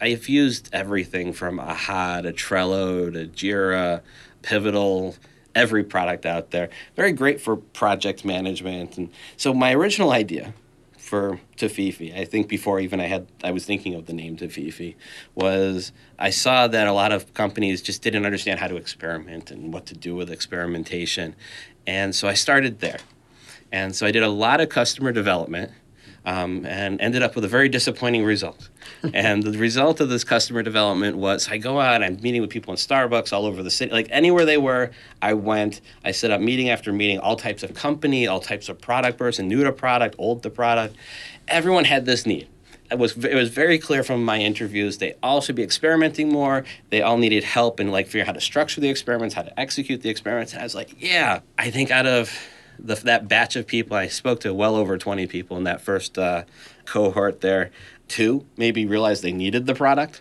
I've 0.00 0.28
used 0.28 0.68
everything 0.72 1.32
from 1.32 1.58
AHA 1.58 2.22
to 2.22 2.32
Trello 2.32 3.12
to 3.12 3.26
Jira, 3.26 4.02
Pivotal, 4.42 5.16
every 5.54 5.84
product 5.84 6.26
out 6.26 6.50
there. 6.50 6.68
Very 6.96 7.12
great 7.12 7.40
for 7.40 7.56
project 7.56 8.24
management. 8.24 8.98
And 8.98 9.10
so 9.36 9.54
my 9.54 9.72
original 9.74 10.10
idea 10.10 10.52
for 10.98 11.38
Tafifi, 11.56 12.16
I 12.18 12.24
think 12.24 12.48
before 12.48 12.80
even 12.80 12.98
I 13.00 13.06
had 13.06 13.26
I 13.42 13.50
was 13.50 13.64
thinking 13.64 13.94
of 13.94 14.06
the 14.06 14.12
name 14.12 14.36
Tafifi, 14.36 14.94
was 15.34 15.92
I 16.18 16.30
saw 16.30 16.66
that 16.66 16.86
a 16.86 16.92
lot 16.92 17.12
of 17.12 17.32
companies 17.34 17.82
just 17.82 18.02
didn't 18.02 18.24
understand 18.24 18.58
how 18.58 18.68
to 18.68 18.76
experiment 18.76 19.50
and 19.50 19.72
what 19.72 19.86
to 19.86 19.94
do 19.94 20.14
with 20.14 20.30
experimentation. 20.30 21.36
And 21.86 22.14
so 22.14 22.26
I 22.26 22.34
started 22.34 22.80
there. 22.80 22.98
And 23.70 23.94
so 23.94 24.06
I 24.06 24.12
did 24.12 24.22
a 24.22 24.28
lot 24.28 24.60
of 24.60 24.68
customer 24.68 25.12
development 25.12 25.72
um, 26.26 26.64
and 26.64 27.00
ended 27.00 27.22
up 27.22 27.34
with 27.34 27.44
a 27.44 27.48
very 27.48 27.68
disappointing 27.68 28.24
result. 28.24 28.68
and 29.14 29.42
the 29.42 29.58
result 29.58 30.00
of 30.00 30.08
this 30.08 30.24
customer 30.24 30.62
development 30.62 31.16
was 31.16 31.48
I 31.48 31.58
go 31.58 31.80
out, 31.80 32.02
I'm 32.02 32.20
meeting 32.20 32.40
with 32.40 32.50
people 32.50 32.72
in 32.72 32.78
Starbucks 32.78 33.32
all 33.32 33.46
over 33.46 33.62
the 33.62 33.70
city, 33.70 33.92
like 33.92 34.08
anywhere 34.10 34.44
they 34.44 34.58
were, 34.58 34.90
I 35.20 35.34
went. 35.34 35.80
I 36.04 36.12
set 36.12 36.30
up 36.30 36.40
meeting 36.40 36.70
after 36.70 36.92
meeting, 36.92 37.18
all 37.18 37.36
types 37.36 37.62
of 37.62 37.74
company, 37.74 38.26
all 38.26 38.40
types 38.40 38.68
of 38.68 38.80
product 38.80 39.18
person, 39.18 39.48
new 39.48 39.64
to 39.64 39.72
product, 39.72 40.14
old 40.18 40.42
to 40.44 40.50
product. 40.50 40.96
Everyone 41.48 41.84
had 41.84 42.06
this 42.06 42.26
need. 42.26 42.48
It 42.90 42.98
was 42.98 43.16
it 43.24 43.34
was 43.34 43.48
very 43.48 43.78
clear 43.78 44.04
from 44.04 44.24
my 44.24 44.38
interviews 44.38 44.98
they 44.98 45.14
all 45.22 45.40
should 45.40 45.56
be 45.56 45.62
experimenting 45.62 46.28
more. 46.28 46.64
They 46.90 47.02
all 47.02 47.16
needed 47.16 47.42
help 47.42 47.80
in 47.80 47.90
like 47.90 48.06
figuring 48.06 48.22
out 48.22 48.26
how 48.26 48.32
to 48.34 48.40
structure 48.40 48.80
the 48.80 48.90
experiments, 48.90 49.34
how 49.34 49.42
to 49.42 49.58
execute 49.58 50.02
the 50.02 50.10
experiments. 50.10 50.52
And 50.52 50.60
I 50.60 50.64
was 50.64 50.74
like, 50.74 50.94
yeah, 51.00 51.40
I 51.58 51.70
think 51.70 51.90
out 51.90 52.06
of 52.06 52.30
the, 52.78 52.94
that 52.96 53.28
batch 53.28 53.56
of 53.56 53.66
people, 53.66 53.96
I 53.96 54.08
spoke 54.08 54.40
to 54.40 54.52
well 54.54 54.76
over 54.76 54.98
20 54.98 55.26
people 55.26 55.56
in 55.56 55.64
that 55.64 55.80
first 55.80 56.18
uh, 56.18 56.44
cohort 56.84 57.40
there. 57.40 57.70
Two 58.08 58.44
maybe 58.56 58.86
realized 58.86 59.22
they 59.22 59.32
needed 59.32 59.66
the 59.66 59.74
product. 59.74 60.20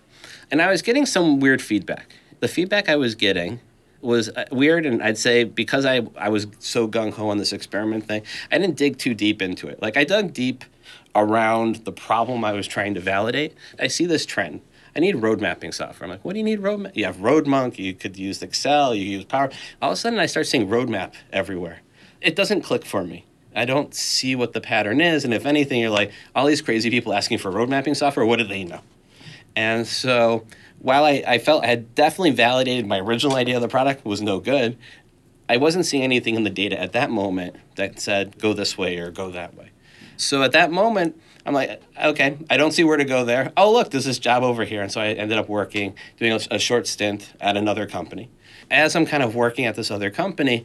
And 0.49 0.61
I 0.61 0.69
was 0.69 0.81
getting 0.81 1.05
some 1.05 1.39
weird 1.39 1.61
feedback. 1.61 2.15
The 2.39 2.47
feedback 2.47 2.89
I 2.89 2.95
was 2.95 3.15
getting 3.15 3.59
was 4.01 4.29
uh, 4.29 4.45
weird, 4.51 4.85
and 4.85 5.01
I'd 5.01 5.17
say 5.17 5.43
because 5.43 5.85
I, 5.85 6.01
I 6.17 6.29
was 6.29 6.47
so 6.59 6.87
gung 6.87 7.13
ho 7.13 7.29
on 7.29 7.37
this 7.37 7.53
experiment 7.53 8.05
thing, 8.05 8.23
I 8.51 8.57
didn't 8.57 8.75
dig 8.75 8.97
too 8.97 9.13
deep 9.13 9.41
into 9.41 9.67
it. 9.67 9.81
Like, 9.81 9.97
I 9.97 10.03
dug 10.03 10.33
deep 10.33 10.63
around 11.15 11.77
the 11.85 11.91
problem 11.91 12.43
I 12.43 12.53
was 12.53 12.67
trying 12.67 12.93
to 12.95 12.99
validate. 12.99 13.53
I 13.79 13.87
see 13.87 14.05
this 14.05 14.25
trend. 14.25 14.61
I 14.95 14.99
need 14.99 15.15
road 15.15 15.41
mapping 15.41 15.71
software. 15.71 16.05
I'm 16.05 16.11
like, 16.11 16.23
what 16.23 16.33
do 16.33 16.39
you 16.39 16.45
need 16.45 16.59
road 16.59 16.81
map? 16.81 16.91
You 16.95 17.05
have 17.05 17.17
Roadmunk, 17.17 17.79
you 17.79 17.93
could 17.93 18.17
use 18.17 18.41
Excel, 18.43 18.93
you 18.93 19.05
use 19.05 19.25
Power. 19.25 19.49
All 19.81 19.91
of 19.91 19.93
a 19.93 19.95
sudden, 19.95 20.19
I 20.19 20.27
start 20.27 20.45
seeing 20.45 20.67
roadmap 20.67 21.13
everywhere 21.31 21.79
it 22.23 22.35
doesn't 22.35 22.61
click 22.61 22.85
for 22.85 23.03
me. 23.03 23.25
I 23.55 23.65
don't 23.65 23.93
see 23.93 24.35
what 24.35 24.53
the 24.53 24.61
pattern 24.61 24.99
is. 24.99 25.23
And 25.25 25.33
if 25.33 25.45
anything, 25.45 25.79
you're 25.81 25.91
like, 25.91 26.11
all 26.35 26.47
these 26.47 26.61
crazy 26.61 26.89
people 26.89 27.13
asking 27.13 27.37
for 27.37 27.51
road 27.51 27.69
mapping 27.69 27.93
software, 27.93 28.25
what 28.25 28.39
do 28.39 28.45
they 28.45 28.63
know? 28.63 28.81
And 29.55 29.85
so 29.85 30.45
while 30.79 31.05
I, 31.05 31.23
I 31.27 31.37
felt 31.37 31.63
I 31.63 31.67
had 31.67 31.93
definitely 31.93 32.31
validated 32.31 32.87
my 32.87 32.99
original 32.99 33.35
idea 33.35 33.55
of 33.55 33.61
the 33.61 33.67
product 33.67 34.05
was 34.05 34.21
no 34.21 34.39
good, 34.39 34.77
I 35.47 35.57
wasn't 35.57 35.85
seeing 35.85 36.03
anything 36.03 36.35
in 36.35 36.43
the 36.43 36.49
data 36.49 36.79
at 36.79 36.93
that 36.93 37.11
moment 37.11 37.57
that 37.75 37.99
said 37.99 38.39
go 38.39 38.53
this 38.53 38.77
way 38.77 38.97
or 38.97 39.11
go 39.11 39.29
that 39.31 39.55
way. 39.55 39.69
So 40.17 40.41
at 40.41 40.53
that 40.53 40.71
moment, 40.71 41.19
I'm 41.45 41.53
like, 41.53 41.81
okay, 42.01 42.37
I 42.49 42.57
don't 42.57 42.71
see 42.71 42.83
where 42.83 42.97
to 42.97 43.05
go 43.05 43.25
there. 43.25 43.51
Oh, 43.57 43.71
look, 43.71 43.91
there's 43.91 44.05
this 44.05 44.19
job 44.19 44.43
over 44.43 44.63
here. 44.63 44.81
And 44.81 44.91
so 44.91 45.01
I 45.01 45.07
ended 45.07 45.37
up 45.37 45.49
working, 45.49 45.95
doing 46.17 46.31
a, 46.31 46.39
a 46.55 46.59
short 46.59 46.87
stint 46.87 47.33
at 47.41 47.57
another 47.57 47.85
company. 47.85 48.29
As 48.71 48.95
I'm 48.95 49.05
kind 49.05 49.21
of 49.21 49.35
working 49.35 49.65
at 49.65 49.75
this 49.75 49.91
other 49.91 50.09
company, 50.09 50.63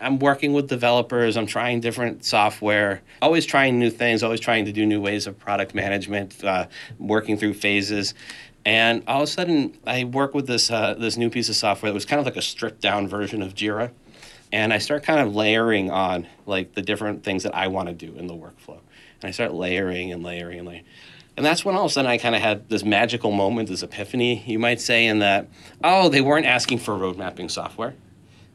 I'm 0.00 0.18
working 0.18 0.52
with 0.52 0.68
developers. 0.68 1.36
I'm 1.36 1.46
trying 1.46 1.80
different 1.80 2.24
software, 2.24 3.02
always 3.20 3.44
trying 3.44 3.78
new 3.78 3.90
things, 3.90 4.22
always 4.22 4.40
trying 4.40 4.64
to 4.64 4.72
do 4.72 4.86
new 4.86 5.00
ways 5.00 5.26
of 5.26 5.38
product 5.38 5.74
management, 5.74 6.42
uh, 6.42 6.66
working 6.98 7.36
through 7.36 7.54
phases. 7.54 8.14
And 8.64 9.02
all 9.06 9.22
of 9.22 9.28
a 9.28 9.30
sudden, 9.30 9.76
I 9.86 10.04
work 10.04 10.34
with 10.34 10.46
this 10.46 10.70
uh, 10.70 10.94
this 10.94 11.16
new 11.16 11.30
piece 11.30 11.48
of 11.48 11.56
software 11.56 11.90
that 11.90 11.94
was 11.94 12.04
kind 12.04 12.20
of 12.20 12.26
like 12.26 12.36
a 12.36 12.42
stripped 12.42 12.80
down 12.80 13.08
version 13.08 13.42
of 13.42 13.54
Jira, 13.54 13.90
and 14.52 14.72
I 14.72 14.78
start 14.78 15.02
kind 15.02 15.20
of 15.20 15.34
layering 15.34 15.90
on 15.90 16.26
like 16.46 16.74
the 16.74 16.82
different 16.82 17.22
things 17.22 17.42
that 17.44 17.54
I 17.54 17.68
want 17.68 17.88
to 17.88 17.94
do 17.94 18.14
in 18.16 18.26
the 18.26 18.34
workflow, 18.34 18.78
and 19.22 19.28
I 19.28 19.30
start 19.30 19.54
layering 19.54 20.12
and 20.12 20.22
layering 20.22 20.58
and 20.58 20.68
layering. 20.68 20.84
And 21.36 21.46
that's 21.46 21.64
when 21.64 21.74
all 21.74 21.86
of 21.86 21.90
a 21.90 21.94
sudden 21.94 22.10
I 22.10 22.18
kind 22.18 22.34
of 22.34 22.42
had 22.42 22.68
this 22.68 22.84
magical 22.84 23.30
moment, 23.30 23.70
this 23.70 23.82
epiphany, 23.82 24.42
you 24.46 24.58
might 24.58 24.78
say, 24.78 25.06
in 25.06 25.20
that, 25.20 25.48
oh, 25.82 26.10
they 26.10 26.20
weren't 26.20 26.44
asking 26.44 26.78
for 26.80 26.94
road 26.96 27.16
mapping 27.16 27.48
software 27.48 27.94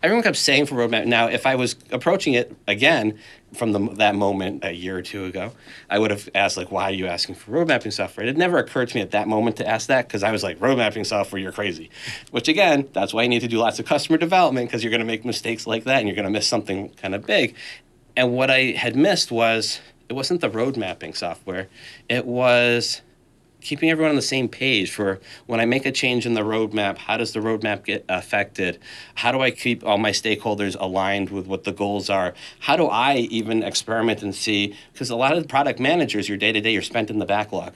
everyone 0.06 0.22
kept 0.22 0.38
saying 0.38 0.68
for 0.68 0.76
roadmap. 0.76 1.08
Now, 1.08 1.28
if 1.28 1.48
I 1.48 1.56
was 1.56 1.76
approaching 1.92 2.36
it 2.36 2.56
again 2.68 3.18
from 3.54 3.72
the, 3.72 3.80
that 3.96 4.14
moment 4.14 4.64
a 4.64 4.72
year 4.72 4.96
or 4.96 5.02
two 5.02 5.26
ago, 5.26 5.52
I 5.90 5.98
would 5.98 6.12
have 6.12 6.30
asked 6.36 6.58
like, 6.58 6.72
"Why 6.72 6.84
are 6.84 6.94
you 6.94 7.08
asking 7.08 7.36
for 7.36 7.52
road 7.52 7.68
mapping 7.68 7.92
software?" 7.92 8.28
It 8.28 8.38
never 8.38 8.60
occurred 8.60 8.90
to 8.90 8.96
me 8.96 9.02
at 9.02 9.12
that 9.12 9.28
moment 9.28 9.58
to 9.58 9.68
ask 9.68 9.88
that 9.88 10.08
because 10.08 10.22
I 10.22 10.32
was 10.32 10.44
like, 10.44 10.62
"Road 10.62 10.78
mapping 10.78 11.06
software, 11.06 11.42
you're 11.42 11.52
crazy." 11.52 11.90
Which 12.30 12.48
again, 12.48 12.88
that's 12.94 13.16
why 13.16 13.24
you 13.24 13.30
need 13.30 13.40
to 13.40 13.48
do 13.48 13.58
lots 13.58 13.80
of 13.80 13.88
customer 13.88 14.20
development 14.20 14.70
because 14.70 14.84
you're 14.84 14.92
going 14.92 15.00
to 15.00 15.06
make 15.06 15.26
mistakes 15.26 15.66
like 15.66 15.86
that 15.86 15.98
and 15.98 16.08
you're 16.08 16.16
going 16.16 16.26
to 16.26 16.32
miss 16.32 16.48
something 16.48 16.90
kind 17.02 17.16
of 17.16 17.26
big. 17.26 17.56
And 18.16 18.32
what 18.34 18.52
I 18.52 18.74
had 18.78 18.96
missed 18.96 19.32
was 19.32 19.82
it 20.08 20.14
wasn't 20.14 20.42
the 20.42 20.52
road 20.52 20.78
mapping 20.78 21.16
software; 21.16 21.68
it 22.08 22.28
was 22.28 23.02
keeping 23.66 23.90
everyone 23.90 24.12
on 24.12 24.16
the 24.16 24.22
same 24.22 24.48
page 24.48 24.92
for 24.92 25.20
when 25.48 25.60
I 25.60 25.66
make 25.66 25.88
a 25.88 25.92
change 25.92 26.28
in 26.28 26.36
the 26.36 26.42
roadmap, 26.42 26.98
how 27.00 27.18
does 27.18 27.34
the 27.34 27.40
roadmap 27.40 27.84
get 27.84 28.06
affected? 28.08 28.80
How 29.16 29.32
do 29.32 29.42
I 29.42 29.50
keep 29.50 29.84
all 29.84 29.98
my 29.98 30.12
stakeholders 30.12 30.78
aligned 30.80 31.32
with 31.32 31.48
what 31.48 31.64
the 31.64 31.72
goals 31.72 32.08
are? 32.08 32.36
How 32.60 32.78
do 32.78 32.86
I 32.86 33.16
even 33.16 33.64
experiment 33.64 34.22
and 34.22 34.36
see? 34.36 34.76
Because 34.94 35.10
a 35.10 35.16
lot 35.16 35.36
of 35.36 35.42
the 35.42 35.50
product 35.50 35.80
managers, 35.80 36.30
your 36.30 36.38
day 36.38 36.52
to 36.52 36.62
day, 36.62 36.74
you're 36.74 36.84
spent 36.84 37.10
in 37.10 37.18
the 37.18 37.26
backlog. 37.26 37.74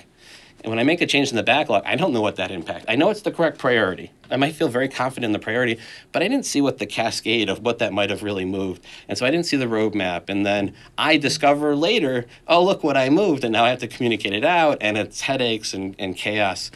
And 0.61 0.69
when 0.69 0.79
I 0.79 0.83
make 0.83 1.01
a 1.01 1.07
change 1.07 1.29
in 1.29 1.37
the 1.37 1.43
backlog, 1.43 1.83
I 1.85 1.95
don't 1.95 2.11
know 2.11 2.21
what 2.21 2.35
that 2.35 2.51
impact. 2.51 2.85
I 2.87 2.95
know 2.95 3.09
it's 3.09 3.21
the 3.21 3.31
correct 3.31 3.57
priority. 3.57 4.11
I 4.29 4.35
might 4.35 4.55
feel 4.55 4.67
very 4.67 4.89
confident 4.89 5.25
in 5.25 5.31
the 5.31 5.39
priority, 5.39 5.79
but 6.11 6.21
I 6.21 6.27
didn't 6.27 6.45
see 6.45 6.59
what 6.61 6.79
the 6.79 6.85
cascade 6.85 7.49
of 7.49 7.59
what 7.61 7.79
that 7.79 7.93
might 7.93 8.09
have 8.09 8.23
really 8.23 8.45
moved. 8.45 8.85
And 9.07 9.17
so 9.17 9.25
I 9.25 9.31
didn't 9.31 9.45
see 9.45 9.57
the 9.57 9.65
roadmap. 9.65 10.29
And 10.29 10.45
then 10.45 10.73
I 10.97 11.17
discover 11.17 11.75
later, 11.75 12.25
oh, 12.47 12.63
look 12.63 12.83
what 12.83 12.97
I 12.97 13.09
moved. 13.09 13.43
And 13.43 13.53
now 13.53 13.63
I 13.63 13.69
have 13.69 13.79
to 13.79 13.87
communicate 13.87 14.33
it 14.33 14.43
out, 14.43 14.77
and 14.81 14.97
it's 14.97 15.21
headaches 15.21 15.73
and, 15.73 15.95
and 15.97 16.15
chaos. 16.15 16.71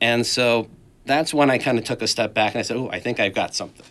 And 0.00 0.24
so 0.24 0.68
that's 1.04 1.34
when 1.34 1.50
I 1.50 1.58
kind 1.58 1.78
of 1.78 1.84
took 1.84 2.02
a 2.02 2.06
step 2.06 2.32
back 2.32 2.54
and 2.54 2.60
I 2.60 2.62
said, 2.62 2.76
oh, 2.76 2.90
I 2.90 3.00
think 3.00 3.18
I've 3.18 3.34
got 3.34 3.54
something. 3.54 3.86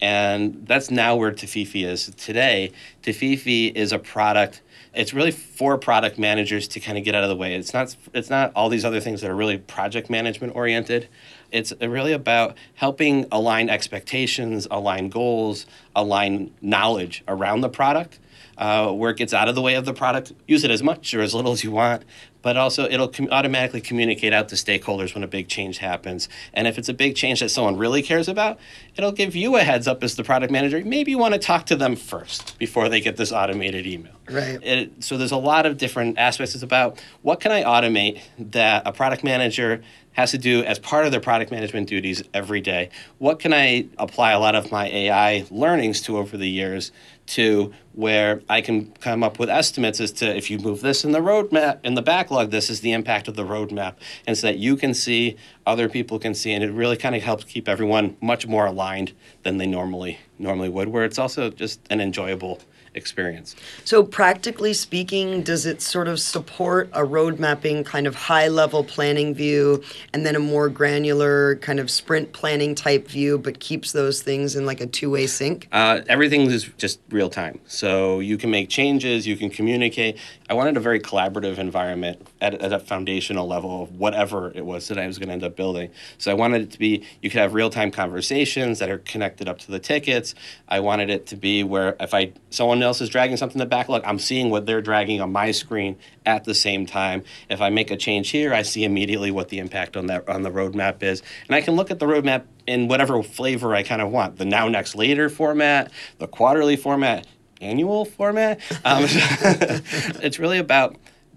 And 0.00 0.66
that's 0.66 0.90
now 0.90 1.14
where 1.14 1.30
Tafifi 1.30 1.84
is 1.84 2.06
today. 2.16 2.72
Tafifi 3.02 3.72
is 3.72 3.92
a 3.92 3.98
product 3.98 4.60
it's 4.94 5.14
really 5.14 5.30
for 5.30 5.78
product 5.78 6.18
managers 6.18 6.68
to 6.68 6.80
kind 6.80 6.98
of 6.98 7.04
get 7.04 7.14
out 7.14 7.22
of 7.22 7.30
the 7.30 7.36
way. 7.36 7.54
It's 7.54 7.72
not 7.72 7.96
it's 8.12 8.30
not 8.30 8.52
all 8.54 8.68
these 8.68 8.84
other 8.84 9.00
things 9.00 9.20
that 9.22 9.30
are 9.30 9.34
really 9.34 9.58
project 9.58 10.10
management 10.10 10.54
oriented. 10.54 11.08
It's 11.50 11.72
really 11.80 12.12
about 12.12 12.56
helping 12.74 13.26
align 13.30 13.68
expectations, 13.68 14.66
align 14.70 15.08
goals, 15.08 15.66
align 15.94 16.52
knowledge 16.60 17.22
around 17.26 17.60
the 17.60 17.68
product 17.68 18.18
uh, 18.58 18.90
where 18.92 19.10
it 19.10 19.16
gets 19.16 19.32
out 19.32 19.48
of 19.48 19.54
the 19.54 19.62
way 19.62 19.74
of 19.74 19.84
the 19.84 19.94
product. 19.94 20.32
Use 20.46 20.64
it 20.64 20.70
as 20.70 20.82
much 20.82 21.14
or 21.14 21.20
as 21.20 21.34
little 21.34 21.52
as 21.52 21.64
you 21.64 21.70
want, 21.70 22.04
but 22.42 22.56
also 22.56 22.84
it'll 22.84 23.08
com- 23.08 23.28
automatically 23.30 23.80
communicate 23.80 24.32
out 24.32 24.48
to 24.48 24.56
stakeholders 24.56 25.14
when 25.14 25.24
a 25.24 25.26
big 25.26 25.48
change 25.48 25.78
happens. 25.78 26.28
And 26.52 26.66
if 26.66 26.78
it's 26.78 26.88
a 26.88 26.94
big 26.94 27.16
change 27.16 27.40
that 27.40 27.50
someone 27.50 27.76
really 27.76 28.02
cares 28.02 28.28
about, 28.28 28.58
it'll 28.96 29.12
give 29.12 29.34
you 29.34 29.56
a 29.56 29.60
heads 29.60 29.88
up 29.88 30.02
as 30.02 30.16
the 30.16 30.24
product 30.24 30.52
manager. 30.52 30.82
Maybe 30.84 31.10
you 31.12 31.18
want 31.18 31.34
to 31.34 31.40
talk 31.40 31.66
to 31.66 31.76
them 31.76 31.96
first 31.96 32.58
before 32.58 32.88
they 32.88 33.00
get 33.00 33.16
this 33.16 33.32
automated 33.32 33.86
email. 33.86 34.12
Right. 34.30 34.62
It, 34.62 35.04
so 35.04 35.18
there's 35.18 35.32
a 35.32 35.36
lot 35.36 35.66
of 35.66 35.78
different 35.78 36.18
aspects. 36.18 36.54
It's 36.54 36.62
about 36.62 37.02
what 37.22 37.40
can 37.40 37.52
I 37.52 37.62
automate 37.62 38.20
that 38.38 38.86
a 38.86 38.92
product 38.92 39.24
manager 39.24 39.82
has 40.12 40.30
to 40.32 40.38
do 40.38 40.62
as 40.64 40.78
part 40.78 41.06
of 41.06 41.10
their 41.10 41.20
product 41.20 41.50
management 41.50 41.88
duties 41.88 42.22
every 42.34 42.60
day. 42.60 42.90
What 43.18 43.38
can 43.38 43.52
I 43.52 43.86
apply 43.98 44.32
a 44.32 44.38
lot 44.38 44.54
of 44.54 44.70
my 44.70 44.86
AI 44.88 45.46
learnings 45.50 46.02
to 46.02 46.18
over 46.18 46.36
the 46.36 46.48
years 46.48 46.92
to 47.32 47.72
where 47.94 48.42
I 48.48 48.60
can 48.60 48.92
come 49.00 49.22
up 49.22 49.38
with 49.38 49.48
estimates 49.48 50.00
as 50.00 50.12
to 50.12 50.36
if 50.36 50.50
you 50.50 50.58
move 50.58 50.80
this 50.80 51.04
in 51.04 51.12
the 51.12 51.20
roadmap 51.20 51.78
in 51.84 51.94
the 51.94 52.02
backlog, 52.02 52.50
this 52.50 52.68
is 52.68 52.80
the 52.80 52.92
impact 52.92 53.28
of 53.28 53.36
the 53.36 53.44
roadmap, 53.44 53.94
and 54.26 54.36
so 54.36 54.48
that 54.48 54.58
you 54.58 54.76
can 54.76 54.92
see, 54.92 55.36
other 55.66 55.88
people 55.88 56.18
can 56.18 56.34
see, 56.34 56.52
and 56.52 56.62
it 56.62 56.70
really 56.70 56.96
kind 56.96 57.14
of 57.14 57.22
helps 57.22 57.44
keep 57.44 57.68
everyone 57.68 58.16
much 58.20 58.46
more 58.46 58.66
aligned 58.66 59.12
than 59.44 59.56
they 59.56 59.66
normally 59.66 60.18
normally 60.38 60.68
would. 60.68 60.88
Where 60.88 61.04
it's 61.04 61.18
also 61.18 61.50
just 61.50 61.80
an 61.90 62.00
enjoyable 62.00 62.60
experience. 62.94 63.56
So, 63.84 64.02
practically 64.02 64.72
speaking, 64.72 65.42
does 65.42 65.66
it 65.66 65.82
sort 65.82 66.08
of 66.08 66.20
support 66.20 66.90
a 66.92 67.04
road 67.04 67.38
mapping 67.38 67.84
kind 67.84 68.06
of 68.06 68.14
high 68.14 68.48
level 68.48 68.84
planning 68.84 69.34
view 69.34 69.82
and 70.12 70.26
then 70.26 70.36
a 70.36 70.40
more 70.40 70.68
granular 70.68 71.56
kind 71.56 71.80
of 71.80 71.90
sprint 71.90 72.32
planning 72.32 72.74
type 72.74 73.08
view, 73.08 73.38
but 73.38 73.60
keeps 73.60 73.92
those 73.92 74.22
things 74.22 74.56
in 74.56 74.66
like 74.66 74.80
a 74.80 74.86
two 74.86 75.10
way 75.10 75.26
sync? 75.26 75.68
Uh, 75.72 76.00
everything 76.08 76.42
is 76.42 76.64
just 76.76 77.00
real 77.10 77.30
time. 77.30 77.60
So, 77.66 78.20
you 78.20 78.36
can 78.36 78.50
make 78.50 78.68
changes, 78.68 79.26
you 79.26 79.36
can 79.36 79.50
communicate. 79.50 80.18
I 80.52 80.54
wanted 80.54 80.76
a 80.76 80.80
very 80.80 81.00
collaborative 81.00 81.56
environment 81.56 82.28
at, 82.42 82.60
at 82.60 82.74
a 82.74 82.78
foundational 82.78 83.46
level 83.46 83.84
of 83.84 83.98
whatever 83.98 84.52
it 84.54 84.66
was 84.66 84.86
that 84.88 84.98
I 84.98 85.06
was 85.06 85.16
going 85.16 85.28
to 85.28 85.32
end 85.32 85.44
up 85.44 85.56
building. 85.56 85.90
So 86.18 86.30
I 86.30 86.34
wanted 86.34 86.60
it 86.60 86.70
to 86.72 86.78
be 86.78 87.06
you 87.22 87.30
could 87.30 87.40
have 87.40 87.54
real 87.54 87.70
time 87.70 87.90
conversations 87.90 88.78
that 88.78 88.90
are 88.90 88.98
connected 88.98 89.48
up 89.48 89.60
to 89.60 89.70
the 89.70 89.78
tickets. 89.78 90.34
I 90.68 90.80
wanted 90.80 91.08
it 91.08 91.24
to 91.28 91.36
be 91.36 91.64
where 91.64 91.96
if 91.98 92.12
I 92.12 92.34
someone 92.50 92.82
else 92.82 93.00
is 93.00 93.08
dragging 93.08 93.38
something 93.38 93.60
to 93.60 93.64
backlog, 93.64 94.02
I'm 94.04 94.18
seeing 94.18 94.50
what 94.50 94.66
they're 94.66 94.82
dragging 94.82 95.22
on 95.22 95.32
my 95.32 95.52
screen 95.52 95.96
at 96.26 96.44
the 96.44 96.54
same 96.54 96.84
time. 96.84 97.24
If 97.48 97.62
I 97.62 97.70
make 97.70 97.90
a 97.90 97.96
change 97.96 98.28
here, 98.28 98.52
I 98.52 98.60
see 98.60 98.84
immediately 98.84 99.30
what 99.30 99.48
the 99.48 99.58
impact 99.58 99.96
on 99.96 100.08
that 100.08 100.28
on 100.28 100.42
the 100.42 100.50
roadmap 100.50 101.02
is, 101.02 101.22
and 101.48 101.56
I 101.56 101.62
can 101.62 101.76
look 101.76 101.90
at 101.90 101.98
the 101.98 102.04
roadmap 102.04 102.44
in 102.66 102.88
whatever 102.88 103.22
flavor 103.22 103.74
I 103.74 103.84
kind 103.84 104.02
of 104.02 104.10
want. 104.10 104.36
The 104.36 104.44
now, 104.44 104.68
next, 104.68 104.94
later 104.94 105.30
format, 105.30 105.90
the 106.18 106.28
quarterly 106.28 106.76
format, 106.76 107.26
annual 107.62 108.04
format. 108.04 108.60
Um, 108.84 109.04
it's 109.08 110.38
really 110.38 110.58
about 110.58 110.96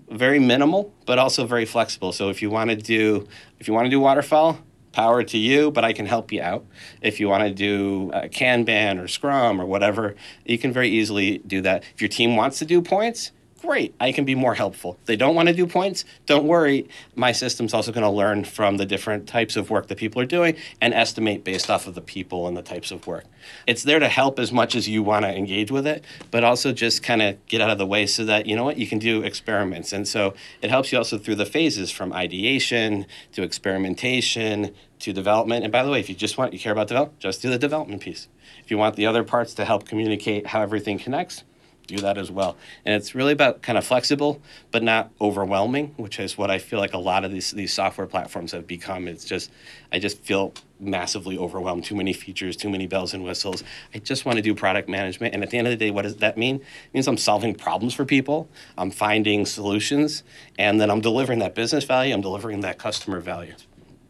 very 0.10 0.40
minimal, 0.40 0.94
but 1.06 1.20
also 1.20 1.46
very 1.46 1.66
flexible. 1.66 2.12
So 2.12 2.30
if 2.30 2.42
you 2.42 2.50
want 2.50 2.70
to 2.70 2.76
do 2.76 3.28
if 3.60 3.68
you 3.68 3.74
want 3.74 3.86
to 3.86 3.90
do 3.90 4.00
waterfall, 4.00 4.60
power 4.92 5.24
to 5.24 5.38
you, 5.38 5.72
but 5.72 5.84
I 5.84 5.94
can 5.94 6.06
help 6.06 6.32
you 6.32 6.42
out. 6.42 6.66
If 7.02 7.20
you 7.20 7.28
want 7.28 7.44
to 7.44 7.54
do 7.54 8.12
uh, 8.14 8.24
Kanban 8.24 9.02
or 9.02 9.08
Scrum 9.08 9.60
or 9.60 9.66
whatever, 9.66 10.16
you 10.46 10.58
can 10.58 10.72
very 10.72 10.90
easily 10.90 11.40
do 11.40 11.62
that. 11.62 11.84
If 11.94 12.02
your 12.02 12.08
team 12.08 12.36
wants 12.36 12.60
to 12.60 12.66
do 12.66 12.82
points, 12.82 13.32
great, 13.66 13.94
I 14.00 14.12
can 14.12 14.26
be 14.26 14.36
more 14.36 14.54
helpful. 14.56 14.98
If 15.02 15.06
they 15.06 15.16
don't 15.16 15.36
want 15.36 15.50
to 15.50 15.54
do 15.54 15.68
points, 15.68 16.06
don't 16.26 16.46
worry. 16.46 16.88
My 17.16 17.32
system's 17.32 17.74
also 17.74 17.92
going 17.92 18.04
to 18.04 18.10
learn 18.10 18.44
from 18.46 18.78
the 18.78 18.86
different 18.86 19.28
types 19.28 19.56
of 19.56 19.70
work 19.70 19.88
that 19.88 19.98
people 19.98 20.22
are 20.22 20.26
doing 20.26 20.56
and 20.80 20.94
estimate 20.94 21.44
based 21.44 21.70
off 21.70 21.88
of 21.88 21.96
the 21.96 22.02
people 22.02 22.48
and 22.48 22.56
the 22.56 22.62
types 22.62 22.92
of 22.92 23.08
work. 23.08 23.26
It's 23.68 23.84
there 23.84 24.00
to 24.00 24.08
help 24.08 24.40
as 24.40 24.52
much 24.52 24.76
as 24.76 24.88
you 24.88 25.04
want 25.04 25.26
to 25.26 25.36
engage 25.36 25.72
with 25.72 25.86
it, 25.86 26.04
but 26.32 26.44
also 26.44 26.72
just 26.72 27.04
kind 27.04 27.22
of 27.22 27.46
get 27.48 27.62
out 27.62 27.70
of 27.70 27.78
the 27.78 27.86
way 27.86 28.06
so 28.06 28.26
that, 28.26 28.46
you 28.46 28.56
know 28.56 28.64
what, 28.64 28.78
you 28.78 28.88
can 28.88 29.00
do 29.00 29.24
experiments. 29.24 29.94
And 29.94 30.08
so 30.08 30.34
it 30.62 30.70
helps 30.70 30.92
you 30.92 30.98
also 30.98 31.18
through 31.18 31.36
the 31.36 31.46
phases 31.46 31.92
from 31.92 32.14
ideation 32.14 33.06
to 33.34 33.44
experimentation 33.44 34.74
to 35.00 35.14
development. 35.14 35.64
And 35.64 35.72
by 35.72 35.84
the 35.84 35.90
way, 35.92 36.00
if 36.00 36.10
you 36.10 36.16
just 36.16 36.38
want, 36.38 36.54
you 36.54 36.60
care 36.60 36.72
about 36.72 36.88
development, 36.88 37.20
just 37.20 37.42
do 37.42 37.50
the 37.50 37.58
development 37.58 38.02
piece. 38.02 38.28
If 38.64 38.72
you 38.72 38.78
want 38.78 38.96
the 38.96 39.06
other 39.06 39.24
parts 39.24 39.54
to 39.56 39.66
help 39.66 39.88
communicate 39.88 40.48
how 40.48 40.62
everything 40.62 40.98
connects, 40.98 41.44
do 41.88 41.98
that 41.98 42.18
as 42.18 42.32
well. 42.32 42.58
And 42.86 42.96
it's 42.96 43.16
really 43.16 43.34
about 43.34 43.62
kind 43.62 43.78
of 43.78 43.86
flexible, 43.86 44.42
but 44.72 44.84
not 44.84 45.12
overwhelming, 45.20 45.94
which 45.98 46.20
is 46.20 46.38
what 46.38 46.52
I 46.52 46.60
feel 46.60 46.80
like 46.80 46.94
a 46.94 47.00
lot 47.00 47.26
of 47.26 47.32
these 47.32 47.52
these 47.52 47.74
software 47.74 48.08
platforms 48.08 48.52
have 48.52 48.68
become. 48.68 49.08
It's 49.08 49.26
just 49.26 49.52
I 49.92 50.00
just 50.00 50.22
feel 50.24 50.54
massively 50.80 51.38
overwhelmed. 51.38 51.84
Too 51.86 51.96
many 51.96 52.14
features, 52.14 52.56
too 52.56 52.70
many 52.70 52.88
bells 52.88 53.14
and 53.14 53.24
whistles. 53.24 53.64
I 53.94 54.00
just 54.00 54.26
want 54.26 54.38
to 54.38 54.42
do 54.42 54.54
product 54.54 54.90
management. 54.90 55.34
And 55.34 55.44
at 55.44 55.50
the 55.50 55.58
end 55.58 55.68
of 55.68 55.72
the 55.72 55.78
day, 55.78 55.92
what 55.92 56.02
does 56.02 56.18
that 56.18 56.38
mean? 56.38 56.58
It 56.58 56.94
means 56.94 57.08
I'm 57.08 57.18
solving 57.18 57.56
problems 57.56 57.94
for 57.94 58.06
people. 58.06 58.50
I'm 58.78 58.92
finding 58.92 59.46
solutions, 59.46 60.24
and 60.58 60.80
then 60.80 60.92
I'm 60.92 61.02
delivering 61.02 61.40
that 61.40 61.56
business 61.56 61.84
value. 61.84 62.14
I'm 62.14 62.22
delivering 62.22 62.62
that 62.62 62.78
customer 62.78 63.20
value. 63.20 63.54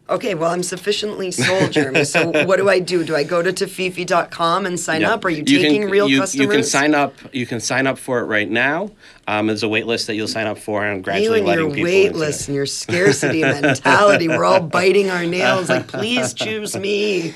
Okay, 0.07 0.35
well, 0.35 0.51
I'm 0.51 0.61
sufficiently 0.61 1.31
sold, 1.31 1.71
Jeremy. 1.71 2.03
So, 2.03 2.29
what 2.45 2.57
do 2.57 2.69
I 2.69 2.79
do? 2.79 3.03
Do 3.03 3.15
I 3.15 3.23
go 3.23 3.41
to 3.41 3.51
tafifi.com 3.51 4.67
and 4.67 4.79
sign 4.79 5.03
up? 5.03 5.25
Are 5.25 5.29
you, 5.29 5.37
you 5.37 5.59
taking 5.59 5.81
can, 5.83 5.89
real 5.89 6.07
you, 6.07 6.19
customers? 6.19 6.45
You 6.45 6.51
can 6.51 6.63
sign 6.63 6.93
up. 6.93 7.15
You 7.33 7.47
can 7.47 7.59
sign 7.59 7.87
up 7.87 7.97
for 7.97 8.19
it 8.19 8.25
right 8.25 8.49
now. 8.49 8.91
Um, 9.27 9.47
there's 9.47 9.63
a 9.63 9.69
wait 9.69 9.87
list 9.87 10.05
that 10.07 10.15
you'll 10.15 10.27
sign 10.27 10.45
up 10.45 10.59
for, 10.59 10.85
and 10.85 11.03
gradually 11.03 11.41
letting 11.41 11.69
people 11.71 11.77
you 11.79 11.85
and 11.85 11.93
your 11.93 12.09
wait 12.11 12.15
list 12.15 12.47
and 12.47 12.55
your 12.55 12.67
scarcity 12.67 13.41
mentality. 13.41 14.27
We're 14.27 14.45
all 14.45 14.61
biting 14.61 15.09
our 15.09 15.25
nails, 15.25 15.69
like, 15.69 15.87
please 15.87 16.33
choose 16.35 16.75
me. 16.75 17.33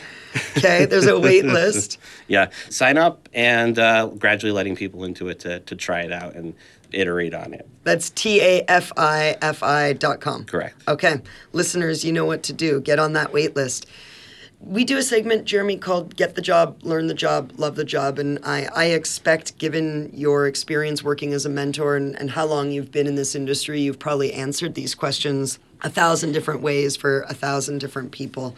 Okay, 0.57 0.85
there's 0.85 1.07
a 1.07 1.19
wait 1.19 1.45
list. 1.45 1.97
yeah, 2.27 2.51
sign 2.69 2.99
up 2.99 3.27
and 3.33 3.79
uh, 3.79 4.05
gradually 4.07 4.51
letting 4.51 4.75
people 4.75 5.03
into 5.03 5.27
it 5.29 5.39
to, 5.39 5.59
to 5.61 5.75
try 5.75 6.01
it 6.01 6.11
out 6.11 6.35
and 6.35 6.53
iterate 6.91 7.33
on 7.33 7.53
it. 7.53 7.67
That's 7.83 8.09
T 8.09 8.41
A 8.41 8.63
F 8.67 8.91
I 8.97 9.37
F 9.41 9.63
I 9.63 9.93
dot 9.93 10.19
com. 10.19 10.45
Correct. 10.45 10.75
Okay. 10.87 11.21
Listeners, 11.53 12.03
you 12.03 12.11
know 12.11 12.25
what 12.25 12.43
to 12.43 12.53
do. 12.53 12.81
Get 12.81 12.99
on 12.99 13.13
that 13.13 13.33
wait 13.33 13.55
list. 13.55 13.85
We 14.61 14.83
do 14.83 14.97
a 14.97 15.01
segment, 15.01 15.45
Jeremy, 15.45 15.77
called 15.77 16.17
Get 16.17 16.35
the 16.35 16.41
Job, 16.41 16.79
Learn 16.83 17.07
the 17.07 17.13
Job, 17.13 17.53
Love 17.55 17.77
the 17.77 17.85
Job. 17.85 18.19
And 18.19 18.39
I, 18.43 18.67
I 18.75 18.85
expect, 18.87 19.57
given 19.57 20.11
your 20.13 20.47
experience 20.47 21.01
working 21.01 21.31
as 21.31 21.45
a 21.45 21.49
mentor 21.49 21.95
and, 21.95 22.19
and 22.19 22.29
how 22.29 22.45
long 22.45 22.69
you've 22.69 22.91
been 22.91 23.07
in 23.07 23.15
this 23.15 23.35
industry, 23.35 23.79
you've 23.79 23.99
probably 23.99 24.33
answered 24.33 24.75
these 24.75 24.93
questions 24.93 25.59
a 25.81 25.89
thousand 25.89 26.33
different 26.33 26.61
ways 26.61 26.97
for 26.97 27.21
a 27.21 27.33
thousand 27.33 27.77
different 27.77 28.11
people. 28.11 28.53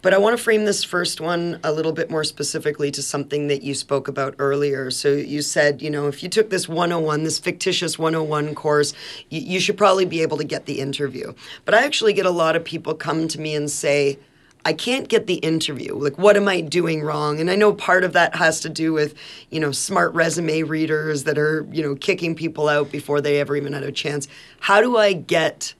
But 0.00 0.14
I 0.14 0.18
want 0.18 0.36
to 0.36 0.42
frame 0.42 0.64
this 0.64 0.84
first 0.84 1.20
one 1.20 1.58
a 1.64 1.72
little 1.72 1.92
bit 1.92 2.08
more 2.08 2.22
specifically 2.22 2.90
to 2.92 3.02
something 3.02 3.48
that 3.48 3.62
you 3.62 3.74
spoke 3.74 4.06
about 4.06 4.36
earlier. 4.38 4.90
So 4.92 5.08
you 5.08 5.42
said, 5.42 5.82
you 5.82 5.90
know, 5.90 6.06
if 6.06 6.22
you 6.22 6.28
took 6.28 6.50
this 6.50 6.68
101, 6.68 7.24
this 7.24 7.40
fictitious 7.40 7.98
101 7.98 8.54
course, 8.54 8.94
you, 9.28 9.40
you 9.40 9.60
should 9.60 9.76
probably 9.76 10.04
be 10.04 10.22
able 10.22 10.36
to 10.36 10.44
get 10.44 10.66
the 10.66 10.80
interview. 10.80 11.32
But 11.64 11.74
I 11.74 11.84
actually 11.84 12.12
get 12.12 12.26
a 12.26 12.30
lot 12.30 12.54
of 12.54 12.64
people 12.64 12.94
come 12.94 13.26
to 13.28 13.40
me 13.40 13.56
and 13.56 13.68
say, 13.68 14.18
I 14.64 14.72
can't 14.72 15.08
get 15.08 15.26
the 15.26 15.36
interview. 15.36 15.94
Like, 15.94 16.18
what 16.18 16.36
am 16.36 16.46
I 16.46 16.60
doing 16.60 17.02
wrong? 17.02 17.40
And 17.40 17.50
I 17.50 17.56
know 17.56 17.72
part 17.72 18.04
of 18.04 18.12
that 18.12 18.36
has 18.36 18.60
to 18.60 18.68
do 18.68 18.92
with, 18.92 19.14
you 19.50 19.60
know, 19.60 19.72
smart 19.72 20.12
resume 20.14 20.62
readers 20.62 21.24
that 21.24 21.38
are, 21.38 21.66
you 21.72 21.82
know, 21.82 21.94
kicking 21.94 22.34
people 22.34 22.68
out 22.68 22.90
before 22.90 23.20
they 23.20 23.40
ever 23.40 23.56
even 23.56 23.72
had 23.72 23.82
a 23.82 23.92
chance. 23.92 24.28
How 24.60 24.80
do 24.80 24.96
I 24.96 25.12
get 25.12 25.74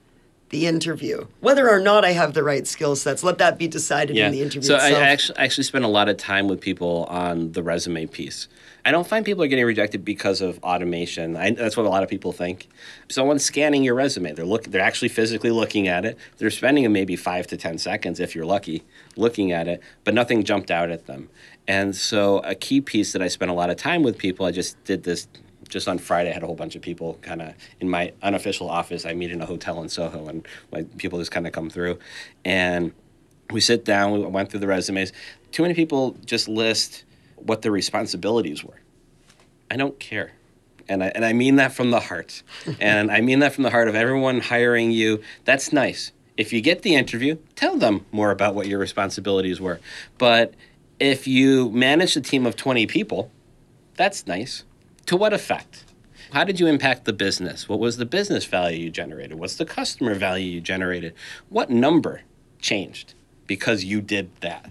the 0.49 0.65
interview. 0.65 1.25
Whether 1.39 1.69
or 1.69 1.79
not 1.79 2.03
I 2.03 2.11
have 2.11 2.33
the 2.33 2.43
right 2.43 2.65
skill 2.67 2.95
sets, 2.95 3.23
let 3.23 3.37
that 3.37 3.57
be 3.57 3.67
decided 3.67 4.15
yeah. 4.15 4.27
in 4.27 4.31
the 4.31 4.41
interview. 4.41 4.63
So 4.63 4.75
itself. 4.75 4.93
I 4.93 5.01
actually, 5.01 5.37
I 5.37 5.43
actually 5.43 5.63
spend 5.63 5.85
a 5.85 5.89
lot 5.89 6.09
of 6.09 6.17
time 6.17 6.47
with 6.47 6.59
people 6.59 7.05
on 7.09 7.51
the 7.51 7.63
resume 7.63 8.07
piece. 8.07 8.47
I 8.85 8.91
don't 8.91 9.05
find 9.05 9.25
people 9.25 9.43
are 9.43 9.47
getting 9.47 9.65
rejected 9.65 10.03
because 10.03 10.41
of 10.41 10.57
automation. 10.63 11.35
I, 11.35 11.51
that's 11.51 11.77
what 11.77 11.85
a 11.85 11.89
lot 11.89 12.01
of 12.01 12.09
people 12.09 12.31
think. 12.31 12.69
Someone's 13.09 13.43
scanning 13.43 13.83
your 13.83 13.93
resume. 13.93 14.33
They're 14.33 14.45
look. 14.45 14.63
They're 14.63 14.81
actually 14.81 15.09
physically 15.09 15.51
looking 15.51 15.87
at 15.87 16.05
it. 16.05 16.17
They're 16.37 16.49
spending 16.49 16.91
maybe 16.91 17.15
five 17.15 17.45
to 17.47 17.57
ten 17.57 17.77
seconds, 17.77 18.19
if 18.19 18.33
you're 18.33 18.45
lucky, 18.45 18.83
looking 19.15 19.51
at 19.51 19.67
it, 19.67 19.83
but 20.03 20.13
nothing 20.13 20.43
jumped 20.43 20.71
out 20.71 20.89
at 20.89 21.05
them. 21.05 21.29
And 21.67 21.95
so 21.95 22.39
a 22.39 22.55
key 22.55 22.81
piece 22.81 23.13
that 23.13 23.21
I 23.21 23.27
spent 23.27 23.51
a 23.51 23.53
lot 23.53 23.69
of 23.69 23.77
time 23.77 24.01
with 24.01 24.17
people. 24.17 24.45
I 24.45 24.51
just 24.51 24.83
did 24.85 25.03
this 25.03 25.27
just 25.69 25.87
on 25.87 25.97
Friday, 25.99 26.31
I 26.31 26.33
had 26.33 26.43
a 26.43 26.45
whole 26.45 26.55
bunch 26.55 26.75
of 26.75 26.81
people 26.81 27.17
kind 27.21 27.41
of 27.41 27.53
in 27.79 27.89
my 27.89 28.11
unofficial 28.21 28.69
office. 28.69 29.05
I 29.05 29.13
meet 29.13 29.31
in 29.31 29.41
a 29.41 29.45
hotel 29.45 29.81
in 29.81 29.89
Soho, 29.89 30.27
and 30.27 30.45
my 30.71 30.83
people 30.97 31.19
just 31.19 31.31
kind 31.31 31.47
of 31.47 31.53
come 31.53 31.69
through, 31.69 31.99
and 32.43 32.91
we 33.51 33.61
sit 33.61 33.85
down. 33.85 34.11
We 34.11 34.19
went 34.19 34.49
through 34.49 34.59
the 34.59 34.67
resumes. 34.67 35.13
Too 35.51 35.63
many 35.63 35.73
people 35.73 36.17
just 36.25 36.47
list 36.47 37.05
what 37.35 37.61
their 37.61 37.71
responsibilities 37.71 38.63
were. 38.63 38.79
I 39.71 39.77
don't 39.77 39.99
care. 39.99 40.33
And 40.87 41.03
I, 41.03 41.07
and 41.13 41.23
I 41.23 41.33
mean 41.33 41.57
that 41.57 41.71
from 41.71 41.91
the 41.91 41.99
heart. 41.99 42.41
and 42.79 43.11
I 43.11 43.21
mean 43.21 43.39
that 43.39 43.53
from 43.53 43.63
the 43.63 43.69
heart 43.69 43.87
of 43.87 43.95
everyone 43.95 44.41
hiring 44.41 44.91
you. 44.91 45.21
That's 45.45 45.71
nice. 45.71 46.11
If 46.35 46.51
you 46.53 46.61
get 46.61 46.81
the 46.81 46.95
interview, 46.95 47.37
tell 47.55 47.77
them 47.77 48.05
more 48.11 48.31
about 48.31 48.55
what 48.55 48.67
your 48.67 48.79
responsibilities 48.79 49.59
were. 49.61 49.79
But 50.17 50.53
if 50.99 51.27
you 51.27 51.69
manage 51.71 52.15
a 52.15 52.21
team 52.21 52.45
of 52.45 52.55
20 52.55 52.87
people, 52.87 53.31
that's 53.95 54.25
nice. 54.25 54.63
To 55.09 55.17
what 55.17 55.33
effect? 55.33 55.85
How 56.33 56.43
did 56.43 56.59
you 56.59 56.67
impact 56.67 57.05
the 57.05 57.13
business? 57.13 57.67
What 57.67 57.79
was 57.79 57.97
the 57.97 58.05
business 58.05 58.45
value 58.45 58.77
you 58.77 58.91
generated? 58.91 59.39
What's 59.39 59.55
the 59.55 59.65
customer 59.65 60.13
value 60.13 60.45
you 60.45 60.61
generated? 60.61 61.15
What 61.49 61.71
number 61.71 62.21
changed 62.59 63.15
because 63.47 63.83
you 63.83 64.01
did 64.01 64.29
that? 64.41 64.69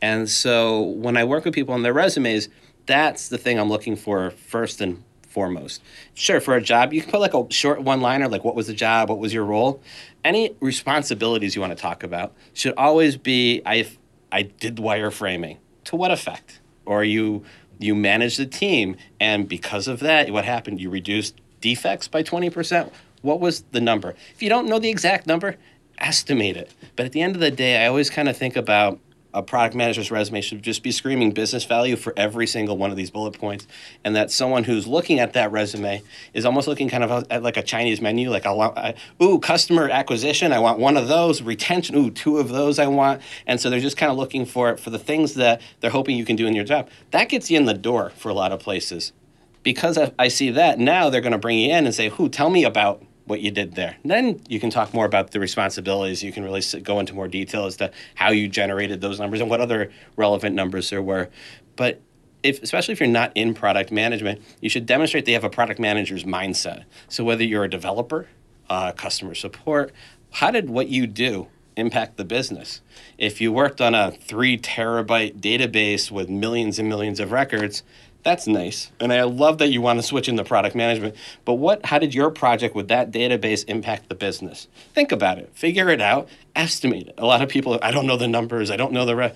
And 0.00 0.30
so 0.30 0.80
when 0.80 1.18
I 1.18 1.24
work 1.24 1.44
with 1.44 1.52
people 1.52 1.74
on 1.74 1.82
their 1.82 1.92
resumes, 1.92 2.48
that's 2.86 3.28
the 3.28 3.36
thing 3.36 3.58
I'm 3.58 3.68
looking 3.68 3.94
for 3.94 4.30
first 4.30 4.80
and 4.80 5.04
foremost. 5.28 5.82
Sure, 6.14 6.40
for 6.40 6.54
a 6.54 6.62
job, 6.62 6.94
you 6.94 7.02
can 7.02 7.10
put 7.10 7.20
like 7.20 7.34
a 7.34 7.44
short 7.52 7.82
one 7.82 8.00
liner, 8.00 8.26
like 8.26 8.42
what 8.42 8.54
was 8.54 8.68
the 8.68 8.72
job, 8.72 9.10
what 9.10 9.18
was 9.18 9.34
your 9.34 9.44
role. 9.44 9.82
Any 10.24 10.56
responsibilities 10.60 11.54
you 11.54 11.60
want 11.60 11.76
to 11.76 11.82
talk 11.82 12.02
about 12.02 12.32
should 12.54 12.72
always 12.78 13.18
be 13.18 13.60
I, 13.66 13.86
I 14.32 14.44
did 14.44 14.76
wireframing. 14.76 15.58
To 15.84 15.96
what 15.96 16.10
effect? 16.10 16.60
Or 16.86 17.04
you 17.04 17.44
you 17.78 17.94
manage 17.94 18.36
the 18.36 18.46
team, 18.46 18.96
and 19.20 19.48
because 19.48 19.88
of 19.88 20.00
that, 20.00 20.30
what 20.30 20.44
happened? 20.44 20.80
You 20.80 20.90
reduced 20.90 21.40
defects 21.60 22.08
by 22.08 22.22
20%. 22.22 22.90
What 23.22 23.40
was 23.40 23.62
the 23.72 23.80
number? 23.80 24.14
If 24.34 24.42
you 24.42 24.48
don't 24.48 24.68
know 24.68 24.78
the 24.78 24.90
exact 24.90 25.26
number, 25.26 25.56
estimate 25.98 26.56
it. 26.56 26.70
But 26.96 27.06
at 27.06 27.12
the 27.12 27.22
end 27.22 27.34
of 27.34 27.40
the 27.40 27.50
day, 27.50 27.84
I 27.84 27.88
always 27.88 28.10
kind 28.10 28.28
of 28.28 28.36
think 28.36 28.56
about 28.56 28.98
a 29.34 29.42
product 29.42 29.74
manager's 29.74 30.10
resume 30.10 30.40
should 30.40 30.62
just 30.62 30.82
be 30.82 30.90
screaming 30.90 31.32
business 31.32 31.64
value 31.64 31.96
for 31.96 32.14
every 32.16 32.46
single 32.46 32.76
one 32.76 32.90
of 32.90 32.96
these 32.96 33.10
bullet 33.10 33.38
points 33.38 33.66
and 34.04 34.16
that 34.16 34.30
someone 34.30 34.64
who's 34.64 34.86
looking 34.86 35.20
at 35.20 35.34
that 35.34 35.52
resume 35.52 36.02
is 36.32 36.46
almost 36.46 36.66
looking 36.66 36.88
kind 36.88 37.04
of 37.04 37.26
at 37.30 37.42
like 37.42 37.56
a 37.56 37.62
chinese 37.62 38.00
menu 38.00 38.30
like 38.30 38.46
i 38.46 38.50
want 38.50 38.96
ooh 39.22 39.38
customer 39.38 39.88
acquisition 39.88 40.52
i 40.52 40.58
want 40.58 40.78
one 40.78 40.96
of 40.96 41.08
those 41.08 41.42
retention 41.42 41.94
ooh 41.94 42.10
two 42.10 42.38
of 42.38 42.48
those 42.48 42.78
i 42.78 42.86
want 42.86 43.20
and 43.46 43.60
so 43.60 43.68
they're 43.68 43.80
just 43.80 43.96
kind 43.96 44.10
of 44.10 44.16
looking 44.16 44.46
for 44.46 44.76
for 44.76 44.90
the 44.90 44.98
things 44.98 45.34
that 45.34 45.60
they're 45.80 45.90
hoping 45.90 46.16
you 46.16 46.24
can 46.24 46.36
do 46.36 46.46
in 46.46 46.54
your 46.54 46.64
job. 46.64 46.88
That 47.10 47.28
gets 47.28 47.50
you 47.50 47.56
in 47.56 47.64
the 47.64 47.74
door 47.74 48.10
for 48.16 48.28
a 48.28 48.34
lot 48.34 48.52
of 48.52 48.60
places. 48.60 49.12
Because 49.62 49.98
I 50.18 50.28
see 50.28 50.50
that 50.50 50.78
now 50.78 51.08
they're 51.08 51.22
going 51.22 51.32
to 51.32 51.38
bring 51.38 51.58
you 51.58 51.72
in 51.72 51.86
and 51.86 51.94
say 51.94 52.10
who 52.10 52.28
tell 52.28 52.50
me 52.50 52.64
about 52.64 53.02
what 53.26 53.40
you 53.40 53.50
did 53.50 53.74
there. 53.74 53.96
Then 54.04 54.40
you 54.48 54.60
can 54.60 54.70
talk 54.70 54.92
more 54.92 55.06
about 55.06 55.30
the 55.30 55.40
responsibilities. 55.40 56.22
You 56.22 56.32
can 56.32 56.44
really 56.44 56.62
go 56.82 57.00
into 57.00 57.14
more 57.14 57.28
detail 57.28 57.66
as 57.66 57.76
to 57.78 57.90
how 58.14 58.30
you 58.30 58.48
generated 58.48 59.00
those 59.00 59.18
numbers 59.18 59.40
and 59.40 59.48
what 59.48 59.60
other 59.60 59.90
relevant 60.16 60.54
numbers 60.54 60.90
there 60.90 61.02
were. 61.02 61.30
But 61.76 62.00
if, 62.42 62.62
especially 62.62 62.92
if 62.92 63.00
you're 63.00 63.08
not 63.08 63.32
in 63.34 63.54
product 63.54 63.90
management, 63.90 64.42
you 64.60 64.68
should 64.68 64.84
demonstrate 64.84 65.24
they 65.24 65.32
have 65.32 65.44
a 65.44 65.50
product 65.50 65.80
manager's 65.80 66.24
mindset. 66.24 66.84
So 67.08 67.24
whether 67.24 67.42
you're 67.42 67.64
a 67.64 67.70
developer, 67.70 68.28
uh, 68.68 68.92
customer 68.92 69.34
support, 69.34 69.92
how 70.30 70.50
did 70.50 70.68
what 70.68 70.88
you 70.88 71.06
do 71.06 71.48
impact 71.76 72.18
the 72.18 72.24
business? 72.24 72.82
If 73.16 73.40
you 73.40 73.50
worked 73.50 73.80
on 73.80 73.94
a 73.94 74.10
three 74.10 74.58
terabyte 74.58 75.40
database 75.40 76.10
with 76.10 76.28
millions 76.28 76.78
and 76.78 76.88
millions 76.88 77.18
of 77.18 77.32
records, 77.32 77.82
that's 78.24 78.46
nice. 78.46 78.90
And 78.98 79.12
I 79.12 79.22
love 79.24 79.58
that 79.58 79.68
you 79.68 79.82
want 79.82 79.98
to 79.98 80.02
switch 80.02 80.28
into 80.28 80.42
product 80.44 80.74
management. 80.74 81.14
But 81.44 81.54
what 81.54 81.86
how 81.86 81.98
did 81.98 82.14
your 82.14 82.30
project 82.30 82.74
with 82.74 82.88
that 82.88 83.12
database 83.12 83.64
impact 83.68 84.08
the 84.08 84.14
business? 84.14 84.66
Think 84.94 85.12
about 85.12 85.38
it. 85.38 85.50
Figure 85.54 85.90
it 85.90 86.00
out. 86.00 86.28
Estimate 86.56 87.08
it. 87.08 87.14
A 87.18 87.26
lot 87.26 87.42
of 87.42 87.48
people 87.48 87.78
I 87.82 87.90
don't 87.90 88.06
know 88.06 88.16
the 88.16 88.26
numbers. 88.26 88.70
I 88.70 88.76
don't 88.76 88.92
know 88.92 89.04
the 89.04 89.14
re- 89.14 89.32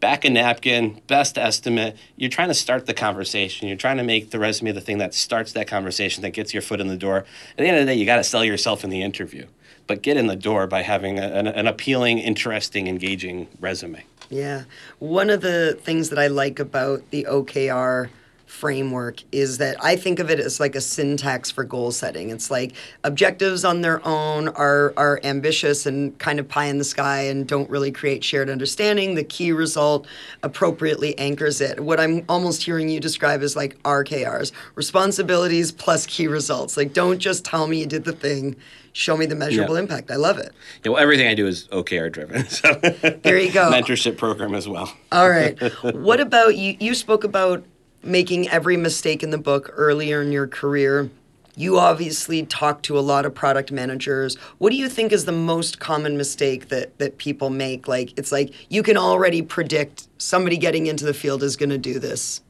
back 0.00 0.24
a 0.24 0.30
napkin, 0.30 1.02
best 1.06 1.36
estimate. 1.36 1.94
You're 2.16 2.30
trying 2.30 2.48
to 2.48 2.54
start 2.54 2.86
the 2.86 2.94
conversation. 2.94 3.68
You're 3.68 3.76
trying 3.76 3.98
to 3.98 4.02
make 4.02 4.30
the 4.30 4.38
resume 4.38 4.72
the 4.72 4.80
thing 4.80 4.98
that 4.98 5.12
starts 5.12 5.52
that 5.52 5.68
conversation, 5.68 6.22
that 6.22 6.30
gets 6.30 6.54
your 6.54 6.62
foot 6.62 6.80
in 6.80 6.88
the 6.88 6.96
door. 6.96 7.18
At 7.18 7.58
the 7.58 7.66
end 7.66 7.76
of 7.76 7.86
the 7.86 7.92
day, 7.92 7.98
you 7.98 8.06
got 8.06 8.16
to 8.16 8.24
sell 8.24 8.42
yourself 8.42 8.82
in 8.82 8.88
the 8.88 9.02
interview, 9.02 9.46
but 9.86 10.00
get 10.00 10.16
in 10.16 10.26
the 10.26 10.36
door 10.36 10.66
by 10.66 10.80
having 10.82 11.18
a, 11.18 11.22
an, 11.22 11.46
an 11.46 11.66
appealing, 11.66 12.18
interesting, 12.18 12.88
engaging 12.88 13.48
resume. 13.60 14.04
Yeah. 14.30 14.64
One 15.00 15.28
of 15.28 15.40
the 15.40 15.76
things 15.82 16.08
that 16.10 16.18
I 16.18 16.28
like 16.28 16.60
about 16.60 17.10
the 17.10 17.26
OKR 17.28 18.08
framework 18.50 19.22
is 19.30 19.58
that 19.58 19.76
I 19.82 19.94
think 19.94 20.18
of 20.18 20.28
it 20.28 20.40
as 20.40 20.58
like 20.58 20.74
a 20.74 20.80
syntax 20.80 21.50
for 21.50 21.62
goal 21.62 21.92
setting. 21.92 22.30
It's 22.30 22.50
like 22.50 22.72
objectives 23.04 23.64
on 23.64 23.80
their 23.80 24.06
own 24.06 24.48
are 24.48 24.92
are 24.96 25.20
ambitious 25.22 25.86
and 25.86 26.18
kind 26.18 26.40
of 26.40 26.48
pie 26.48 26.66
in 26.66 26.78
the 26.78 26.84
sky 26.84 27.20
and 27.20 27.46
don't 27.46 27.70
really 27.70 27.92
create 27.92 28.24
shared 28.24 28.50
understanding. 28.50 29.14
The 29.14 29.24
key 29.24 29.52
result 29.52 30.06
appropriately 30.42 31.16
anchors 31.16 31.60
it. 31.60 31.80
What 31.80 32.00
I'm 32.00 32.24
almost 32.28 32.64
hearing 32.64 32.88
you 32.88 32.98
describe 32.98 33.42
is 33.42 33.54
like 33.54 33.80
RKRs, 33.84 34.50
responsibilities 34.74 35.70
plus 35.70 36.04
key 36.06 36.26
results. 36.26 36.76
Like 36.76 36.92
don't 36.92 37.20
just 37.20 37.44
tell 37.44 37.68
me 37.68 37.78
you 37.78 37.86
did 37.86 38.04
the 38.04 38.12
thing 38.12 38.56
show 38.92 39.16
me 39.16 39.26
the 39.26 39.34
measurable 39.34 39.74
yeah. 39.74 39.82
impact. 39.82 40.10
I 40.10 40.16
love 40.16 40.38
it. 40.38 40.52
Yeah, 40.84 40.92
well, 40.92 41.00
everything 41.00 41.28
I 41.28 41.34
do 41.34 41.46
is 41.46 41.68
OKR 41.68 42.10
driven. 42.10 42.46
So 42.50 42.74
there 42.74 43.38
you 43.38 43.52
go. 43.52 43.70
Mentorship 43.70 44.18
program 44.18 44.54
as 44.54 44.68
well. 44.68 44.92
All 45.12 45.30
right. 45.30 45.56
what 45.94 46.20
about 46.20 46.56
you? 46.56 46.76
You 46.80 46.94
spoke 46.94 47.24
about 47.24 47.64
making 48.02 48.48
every 48.48 48.76
mistake 48.76 49.22
in 49.22 49.30
the 49.30 49.38
book 49.38 49.72
earlier 49.74 50.22
in 50.22 50.32
your 50.32 50.46
career. 50.46 51.10
You 51.56 51.78
obviously 51.78 52.44
talk 52.46 52.82
to 52.84 52.98
a 52.98 53.00
lot 53.00 53.26
of 53.26 53.34
product 53.34 53.70
managers. 53.70 54.36
What 54.58 54.70
do 54.70 54.76
you 54.76 54.88
think 54.88 55.12
is 55.12 55.24
the 55.24 55.32
most 55.32 55.80
common 55.80 56.16
mistake 56.16 56.68
that 56.68 56.96
that 56.98 57.18
people 57.18 57.50
make? 57.50 57.88
Like 57.88 58.16
it's 58.18 58.32
like 58.32 58.54
you 58.70 58.82
can 58.82 58.96
already 58.96 59.42
predict 59.42 60.08
somebody 60.18 60.56
getting 60.56 60.86
into 60.86 61.04
the 61.04 61.14
field 61.14 61.42
is 61.42 61.56
going 61.56 61.70
to 61.70 61.78
do 61.78 61.98
this. 61.98 62.40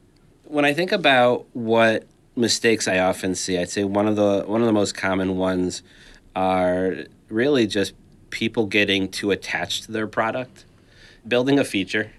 When 0.45 0.65
I 0.65 0.73
think 0.73 0.91
about 0.91 1.45
what 1.53 2.05
mistakes 2.35 2.87
I 2.87 2.99
often 2.99 3.35
see, 3.35 3.57
I'd 3.57 3.69
say 3.69 3.83
one 3.83 4.07
of 4.07 4.15
the 4.15 4.43
one 4.45 4.61
of 4.61 4.67
the 4.67 4.73
most 4.73 4.95
common 4.95 5.37
ones 5.37 5.83
are 6.35 7.05
really 7.29 7.67
just 7.67 7.93
people 8.29 8.65
getting 8.65 9.09
too 9.09 9.31
attached 9.31 9.83
to 9.83 9.91
their 9.91 10.07
product, 10.07 10.65
building 11.27 11.59
a 11.59 11.63
feature, 11.63 12.11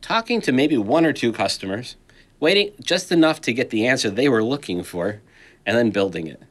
talking 0.00 0.40
to 0.42 0.52
maybe 0.52 0.76
one 0.76 1.06
or 1.06 1.12
two 1.12 1.32
customers, 1.32 1.96
waiting 2.40 2.72
just 2.82 3.12
enough 3.12 3.40
to 3.42 3.52
get 3.52 3.70
the 3.70 3.86
answer 3.86 4.10
they 4.10 4.28
were 4.28 4.42
looking 4.42 4.82
for, 4.82 5.20
and 5.64 5.76
then 5.76 5.90
building 5.90 6.26
it. 6.26 6.42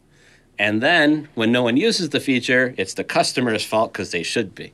And 0.57 0.81
then 0.81 1.29
when 1.35 1.51
no 1.51 1.63
one 1.63 1.77
uses 1.77 2.09
the 2.09 2.19
feature, 2.19 2.73
it's 2.77 2.93
the 2.93 3.03
customer's 3.03 3.65
fault 3.65 3.93
because 3.93 4.11
they 4.11 4.23
should 4.23 4.53
be. 4.53 4.73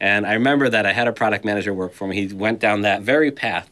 And 0.00 0.26
I 0.26 0.34
remember 0.34 0.68
that 0.68 0.84
I 0.84 0.92
had 0.92 1.08
a 1.08 1.12
product 1.12 1.44
manager 1.44 1.72
work 1.72 1.94
for 1.94 2.06
me. 2.06 2.26
He 2.26 2.34
went 2.34 2.60
down 2.60 2.82
that 2.82 3.02
very 3.02 3.30
path. 3.30 3.70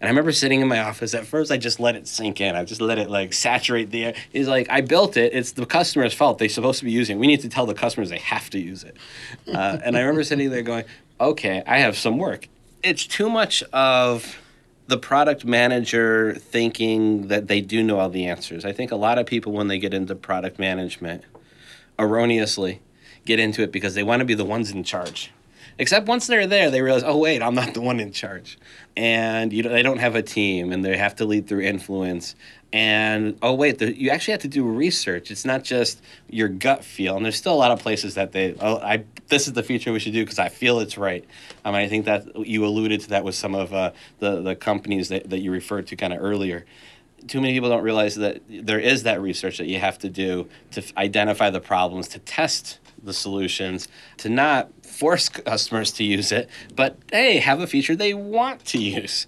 And 0.00 0.08
I 0.08 0.10
remember 0.10 0.32
sitting 0.32 0.60
in 0.60 0.68
my 0.68 0.80
office. 0.80 1.14
At 1.14 1.26
first, 1.26 1.50
I 1.50 1.56
just 1.56 1.80
let 1.80 1.96
it 1.96 2.06
sink 2.06 2.40
in. 2.40 2.54
I 2.54 2.64
just 2.64 2.80
let 2.80 2.98
it 2.98 3.08
like 3.08 3.32
saturate 3.32 3.90
the 3.90 4.06
air. 4.06 4.14
He's 4.30 4.48
like, 4.48 4.68
I 4.68 4.82
built 4.82 5.16
it. 5.16 5.32
It's 5.32 5.52
the 5.52 5.64
customer's 5.64 6.12
fault. 6.12 6.38
They're 6.38 6.48
supposed 6.48 6.80
to 6.80 6.84
be 6.84 6.90
using 6.90 7.16
it. 7.16 7.20
We 7.20 7.26
need 7.26 7.40
to 7.42 7.48
tell 7.48 7.66
the 7.66 7.74
customers 7.74 8.10
they 8.10 8.18
have 8.18 8.50
to 8.50 8.58
use 8.58 8.84
it. 8.84 8.96
Uh, 9.48 9.78
and 9.82 9.96
I 9.96 10.00
remember 10.00 10.24
sitting 10.24 10.50
there 10.50 10.62
going, 10.62 10.84
okay, 11.20 11.62
I 11.66 11.78
have 11.78 11.96
some 11.96 12.18
work. 12.18 12.48
It's 12.82 13.06
too 13.06 13.30
much 13.30 13.62
of 13.72 14.38
the 14.88 14.98
product 14.98 15.44
manager 15.44 16.34
thinking 16.34 17.28
that 17.28 17.48
they 17.48 17.60
do 17.60 17.82
know 17.82 17.98
all 17.98 18.08
the 18.08 18.26
answers. 18.26 18.64
I 18.64 18.72
think 18.72 18.92
a 18.92 18.96
lot 18.96 19.18
of 19.18 19.26
people, 19.26 19.52
when 19.52 19.68
they 19.68 19.78
get 19.78 19.92
into 19.92 20.14
product 20.14 20.58
management, 20.58 21.24
erroneously 21.98 22.80
get 23.24 23.40
into 23.40 23.62
it 23.62 23.72
because 23.72 23.94
they 23.94 24.02
want 24.02 24.20
to 24.20 24.24
be 24.24 24.34
the 24.34 24.44
ones 24.44 24.70
in 24.70 24.84
charge. 24.84 25.32
Except 25.78 26.06
once 26.06 26.26
they're 26.26 26.46
there, 26.46 26.70
they 26.70 26.80
realize, 26.80 27.02
oh 27.04 27.18
wait, 27.18 27.42
I'm 27.42 27.54
not 27.54 27.74
the 27.74 27.82
one 27.82 28.00
in 28.00 28.10
charge, 28.10 28.58
and 28.96 29.52
you 29.52 29.62
know 29.62 29.68
they 29.68 29.82
don't 29.82 29.98
have 29.98 30.14
a 30.14 30.22
team, 30.22 30.72
and 30.72 30.82
they 30.82 30.96
have 30.96 31.16
to 31.16 31.26
lead 31.26 31.46
through 31.48 31.62
influence. 31.62 32.34
And 32.72 33.38
oh 33.42 33.54
wait, 33.54 33.78
the, 33.78 33.96
you 33.96 34.10
actually 34.10 34.32
have 34.32 34.42
to 34.42 34.48
do 34.48 34.64
research. 34.64 35.30
It's 35.30 35.44
not 35.44 35.64
just 35.64 36.02
your 36.28 36.48
gut 36.48 36.84
feel. 36.84 37.16
And 37.16 37.24
there's 37.24 37.36
still 37.36 37.54
a 37.54 37.56
lot 37.56 37.70
of 37.70 37.80
places 37.80 38.14
that 38.14 38.32
they, 38.32 38.54
oh, 38.60 38.78
I 38.78 39.04
this 39.28 39.46
is 39.46 39.54
the 39.54 39.62
feature 39.62 39.92
we 39.92 39.98
should 39.98 40.12
do 40.12 40.24
because 40.24 40.38
I 40.38 40.48
feel 40.48 40.80
it's 40.80 40.98
right. 40.98 41.24
Um, 41.64 41.74
I 41.74 41.88
think 41.88 42.04
that 42.04 42.46
you 42.46 42.64
alluded 42.64 43.00
to 43.02 43.08
that 43.10 43.24
with 43.24 43.34
some 43.34 43.54
of 43.54 43.72
uh, 43.72 43.92
the 44.18 44.42
the 44.42 44.56
companies 44.56 45.08
that, 45.08 45.30
that 45.30 45.38
you 45.38 45.50
referred 45.50 45.86
to 45.88 45.96
kind 45.96 46.12
of 46.12 46.22
earlier 46.22 46.64
too 47.26 47.40
many 47.40 47.54
people 47.54 47.68
don't 47.68 47.82
realize 47.82 48.14
that 48.16 48.42
there 48.48 48.78
is 48.78 49.02
that 49.02 49.20
research 49.20 49.58
that 49.58 49.66
you 49.66 49.78
have 49.78 49.98
to 49.98 50.08
do 50.08 50.48
to 50.72 50.82
identify 50.96 51.50
the 51.50 51.60
problems, 51.60 52.08
to 52.08 52.18
test 52.20 52.78
the 53.02 53.12
solutions, 53.12 53.88
to 54.18 54.28
not 54.28 54.70
force 54.84 55.28
customers 55.28 55.92
to 55.92 56.04
use 56.04 56.32
it, 56.32 56.48
but 56.74 56.96
hey, 57.10 57.38
have 57.38 57.60
a 57.60 57.66
feature 57.66 57.96
they 57.96 58.14
want 58.14 58.64
to 58.64 58.78
use. 58.78 59.26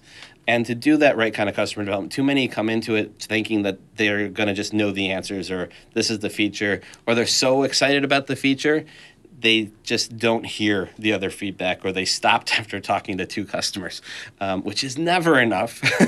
And 0.49 0.65
to 0.65 0.73
do 0.73 0.97
that 0.97 1.15
right 1.15 1.31
kind 1.31 1.47
of 1.47 1.55
customer 1.55 1.85
development, 1.85 2.11
too 2.11 2.23
many 2.23 2.47
come 2.47 2.71
into 2.71 2.95
it 2.95 3.13
thinking 3.19 3.61
that 3.61 3.77
they're 3.97 4.29
going 4.29 4.47
to 4.47 4.55
just 4.55 4.73
know 4.73 4.89
the 4.89 5.11
answers 5.11 5.51
or 5.51 5.69
this 5.93 6.09
is 6.09 6.19
the 6.19 6.29
feature, 6.31 6.81
or 7.05 7.13
they're 7.13 7.27
so 7.27 7.61
excited 7.61 8.03
about 8.03 8.25
the 8.25 8.35
feature 8.35 8.83
they 9.41 9.71
just 9.83 10.17
don't 10.17 10.45
hear 10.45 10.89
the 10.97 11.13
other 11.13 11.29
feedback 11.29 11.85
or 11.85 11.91
they 11.91 12.03
stopped 12.03 12.51
after 12.59 12.79
talking 12.79 13.19
to 13.19 13.27
two 13.27 13.45
customers, 13.45 14.01
um, 14.41 14.63
which 14.63 14.83
is 14.83 14.97
never 14.97 15.39
enough. 15.39 15.79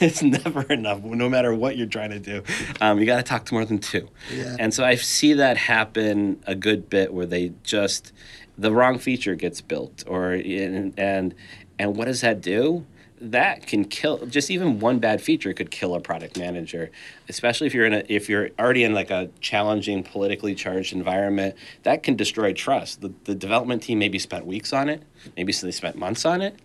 it's 0.00 0.22
never 0.22 0.62
enough, 0.72 1.04
no 1.04 1.28
matter 1.28 1.54
what 1.54 1.76
you're 1.76 1.86
trying 1.86 2.10
to 2.10 2.18
do. 2.18 2.42
Um, 2.80 2.98
you 2.98 3.04
got 3.04 3.18
to 3.18 3.22
talk 3.22 3.44
to 3.44 3.54
more 3.54 3.66
than 3.66 3.78
two. 3.78 4.08
Yeah. 4.34 4.56
And 4.58 4.72
so 4.72 4.84
I 4.84 4.94
see 4.94 5.34
that 5.34 5.58
happen 5.58 6.42
a 6.46 6.54
good 6.54 6.88
bit 6.88 7.12
where 7.12 7.26
they 7.26 7.52
just, 7.62 8.12
the 8.56 8.72
wrong 8.72 8.98
feature 8.98 9.34
gets 9.34 9.60
built 9.60 10.02
or, 10.06 10.32
and, 10.32 10.94
and, 10.98 11.34
and 11.78 11.94
what 11.94 12.06
does 12.06 12.22
that 12.22 12.40
do? 12.40 12.86
That 13.30 13.66
can 13.66 13.84
kill 13.84 14.26
just 14.26 14.50
even 14.50 14.80
one 14.80 14.98
bad 14.98 15.22
feature 15.22 15.52
could 15.52 15.70
kill 15.70 15.94
a 15.94 16.00
product 16.00 16.36
manager 16.36 16.90
especially 17.28 17.68
if 17.68 17.74
you're 17.74 17.86
in 17.86 17.94
a 17.94 18.04
if 18.08 18.28
you're 18.28 18.50
already 18.58 18.82
in 18.82 18.92
like 18.92 19.10
a 19.10 19.30
challenging 19.40 20.02
politically 20.02 20.54
charged 20.54 20.92
environment 20.92 21.54
that 21.84 22.02
can 22.02 22.16
destroy 22.16 22.52
trust. 22.52 23.00
The, 23.00 23.12
the 23.24 23.34
development 23.34 23.82
team 23.82 23.98
maybe 23.98 24.18
spent 24.18 24.44
weeks 24.44 24.72
on 24.72 24.88
it. 24.88 25.02
Maybe 25.36 25.52
so 25.52 25.66
they 25.66 25.72
spent 25.72 25.96
months 25.96 26.24
on 26.24 26.42
it. 26.42 26.56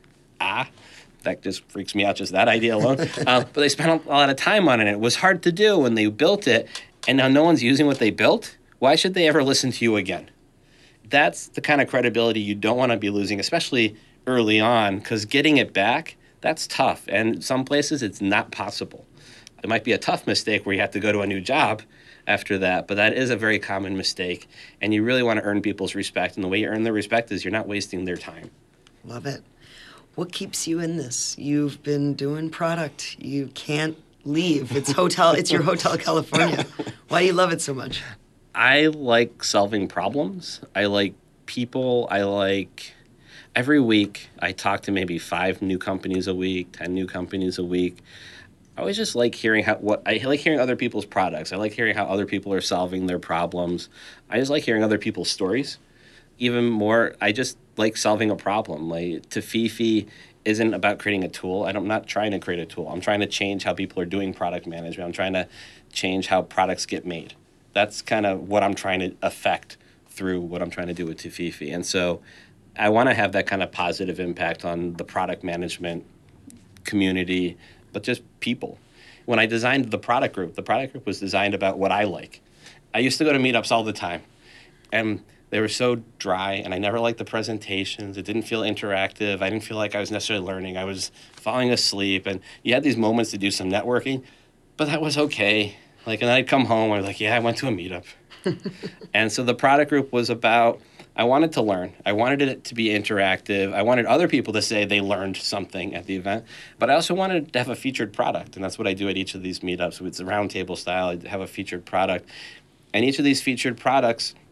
Ah 0.42 0.68
that 1.24 1.42
just 1.42 1.64
freaks 1.70 1.94
me 1.94 2.06
out 2.06 2.16
just 2.16 2.32
that 2.32 2.48
idea 2.48 2.76
alone. 2.76 2.98
Uh, 3.28 3.42
but 3.42 3.56
they 3.62 3.68
spent 3.68 4.06
a 4.06 4.10
lot 4.10 4.30
of 4.30 4.38
time 4.38 4.70
on 4.70 4.80
it. 4.80 4.88
It 4.88 5.00
was 5.00 5.18
hard 5.18 5.44
to 5.44 5.52
do 5.52 5.78
when 5.78 5.96
they 5.96 6.08
built 6.08 6.48
it 6.48 6.68
and 7.08 7.18
now 7.18 7.28
no 7.28 7.44
one's 7.44 7.62
using 7.62 7.86
what 7.86 8.00
they 8.00 8.10
built. 8.10 8.58
Why 8.80 8.96
should 8.96 9.14
they 9.14 9.28
ever 9.28 9.44
listen 9.44 9.72
to 9.72 9.84
you 9.84 9.96
again? 9.98 10.30
That's 11.10 11.48
the 11.48 11.62
kind 11.62 11.82
of 11.82 11.90
credibility 11.90 12.40
you 12.40 12.56
don't 12.56 12.78
want 12.78 12.92
to 12.92 12.98
be 12.98 13.10
losing 13.10 13.40
especially 13.40 13.96
early 14.26 14.60
on 14.60 15.00
because 15.00 15.26
getting 15.26 15.58
it 15.58 15.74
back 15.74 16.16
that's 16.42 16.68
tough. 16.68 17.06
And 17.08 17.44
some 17.44 17.66
places 17.66 18.04
it's 18.04 18.22
not 18.22 18.52
possible. 18.52 19.06
It 19.64 19.70
might 19.70 19.84
be 19.84 19.92
a 19.92 19.98
tough 19.98 20.28
mistake 20.28 20.66
where 20.66 20.76
you 20.76 20.82
have 20.82 20.92
to 20.92 21.00
go 21.00 21.12
to 21.12 21.22
a 21.22 21.28
new 21.28 21.42
job 21.42 21.82
after 22.28 22.58
that, 22.60 22.88
but 22.88 22.96
that 22.96 23.14
is 23.14 23.30
a 23.30 23.36
very 23.38 23.58
common 23.58 23.98
mistake. 23.98 24.48
And 24.82 24.94
you 24.94 25.04
really 25.04 25.24
want 25.24 25.40
to 25.40 25.46
earn 25.46 25.62
people's 25.62 25.96
respect. 25.96 26.36
And 26.36 26.44
the 26.44 26.48
way 26.48 26.60
you 26.60 26.68
earn 26.68 26.84
their 26.84 26.94
respect 26.94 27.32
is 27.32 27.44
you're 27.44 27.52
not 27.52 27.68
wasting 27.68 28.06
their 28.06 28.18
time. 28.18 28.52
Love 29.04 29.26
it. 29.26 29.44
What 30.16 30.32
keeps 30.32 30.68
you 30.68 30.80
in 30.80 30.98
this? 30.98 31.38
You've 31.38 31.82
been 31.84 32.14
doing 32.14 32.50
product. 32.50 33.18
You 33.20 33.48
can't 33.54 33.98
leave. 34.26 34.76
It's 34.76 34.92
hotel. 34.92 35.32
it's 35.32 35.52
your 35.52 35.64
Hotel 35.64 35.98
California. 35.98 36.66
Why 37.08 37.22
do 37.22 37.28
you 37.28 37.34
love 37.34 37.52
it 37.52 37.62
so 37.62 37.74
much? 37.74 38.02
I 38.54 38.88
like 38.88 39.44
solving 39.44 39.88
problems. 39.88 40.62
I 40.76 40.86
like 40.86 41.14
people. 41.46 42.08
I 42.12 42.24
like 42.24 42.94
every 43.58 43.80
week 43.80 44.30
I 44.38 44.52
talk 44.52 44.82
to 44.82 44.92
maybe 44.92 45.18
five 45.18 45.64
new 45.64 45.80
companies 45.80 46.28
a 46.28 46.36
week, 46.36 46.74
10 46.74 46.94
new 46.94 47.08
companies 47.08 47.58
a 47.58 47.64
week. 47.64 47.98
I 48.78 48.82
always 48.82 48.96
just 48.96 49.16
like 49.16 49.34
hearing 49.34 49.64
how 49.64 49.78
what 49.78 50.04
I 50.06 50.22
like 50.24 50.42
hearing 50.42 50.60
other 50.60 50.76
people's 50.76 51.06
products. 51.06 51.52
I 51.52 51.56
like 51.56 51.74
hearing 51.74 51.96
how 51.96 52.06
other 52.06 52.28
people 52.28 52.54
are 52.54 52.62
solving 52.62 53.08
their 53.08 53.18
problems. 53.18 53.90
I 54.30 54.38
just 54.38 54.52
like 54.52 54.64
hearing 54.64 54.84
other 54.84 55.00
people's 55.00 55.32
stories. 55.32 55.80
Even 56.38 56.70
more, 56.70 57.16
I 57.20 57.32
just 57.32 57.58
like 57.78 57.98
solving 57.98 58.30
a 58.30 58.36
problem. 58.36 58.90
Like 58.90 59.28
Tafifi 59.30 60.06
isn't 60.46 60.76
about 60.76 61.00
creating 61.00 61.24
a 61.24 61.28
tool. 61.28 61.66
I'm 61.66 61.88
not 61.88 62.06
trying 62.06 62.30
to 62.34 62.40
create 62.40 62.60
a 62.60 62.66
tool. 62.68 62.88
I'm 62.88 63.02
trying 63.02 63.22
to 63.22 63.28
change 63.28 63.64
how 63.64 63.74
people 63.74 64.00
are 64.04 64.06
doing 64.06 64.36
product 64.36 64.68
management. 64.68 65.08
I'm 65.08 65.14
trying 65.14 65.34
to 65.34 65.48
change 65.92 66.28
how 66.28 66.44
products 66.44 66.86
get 66.86 67.08
made. 67.08 67.34
That's 67.74 68.04
kind 68.04 68.28
of 68.28 68.48
what 68.48 68.62
I'm 68.62 68.76
trying 68.76 69.00
to 69.00 69.16
affect 69.24 69.78
through 70.10 70.42
what 70.42 70.62
I'm 70.62 70.70
trying 70.70 70.88
to 70.88 70.94
do 70.94 71.08
with 71.08 71.18
Tafifi. 71.18 71.74
And 71.74 71.86
so 71.86 72.22
I 72.78 72.90
want 72.90 73.10
to 73.10 73.16
have 73.16 73.32
that 73.34 73.48
kind 73.48 73.64
of 73.64 73.72
positive 73.72 74.20
impact 74.20 74.66
on 74.66 74.94
the 74.94 75.04
product 75.04 75.44
management 75.44 76.06
community, 76.84 77.58
but 77.94 78.04
just 78.04 78.22
people. 78.40 78.78
When 79.26 79.40
I 79.40 79.46
designed 79.46 79.92
the 79.92 79.98
product 79.98 80.36
group, 80.36 80.56
the 80.56 80.64
product 80.64 80.94
group 80.94 81.06
was 81.06 81.20
designed 81.20 81.54
about 81.54 81.78
what 81.78 81.92
I 81.92 82.04
like. 82.04 82.42
I 82.94 83.00
used 83.00 83.18
to 83.18 83.24
go 83.24 83.34
to 83.34 83.40
meetups 83.40 83.72
all 83.72 83.84
the 83.84 83.94
time, 83.94 84.24
and 84.92 85.24
they 85.50 85.60
were 85.60 85.68
so 85.68 86.02
dry, 86.20 86.54
and 86.54 86.74
I 86.74 86.78
never 86.78 87.00
liked 87.00 87.18
the 87.18 87.26
presentations. 87.26 88.18
It 88.18 88.26
didn't 88.26 88.44
feel 88.44 88.62
interactive. 88.62 89.42
I 89.42 89.50
didn't 89.50 89.64
feel 89.64 89.78
like 89.78 89.96
I 89.96 90.00
was 90.00 90.12
necessarily 90.12 90.46
learning. 90.46 90.78
I 90.78 90.84
was 90.84 91.12
falling 91.34 91.72
asleep, 91.72 92.26
and 92.26 92.42
you 92.64 92.74
had 92.74 92.84
these 92.84 92.98
moments 92.98 93.32
to 93.32 93.38
do 93.38 93.52
some 93.52 93.70
networking, 93.70 94.24
but 94.76 94.86
that 94.86 95.02
was 95.02 95.18
okay. 95.18 95.76
Like, 96.06 96.22
and 96.22 96.32
I'd 96.32 96.48
come 96.48 96.66
home, 96.66 96.92
I 96.92 96.98
was 96.98 97.06
like, 97.06 97.20
yeah, 97.20 97.36
I 97.36 97.40
went 97.40 97.58
to 97.58 97.68
a 97.68 97.72
meetup. 97.72 98.06
and 99.14 99.32
so 99.32 99.44
the 99.44 99.54
product 99.54 99.90
group 99.90 100.14
was 100.14 100.30
about 100.30 100.80
I 101.18 101.24
wanted 101.24 101.52
to 101.54 101.62
learn. 101.62 101.94
I 102.06 102.14
wanted 102.14 102.42
it 102.44 102.64
to 102.66 102.76
be 102.76 102.90
interactive. 102.90 103.74
I 103.74 103.82
wanted 103.82 104.06
other 104.06 104.28
people 104.28 104.54
to 104.54 104.62
say 104.62 104.86
they 104.86 105.02
learned 105.02 105.36
something 105.36 105.96
at 105.96 106.06
the 106.06 106.16
event. 106.16 106.46
But 106.78 106.90
I 106.90 106.94
also 106.94 107.16
wanted 107.16 107.52
to 107.52 107.60
have 107.60 107.70
a 107.70 107.76
featured 107.76 108.14
product. 108.14 108.56
And 108.56 108.64
that's 108.64 108.78
what 108.78 108.88
I 108.88 108.94
do 108.94 109.10
at 109.10 109.18
each 109.18 109.34
of 109.34 109.42
these 109.42 109.62
meetups. 109.62 110.06
It's 110.06 110.20
a 110.20 110.24
roundtable 110.24 110.78
style. 110.78 111.08
I 111.08 111.28
have 111.28 111.42
a 111.42 111.48
featured 111.48 111.86
product. 111.86 112.30
And 112.94 113.04
each 113.04 113.20
of 113.20 113.26
these 113.26 113.42
featured 113.42 113.78
products– 113.78 114.36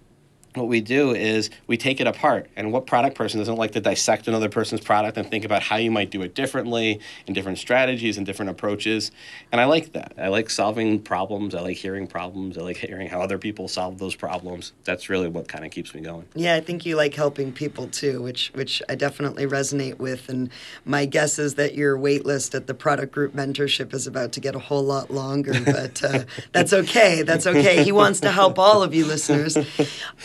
what 0.58 0.68
we 0.68 0.82
do 0.82 1.14
is 1.14 1.50
we 1.68 1.78
take 1.78 2.00
it 2.00 2.08
apart. 2.08 2.50
And 2.56 2.72
what 2.72 2.88
product 2.88 3.16
person 3.16 3.40
doesn't 3.40 3.56
like 3.56 3.72
to 3.72 3.82
dissect 3.82 4.28
another 4.28 4.50
person's 4.50 4.82
product 4.82 5.18
and 5.18 5.30
think 5.30 5.46
about 5.46 5.64
how 5.64 5.78
you 5.78 5.92
might 5.92 6.12
do 6.12 6.22
it 6.22 6.36
differently 6.36 7.00
and 7.28 7.36
different 7.36 7.58
strategies 7.58 8.18
and 8.18 8.26
different 8.26 8.52
approaches? 8.52 9.12
And 9.52 9.62
I 9.62 9.66
like 9.66 9.94
that. 9.94 10.14
I 10.18 10.30
like 10.30 10.50
solving 10.50 11.00
problems. 11.00 11.56
I 11.56 11.62
like 11.62 11.78
hearing 11.78 12.08
problems. 12.08 12.58
I 12.58 12.62
like 12.62 12.78
hearing 12.78 13.08
how 13.08 13.22
other 13.22 13.38
people 13.38 13.68
solve 13.68 13.98
those 13.98 14.16
problems. 14.16 14.74
That's 14.84 15.10
really 15.10 15.28
what 15.28 15.48
kind 15.48 15.66
of 15.66 15.72
keeps 15.72 15.94
me 15.94 16.02
going. 16.02 16.26
Yeah, 16.34 16.56
I 16.56 16.62
think 16.62 16.86
you 16.86 16.96
like 16.96 17.14
helping 17.14 17.52
people 17.52 17.88
too, 17.88 18.22
which 18.22 18.52
which 18.54 18.82
I 18.90 18.96
definitely 18.96 19.46
resonate 19.46 19.98
with. 19.98 20.30
And 20.30 20.50
my 20.86 21.06
guess 21.06 21.40
is 21.40 21.56
that 21.56 21.76
your 21.76 21.98
wait 21.98 22.26
list 22.26 22.56
at 22.56 22.68
the 22.68 22.74
product 22.74 23.12
group 23.12 23.34
mentorship 23.34 23.94
is 23.94 24.08
about 24.08 24.32
to 24.34 24.40
get 24.40 24.56
a 24.56 24.60
whole 24.60 24.84
lot 24.84 25.12
longer, 25.12 25.54
but 25.66 26.04
uh, 26.04 26.24
that's 26.52 26.74
okay. 26.74 27.22
That's 27.22 27.48
okay. 27.48 27.84
He 27.84 27.92
wants 27.92 28.20
to 28.22 28.32
help 28.32 28.60
all 28.60 28.84
of 28.84 28.94
you 28.94 29.06
listeners. 29.06 29.58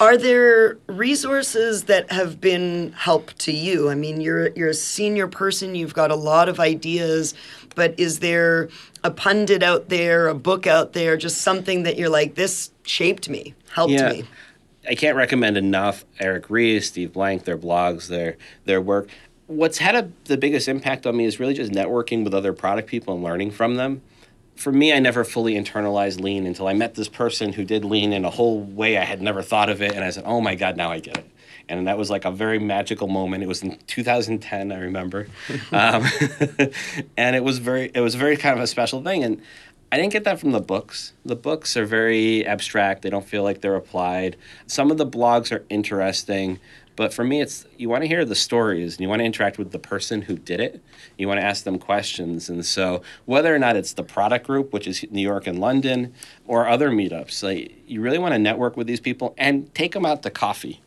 Are 0.00 0.16
there 0.20 0.78
resources 0.86 1.84
that 1.84 2.10
have 2.12 2.40
been 2.40 2.92
help 2.92 3.32
to 3.38 3.52
you? 3.52 3.90
I 3.90 3.94
mean, 3.94 4.20
you're 4.20 4.48
you're 4.50 4.68
a 4.68 4.74
senior 4.74 5.26
person, 5.28 5.74
you've 5.74 5.94
got 5.94 6.10
a 6.10 6.16
lot 6.16 6.48
of 6.48 6.60
ideas, 6.60 7.34
but 7.74 7.98
is 7.98 8.20
there 8.20 8.68
a 9.02 9.10
pundit 9.10 9.62
out 9.62 9.88
there, 9.88 10.28
a 10.28 10.34
book 10.34 10.66
out 10.66 10.92
there, 10.92 11.16
just 11.16 11.42
something 11.42 11.82
that 11.84 11.96
you're 11.96 12.08
like, 12.08 12.34
this 12.34 12.70
shaped 12.84 13.28
me, 13.28 13.54
helped 13.72 13.92
yeah. 13.92 14.12
me? 14.12 14.24
I 14.88 14.94
can't 14.94 15.16
recommend 15.16 15.56
enough 15.56 16.04
Eric 16.18 16.48
Ries, 16.48 16.86
Steve 16.86 17.12
Blank, 17.12 17.44
their 17.44 17.58
blogs, 17.58 18.08
their 18.08 18.36
their 18.64 18.80
work. 18.80 19.08
What's 19.46 19.78
had 19.78 19.96
a, 19.96 20.10
the 20.24 20.36
biggest 20.36 20.68
impact 20.68 21.06
on 21.06 21.16
me 21.16 21.24
is 21.24 21.40
really 21.40 21.54
just 21.54 21.72
networking 21.72 22.22
with 22.22 22.34
other 22.34 22.52
product 22.52 22.88
people 22.88 23.14
and 23.14 23.24
learning 23.24 23.50
from 23.50 23.74
them 23.74 24.00
for 24.60 24.72
me, 24.72 24.92
I 24.92 24.98
never 24.98 25.24
fully 25.24 25.54
internalized 25.54 26.20
lean 26.20 26.46
until 26.46 26.68
I 26.68 26.74
met 26.74 26.94
this 26.94 27.08
person 27.08 27.54
who 27.54 27.64
did 27.64 27.82
lean 27.82 28.12
in 28.12 28.26
a 28.26 28.30
whole 28.30 28.60
way 28.60 28.98
I 28.98 29.04
had 29.04 29.22
never 29.22 29.40
thought 29.40 29.70
of 29.70 29.80
it. 29.80 29.92
And 29.92 30.04
I 30.04 30.10
said, 30.10 30.24
oh 30.26 30.42
my 30.42 30.54
God, 30.54 30.76
now 30.76 30.90
I 30.90 31.00
get 31.00 31.16
it. 31.16 31.30
And 31.70 31.86
that 31.86 31.96
was 31.96 32.10
like 32.10 32.26
a 32.26 32.30
very 32.30 32.58
magical 32.58 33.08
moment. 33.08 33.42
It 33.42 33.46
was 33.46 33.62
in 33.62 33.78
2010, 33.86 34.70
I 34.70 34.78
remember. 34.80 35.28
um, 35.72 36.04
and 37.16 37.34
it 37.34 37.42
was 37.42 37.56
very, 37.56 37.90
it 37.94 38.00
was 38.00 38.16
very 38.16 38.36
kind 38.36 38.54
of 38.54 38.62
a 38.62 38.66
special 38.66 39.02
thing. 39.02 39.24
And 39.24 39.40
I 39.90 39.96
didn't 39.96 40.12
get 40.12 40.24
that 40.24 40.38
from 40.38 40.50
the 40.50 40.60
books. 40.60 41.14
The 41.24 41.36
books 41.36 41.74
are 41.78 41.86
very 41.86 42.46
abstract. 42.46 43.00
They 43.00 43.08
don't 43.08 43.24
feel 43.24 43.42
like 43.42 43.62
they're 43.62 43.76
applied. 43.76 44.36
Some 44.66 44.90
of 44.90 44.98
the 44.98 45.06
blogs 45.06 45.50
are 45.52 45.64
interesting, 45.70 46.60
but 46.96 47.14
for 47.14 47.24
me, 47.24 47.40
it's 47.40 47.66
you 47.76 47.88
want 47.88 48.02
to 48.02 48.08
hear 48.08 48.24
the 48.24 48.34
stories 48.34 48.94
and 48.94 49.00
you 49.00 49.08
want 49.08 49.20
to 49.20 49.24
interact 49.24 49.58
with 49.58 49.72
the 49.72 49.78
person 49.78 50.22
who 50.22 50.36
did 50.36 50.60
it. 50.60 50.82
You 51.16 51.28
want 51.28 51.40
to 51.40 51.44
ask 51.44 51.64
them 51.64 51.78
questions. 51.78 52.48
And 52.48 52.64
so, 52.64 53.02
whether 53.24 53.54
or 53.54 53.58
not 53.58 53.76
it's 53.76 53.94
the 53.94 54.02
product 54.02 54.46
group, 54.46 54.72
which 54.72 54.86
is 54.86 55.04
New 55.10 55.22
York 55.22 55.46
and 55.46 55.58
London, 55.58 56.12
or 56.46 56.68
other 56.68 56.90
meetups, 56.90 57.42
like, 57.42 57.72
you 57.86 58.00
really 58.00 58.18
want 58.18 58.34
to 58.34 58.38
network 58.38 58.76
with 58.76 58.86
these 58.86 59.00
people 59.00 59.34
and 59.38 59.74
take 59.74 59.92
them 59.92 60.04
out 60.04 60.22
to 60.22 60.30
coffee 60.30 60.80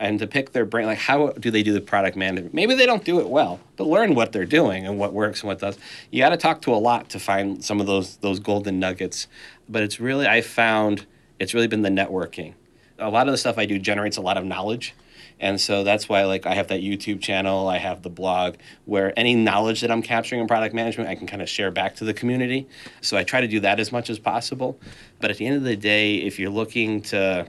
and 0.00 0.18
to 0.18 0.26
pick 0.26 0.52
their 0.52 0.64
brain 0.64 0.86
like 0.86 0.98
how 0.98 1.28
do 1.32 1.50
they 1.50 1.62
do 1.62 1.72
the 1.74 1.80
product 1.80 2.16
management 2.16 2.54
maybe 2.54 2.74
they 2.74 2.86
don't 2.86 3.04
do 3.04 3.20
it 3.20 3.28
well 3.28 3.60
but 3.76 3.86
learn 3.86 4.14
what 4.14 4.32
they're 4.32 4.46
doing 4.46 4.86
and 4.86 4.98
what 4.98 5.12
works 5.12 5.42
and 5.42 5.48
what 5.48 5.58
does 5.58 5.78
you 6.10 6.20
got 6.20 6.30
to 6.30 6.38
talk 6.38 6.62
to 6.62 6.72
a 6.72 6.76
lot 6.76 7.08
to 7.10 7.18
find 7.20 7.62
some 7.62 7.80
of 7.80 7.86
those 7.86 8.16
those 8.16 8.40
golden 8.40 8.80
nuggets 8.80 9.28
but 9.68 9.82
it's 9.82 10.00
really 10.00 10.26
i 10.26 10.40
found 10.40 11.04
it's 11.38 11.52
really 11.52 11.68
been 11.68 11.82
the 11.82 11.90
networking 11.90 12.54
a 12.98 13.10
lot 13.10 13.28
of 13.28 13.32
the 13.32 13.38
stuff 13.38 13.58
i 13.58 13.66
do 13.66 13.78
generates 13.78 14.16
a 14.16 14.22
lot 14.22 14.38
of 14.38 14.44
knowledge 14.44 14.94
and 15.40 15.58
so 15.58 15.82
that's 15.82 16.08
why 16.08 16.24
like 16.24 16.46
I 16.46 16.54
have 16.54 16.68
that 16.68 16.82
YouTube 16.82 17.20
channel, 17.20 17.66
I 17.66 17.78
have 17.78 18.02
the 18.02 18.10
blog 18.10 18.56
where 18.84 19.18
any 19.18 19.34
knowledge 19.34 19.80
that 19.80 19.90
I'm 19.90 20.02
capturing 20.02 20.40
in 20.40 20.46
product 20.46 20.74
management 20.74 21.08
I 21.08 21.14
can 21.14 21.26
kind 21.26 21.40
of 21.40 21.48
share 21.48 21.70
back 21.70 21.96
to 21.96 22.04
the 22.04 22.12
community. 22.12 22.68
So 23.00 23.16
I 23.16 23.24
try 23.24 23.40
to 23.40 23.48
do 23.48 23.58
that 23.60 23.80
as 23.80 23.90
much 23.90 24.10
as 24.10 24.18
possible. 24.18 24.78
But 25.18 25.30
at 25.30 25.38
the 25.38 25.46
end 25.46 25.56
of 25.56 25.62
the 25.62 25.76
day, 25.76 26.16
if 26.16 26.38
you're 26.38 26.50
looking 26.50 27.00
to 27.02 27.48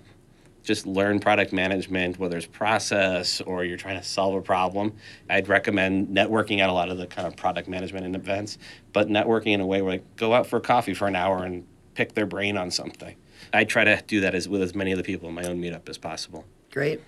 just 0.63 0.85
learn 0.85 1.19
product 1.19 1.51
management, 1.51 2.17
whether 2.17 2.37
it's 2.37 2.45
process 2.45 3.41
or 3.41 3.65
you're 3.65 3.77
trying 3.77 3.99
to 3.99 4.03
solve 4.03 4.35
a 4.35 4.41
problem, 4.41 4.93
I'd 5.29 5.49
recommend 5.49 6.15
networking 6.15 6.59
at 6.59 6.69
a 6.69 6.73
lot 6.73 6.89
of 6.89 6.97
the 6.97 7.07
kind 7.07 7.27
of 7.27 7.35
product 7.35 7.67
management 7.67 8.05
and 8.05 8.15
events, 8.15 8.57
but 8.93 9.09
networking 9.09 9.53
in 9.53 9.59
a 9.59 9.65
way 9.65 9.81
where 9.81 9.93
like 9.93 10.15
go 10.15 10.33
out 10.33 10.47
for 10.47 10.61
coffee 10.61 10.93
for 10.93 11.07
an 11.07 11.15
hour 11.15 11.43
and 11.43 11.67
pick 11.95 12.13
their 12.13 12.27
brain 12.27 12.57
on 12.57 12.71
something. 12.71 13.15
I 13.51 13.65
try 13.65 13.83
to 13.83 14.01
do 14.07 14.21
that 14.21 14.33
as 14.33 14.47
with 14.47 14.61
as 14.61 14.73
many 14.73 14.91
of 14.93 14.97
the 14.97 15.03
people 15.03 15.27
in 15.27 15.35
my 15.35 15.43
own 15.43 15.59
meetup 15.59 15.89
as 15.89 15.97
possible. 15.97 16.45
Great 16.71 17.01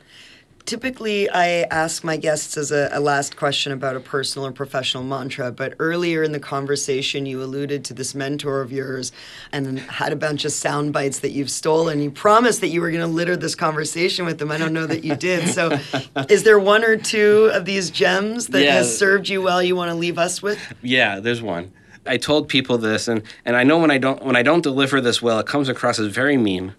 typically 0.66 1.30
I 1.30 1.64
ask 1.64 2.04
my 2.04 2.18
guests 2.18 2.58
as 2.58 2.72
a, 2.72 2.90
a, 2.92 3.00
last 3.00 3.36
question 3.36 3.72
about 3.72 3.96
a 3.96 4.00
personal 4.00 4.48
or 4.48 4.52
professional 4.52 5.04
mantra, 5.04 5.52
but 5.52 5.74
earlier 5.80 6.24
in 6.24 6.32
the 6.32 6.40
conversation 6.40 7.26
you 7.26 7.42
alluded 7.44 7.84
to 7.86 7.94
this 7.94 8.16
mentor 8.16 8.62
of 8.62 8.72
yours 8.72 9.12
and 9.52 9.80
had 9.80 10.14
a 10.14 10.16
bunch 10.16 10.46
of 10.46 10.52
sound 10.52 10.94
bites 10.94 11.20
that 11.20 11.32
you've 11.32 11.50
stolen. 11.50 12.02
You 12.02 12.12
promised 12.12 12.62
that 12.62 12.70
you 12.70 12.82
were 12.82 12.92
going 12.92 13.02
to 13.02 13.08
litter 13.08 13.36
this 13.36 13.56
conversation 13.56 14.26
with 14.26 14.40
them. 14.40 14.52
I 14.52 14.58
don't 14.58 14.74
know 14.74 14.88
that 14.88 15.04
you 15.04 15.16
did. 15.16 15.50
So 15.50 15.80
is 16.30 16.44
there 16.44 16.60
one 16.60 16.84
or 16.84 16.98
two 16.98 17.50
of 17.54 17.66
these 17.66 17.90
gems 17.90 18.48
that 18.48 18.64
yeah. 18.64 18.74
has 18.74 18.98
served 18.98 19.30
you 19.30 19.42
well 19.42 19.62
you 19.62 19.76
want 19.76 19.90
to 19.90 19.96
leave 19.96 20.18
us 20.18 20.42
with? 20.42 20.60
Yeah, 20.82 21.20
there's 21.20 21.42
one. 21.42 21.72
I 22.06 22.18
told 22.18 22.50
people 22.50 22.78
this 22.78 23.08
and, 23.08 23.24
and 23.46 23.56
I 23.56 23.64
know 23.64 23.78
when 23.78 23.92
I 23.92 23.98
don't 23.98 24.24
when 24.26 24.36
I 24.36 24.44
don't 24.44 24.62
deliver 24.62 25.00
this 25.00 25.22
well 25.22 25.40
it 25.40 25.48
comes 25.48 25.70
across 25.70 26.00
as 26.00 26.08
very 26.08 26.36
mean 26.36 26.76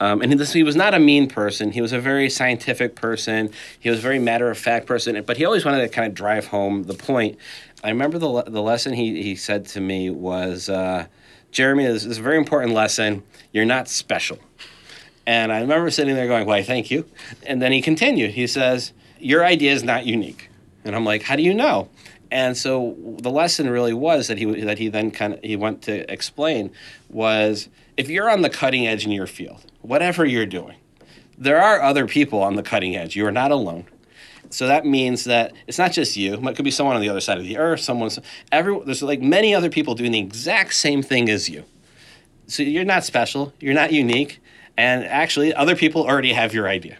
um, 0.00 0.20
and 0.20 0.40
he 0.40 0.62
was 0.62 0.76
not 0.76 0.94
a 0.94 0.98
mean 0.98 1.28
person. 1.28 1.72
He 1.72 1.80
was 1.80 1.92
a 1.92 2.00
very 2.00 2.28
scientific 2.28 2.94
person. 2.94 3.50
He 3.80 3.88
was 3.88 3.98
a 3.98 4.02
very 4.02 4.18
matter 4.18 4.50
of 4.50 4.58
fact 4.58 4.86
person, 4.86 5.22
but 5.24 5.36
he 5.36 5.44
always 5.44 5.64
wanted 5.64 5.80
to 5.80 5.88
kind 5.88 6.06
of 6.06 6.14
drive 6.14 6.46
home 6.46 6.84
the 6.84 6.94
point. 6.94 7.38
I 7.82 7.88
remember 7.88 8.18
the, 8.18 8.42
the 8.42 8.62
lesson 8.62 8.92
he, 8.92 9.22
he 9.22 9.36
said 9.36 9.66
to 9.66 9.80
me 9.80 10.10
was 10.10 10.68
uh, 10.68 11.06
Jeremy, 11.50 11.86
this 11.86 12.04
is 12.04 12.18
a 12.18 12.22
very 12.22 12.36
important 12.36 12.72
lesson. 12.72 13.22
You're 13.52 13.64
not 13.64 13.88
special. 13.88 14.38
And 15.26 15.52
I 15.52 15.60
remember 15.60 15.90
sitting 15.90 16.14
there 16.14 16.26
going, 16.26 16.46
Why, 16.46 16.62
thank 16.62 16.90
you. 16.90 17.06
And 17.44 17.60
then 17.60 17.72
he 17.72 17.80
continued. 17.80 18.32
He 18.32 18.46
says, 18.46 18.92
Your 19.18 19.44
idea 19.44 19.72
is 19.72 19.82
not 19.82 20.06
unique. 20.06 20.50
And 20.84 20.94
I'm 20.94 21.04
like, 21.04 21.22
How 21.22 21.36
do 21.36 21.42
you 21.42 21.54
know? 21.54 21.88
And 22.30 22.56
so 22.56 22.96
the 23.18 23.30
lesson 23.30 23.68
really 23.70 23.94
was 23.94 24.28
that 24.28 24.38
he 24.38 24.44
that 24.62 24.78
he 24.78 24.88
then 24.88 25.10
kind 25.10 25.34
of 25.34 25.40
he 25.42 25.56
went 25.56 25.82
to 25.82 26.10
explain 26.12 26.70
was 27.08 27.68
if 27.96 28.08
you're 28.08 28.30
on 28.30 28.42
the 28.42 28.50
cutting 28.50 28.86
edge 28.86 29.04
in 29.04 29.12
your 29.12 29.26
field, 29.26 29.64
whatever 29.82 30.24
you're 30.24 30.46
doing, 30.46 30.76
there 31.38 31.60
are 31.62 31.80
other 31.82 32.06
people 32.06 32.42
on 32.42 32.56
the 32.56 32.62
cutting 32.62 32.96
edge. 32.96 33.16
You 33.16 33.26
are 33.26 33.32
not 33.32 33.50
alone. 33.50 33.86
So 34.50 34.66
that 34.68 34.86
means 34.86 35.24
that 35.24 35.52
it's 35.66 35.78
not 35.78 35.92
just 35.92 36.16
you. 36.16 36.34
It 36.34 36.56
could 36.56 36.64
be 36.64 36.70
someone 36.70 36.96
on 36.96 37.02
the 37.02 37.08
other 37.08 37.20
side 37.20 37.38
of 37.38 37.44
the 37.44 37.58
earth. 37.58 37.80
Someone's 37.80 38.18
every 38.52 38.78
there's 38.84 39.02
like 39.02 39.20
many 39.20 39.54
other 39.54 39.68
people 39.70 39.94
doing 39.94 40.12
the 40.12 40.18
exact 40.18 40.74
same 40.74 41.02
thing 41.02 41.28
as 41.28 41.48
you. 41.48 41.64
So 42.46 42.62
you're 42.62 42.84
not 42.84 43.04
special. 43.04 43.52
You're 43.58 43.74
not 43.74 43.92
unique. 43.92 44.40
And 44.76 45.04
actually, 45.04 45.52
other 45.54 45.74
people 45.74 46.06
already 46.06 46.32
have 46.32 46.54
your 46.54 46.68
idea. 46.68 46.98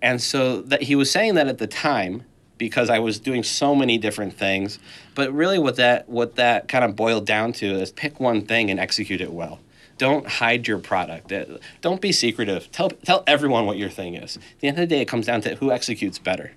And 0.00 0.20
so 0.20 0.62
that 0.62 0.82
he 0.82 0.94
was 0.94 1.10
saying 1.10 1.34
that 1.34 1.46
at 1.46 1.58
the 1.58 1.66
time 1.66 2.24
because 2.58 2.90
I 2.90 3.00
was 3.00 3.18
doing 3.18 3.42
so 3.42 3.74
many 3.74 3.98
different 3.98 4.32
things. 4.34 4.78
But 5.14 5.32
really, 5.32 5.58
what 5.58 5.76
that 5.76 6.08
what 6.08 6.36
that 6.36 6.68
kind 6.68 6.84
of 6.84 6.96
boiled 6.96 7.26
down 7.26 7.52
to 7.54 7.66
is 7.66 7.92
pick 7.92 8.18
one 8.18 8.46
thing 8.46 8.70
and 8.70 8.80
execute 8.80 9.20
it 9.20 9.32
well. 9.32 9.60
Don't 9.98 10.26
hide 10.26 10.66
your 10.66 10.78
product. 10.78 11.30
Uh, 11.32 11.58
don't 11.80 12.00
be 12.00 12.12
secretive. 12.12 12.70
Tell 12.72 12.90
tell 12.90 13.22
everyone 13.26 13.66
what 13.66 13.78
your 13.78 13.90
thing 13.90 14.14
is. 14.14 14.36
At 14.36 14.42
the 14.60 14.68
end 14.68 14.78
of 14.78 14.88
the 14.88 14.94
day, 14.94 15.02
it 15.02 15.08
comes 15.08 15.26
down 15.26 15.40
to 15.42 15.56
who 15.56 15.70
executes 15.70 16.18
better. 16.18 16.52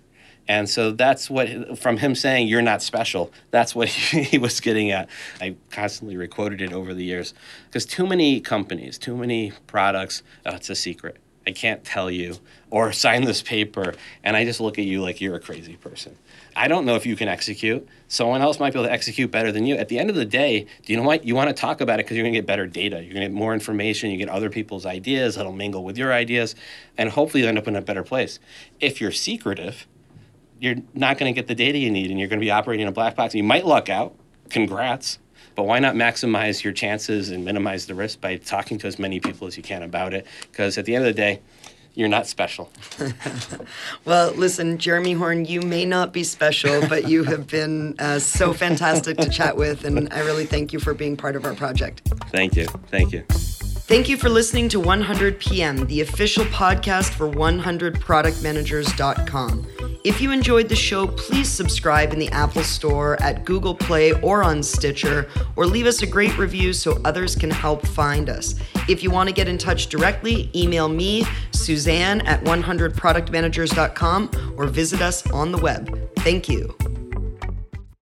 And 0.48 0.70
so 0.70 0.92
that's 0.92 1.30
what, 1.30 1.80
from 1.80 1.98
him 1.98 2.14
saying, 2.14 2.48
you're 2.48 2.62
not 2.62 2.82
special, 2.82 3.32
that's 3.52 3.74
what 3.74 3.88
he, 3.90 4.38
was 4.38 4.60
getting 4.60 4.92
at. 4.92 5.10
I 5.42 5.56
constantly 5.72 6.18
requoted 6.18 6.62
it 6.62 6.72
over 6.72 6.94
the 6.94 7.04
years. 7.04 7.34
Because 7.68 7.86
too 7.86 8.06
many 8.06 8.40
companies, 8.42 8.98
too 8.98 9.18
many 9.18 9.54
products, 9.68 10.22
oh, 10.46 10.56
it's 10.56 10.70
a 10.70 10.76
secret. 10.76 11.18
I 11.48 11.52
can't 11.52 11.84
tell 11.84 12.10
you, 12.10 12.38
or 12.72 12.92
sign 12.92 13.24
this 13.24 13.42
paper, 13.42 13.94
and 14.24 14.36
I 14.36 14.46
just 14.46 14.60
look 14.60 14.80
at 14.80 14.86
you 14.86 15.02
like 15.02 15.22
you're 15.22 15.36
a 15.36 15.40
crazy 15.40 15.76
person. 15.76 16.18
I 16.56 16.68
don't 16.68 16.86
know 16.86 16.96
if 16.96 17.06
you 17.06 17.16
can 17.16 17.28
execute. 17.28 17.88
Someone 18.08 18.42
else 18.42 18.60
might 18.60 18.74
be 18.74 18.80
able 18.80 18.88
to 18.88 18.94
execute 18.94 19.30
better 19.30 19.52
than 19.52 19.66
you. 19.66 19.76
At 19.76 19.90
the 19.90 20.00
end 20.00 20.10
of 20.10 20.16
the 20.16 20.26
day, 20.26 20.68
do 20.84 20.94
you 20.94 20.98
know 20.98 21.06
what? 21.06 21.26
You 21.26 21.36
want 21.36 21.50
to 21.50 21.54
talk 21.54 21.82
about 21.82 22.00
it 22.00 22.06
because 22.06 22.18
you're 22.18 22.24
going 22.24 22.34
to 22.34 22.40
get 22.40 22.48
better 22.48 22.66
data. 22.66 22.96
You're 23.04 23.14
going 23.14 23.22
to 23.22 23.30
get 23.30 23.34
more 23.34 23.54
information. 23.54 24.10
You 24.10 24.18
get 24.18 24.30
other 24.30 24.50
people's 24.50 24.86
ideas 24.86 25.36
that'll 25.36 25.52
mingle 25.52 25.84
with 25.84 25.98
your 25.98 26.14
ideas, 26.14 26.56
and 26.98 27.10
hopefully 27.10 27.44
you 27.44 27.50
end 27.50 27.58
up 27.58 27.68
in 27.68 27.76
a 27.76 27.82
better 27.82 28.04
place. 28.04 28.40
If 28.80 29.00
you're 29.00 29.12
secretive, 29.12 29.88
you're 30.60 30.78
not 30.94 31.18
going 31.18 31.34
to 31.34 31.40
get 31.40 31.48
the 31.48 31.56
data 31.56 31.78
you 31.78 31.92
need, 31.92 32.10
and 32.10 32.20
you're 32.20 32.30
going 32.30 32.40
to 32.40 32.46
be 32.46 32.52
operating 32.52 32.84
in 32.84 32.88
a 32.88 32.94
black 32.94 33.16
box. 33.16 33.36
You 33.36 33.44
might 33.44 33.66
luck 33.66 33.90
out, 33.90 34.16
congrats. 34.50 35.20
But 35.56 35.64
why 35.64 35.80
not 35.80 35.96
maximize 35.96 36.64
your 36.64 36.74
chances 36.74 37.30
and 37.30 37.46
minimize 37.46 37.88
the 37.88 37.96
risk 37.96 38.22
by 38.22 38.38
talking 38.38 38.78
to 38.80 38.88
as 38.88 39.00
many 39.00 39.20
people 39.20 39.48
as 39.48 39.58
you 39.58 39.64
can 39.64 39.84
about 39.84 40.14
it? 40.14 40.26
Because 40.52 40.78
at 40.78 40.86
the 40.86 40.96
end 40.96 41.06
of 41.06 41.16
the 41.16 41.20
day, 41.20 41.42
you're 41.96 42.10
not 42.10 42.28
special. 42.28 42.70
well, 44.06 44.32
listen, 44.34 44.78
Jeremy 44.78 45.14
Horn, 45.14 45.46
you 45.46 45.62
may 45.62 45.86
not 45.86 46.12
be 46.12 46.26
special, 46.26 46.86
but 46.88 47.08
you 47.08 47.24
have 47.24 47.48
been 47.48 47.96
uh, 48.00 48.20
so 48.20 48.52
fantastic 48.54 49.18
to 49.18 49.30
chat 49.30 49.56
with, 49.56 49.86
and 49.86 50.12
I 50.12 50.20
really 50.20 50.46
thank 50.46 50.74
you 50.74 50.80
for 50.80 50.94
being 50.94 51.16
part 51.16 51.38
of 51.38 51.46
our 51.46 51.56
project. 51.56 52.02
Thank 52.32 52.58
you. 52.58 52.66
Thank 52.90 53.14
you. 53.14 53.24
Thank 53.30 54.10
you 54.10 54.18
for 54.18 54.30
listening 54.30 54.68
to 54.70 54.80
100 54.80 55.40
PM, 55.40 55.86
the 55.86 56.02
official 56.02 56.44
podcast 56.46 57.14
for 57.14 57.30
100productmanagers.com. 57.30 59.68
If 60.06 60.22
you 60.22 60.32
enjoyed 60.32 60.70
the 60.70 60.76
show, 60.76 61.08
please 61.08 61.52
subscribe 61.52 62.14
in 62.14 62.20
the 62.20 62.30
Apple 62.30 62.62
Store, 62.62 63.20
at 63.24 63.44
Google 63.44 63.74
Play, 63.74 64.12
or 64.22 64.44
on 64.44 64.62
Stitcher, 64.62 65.28
or 65.56 65.66
leave 65.66 65.88
us 65.88 66.04
a 66.04 66.06
great 66.06 66.38
review 66.38 66.74
so 66.74 67.02
others 67.04 67.36
can 67.36 67.50
help 67.50 67.88
find 67.88 68.30
us. 68.30 68.54
If 68.88 69.02
you 69.02 69.10
want 69.10 69.30
to 69.30 69.34
get 69.34 69.48
in 69.48 69.58
touch 69.58 69.88
directly, 69.88 70.52
email 70.54 70.88
me, 70.88 71.26
Suzanne 71.50 72.22
at 72.28 72.44
100productmanagers.com, 72.44 74.54
or 74.56 74.68
visit 74.68 75.02
us 75.02 75.28
on 75.32 75.52
the 75.52 75.58
web. 75.58 76.00
Thank 76.18 76.50
you. 76.50 76.76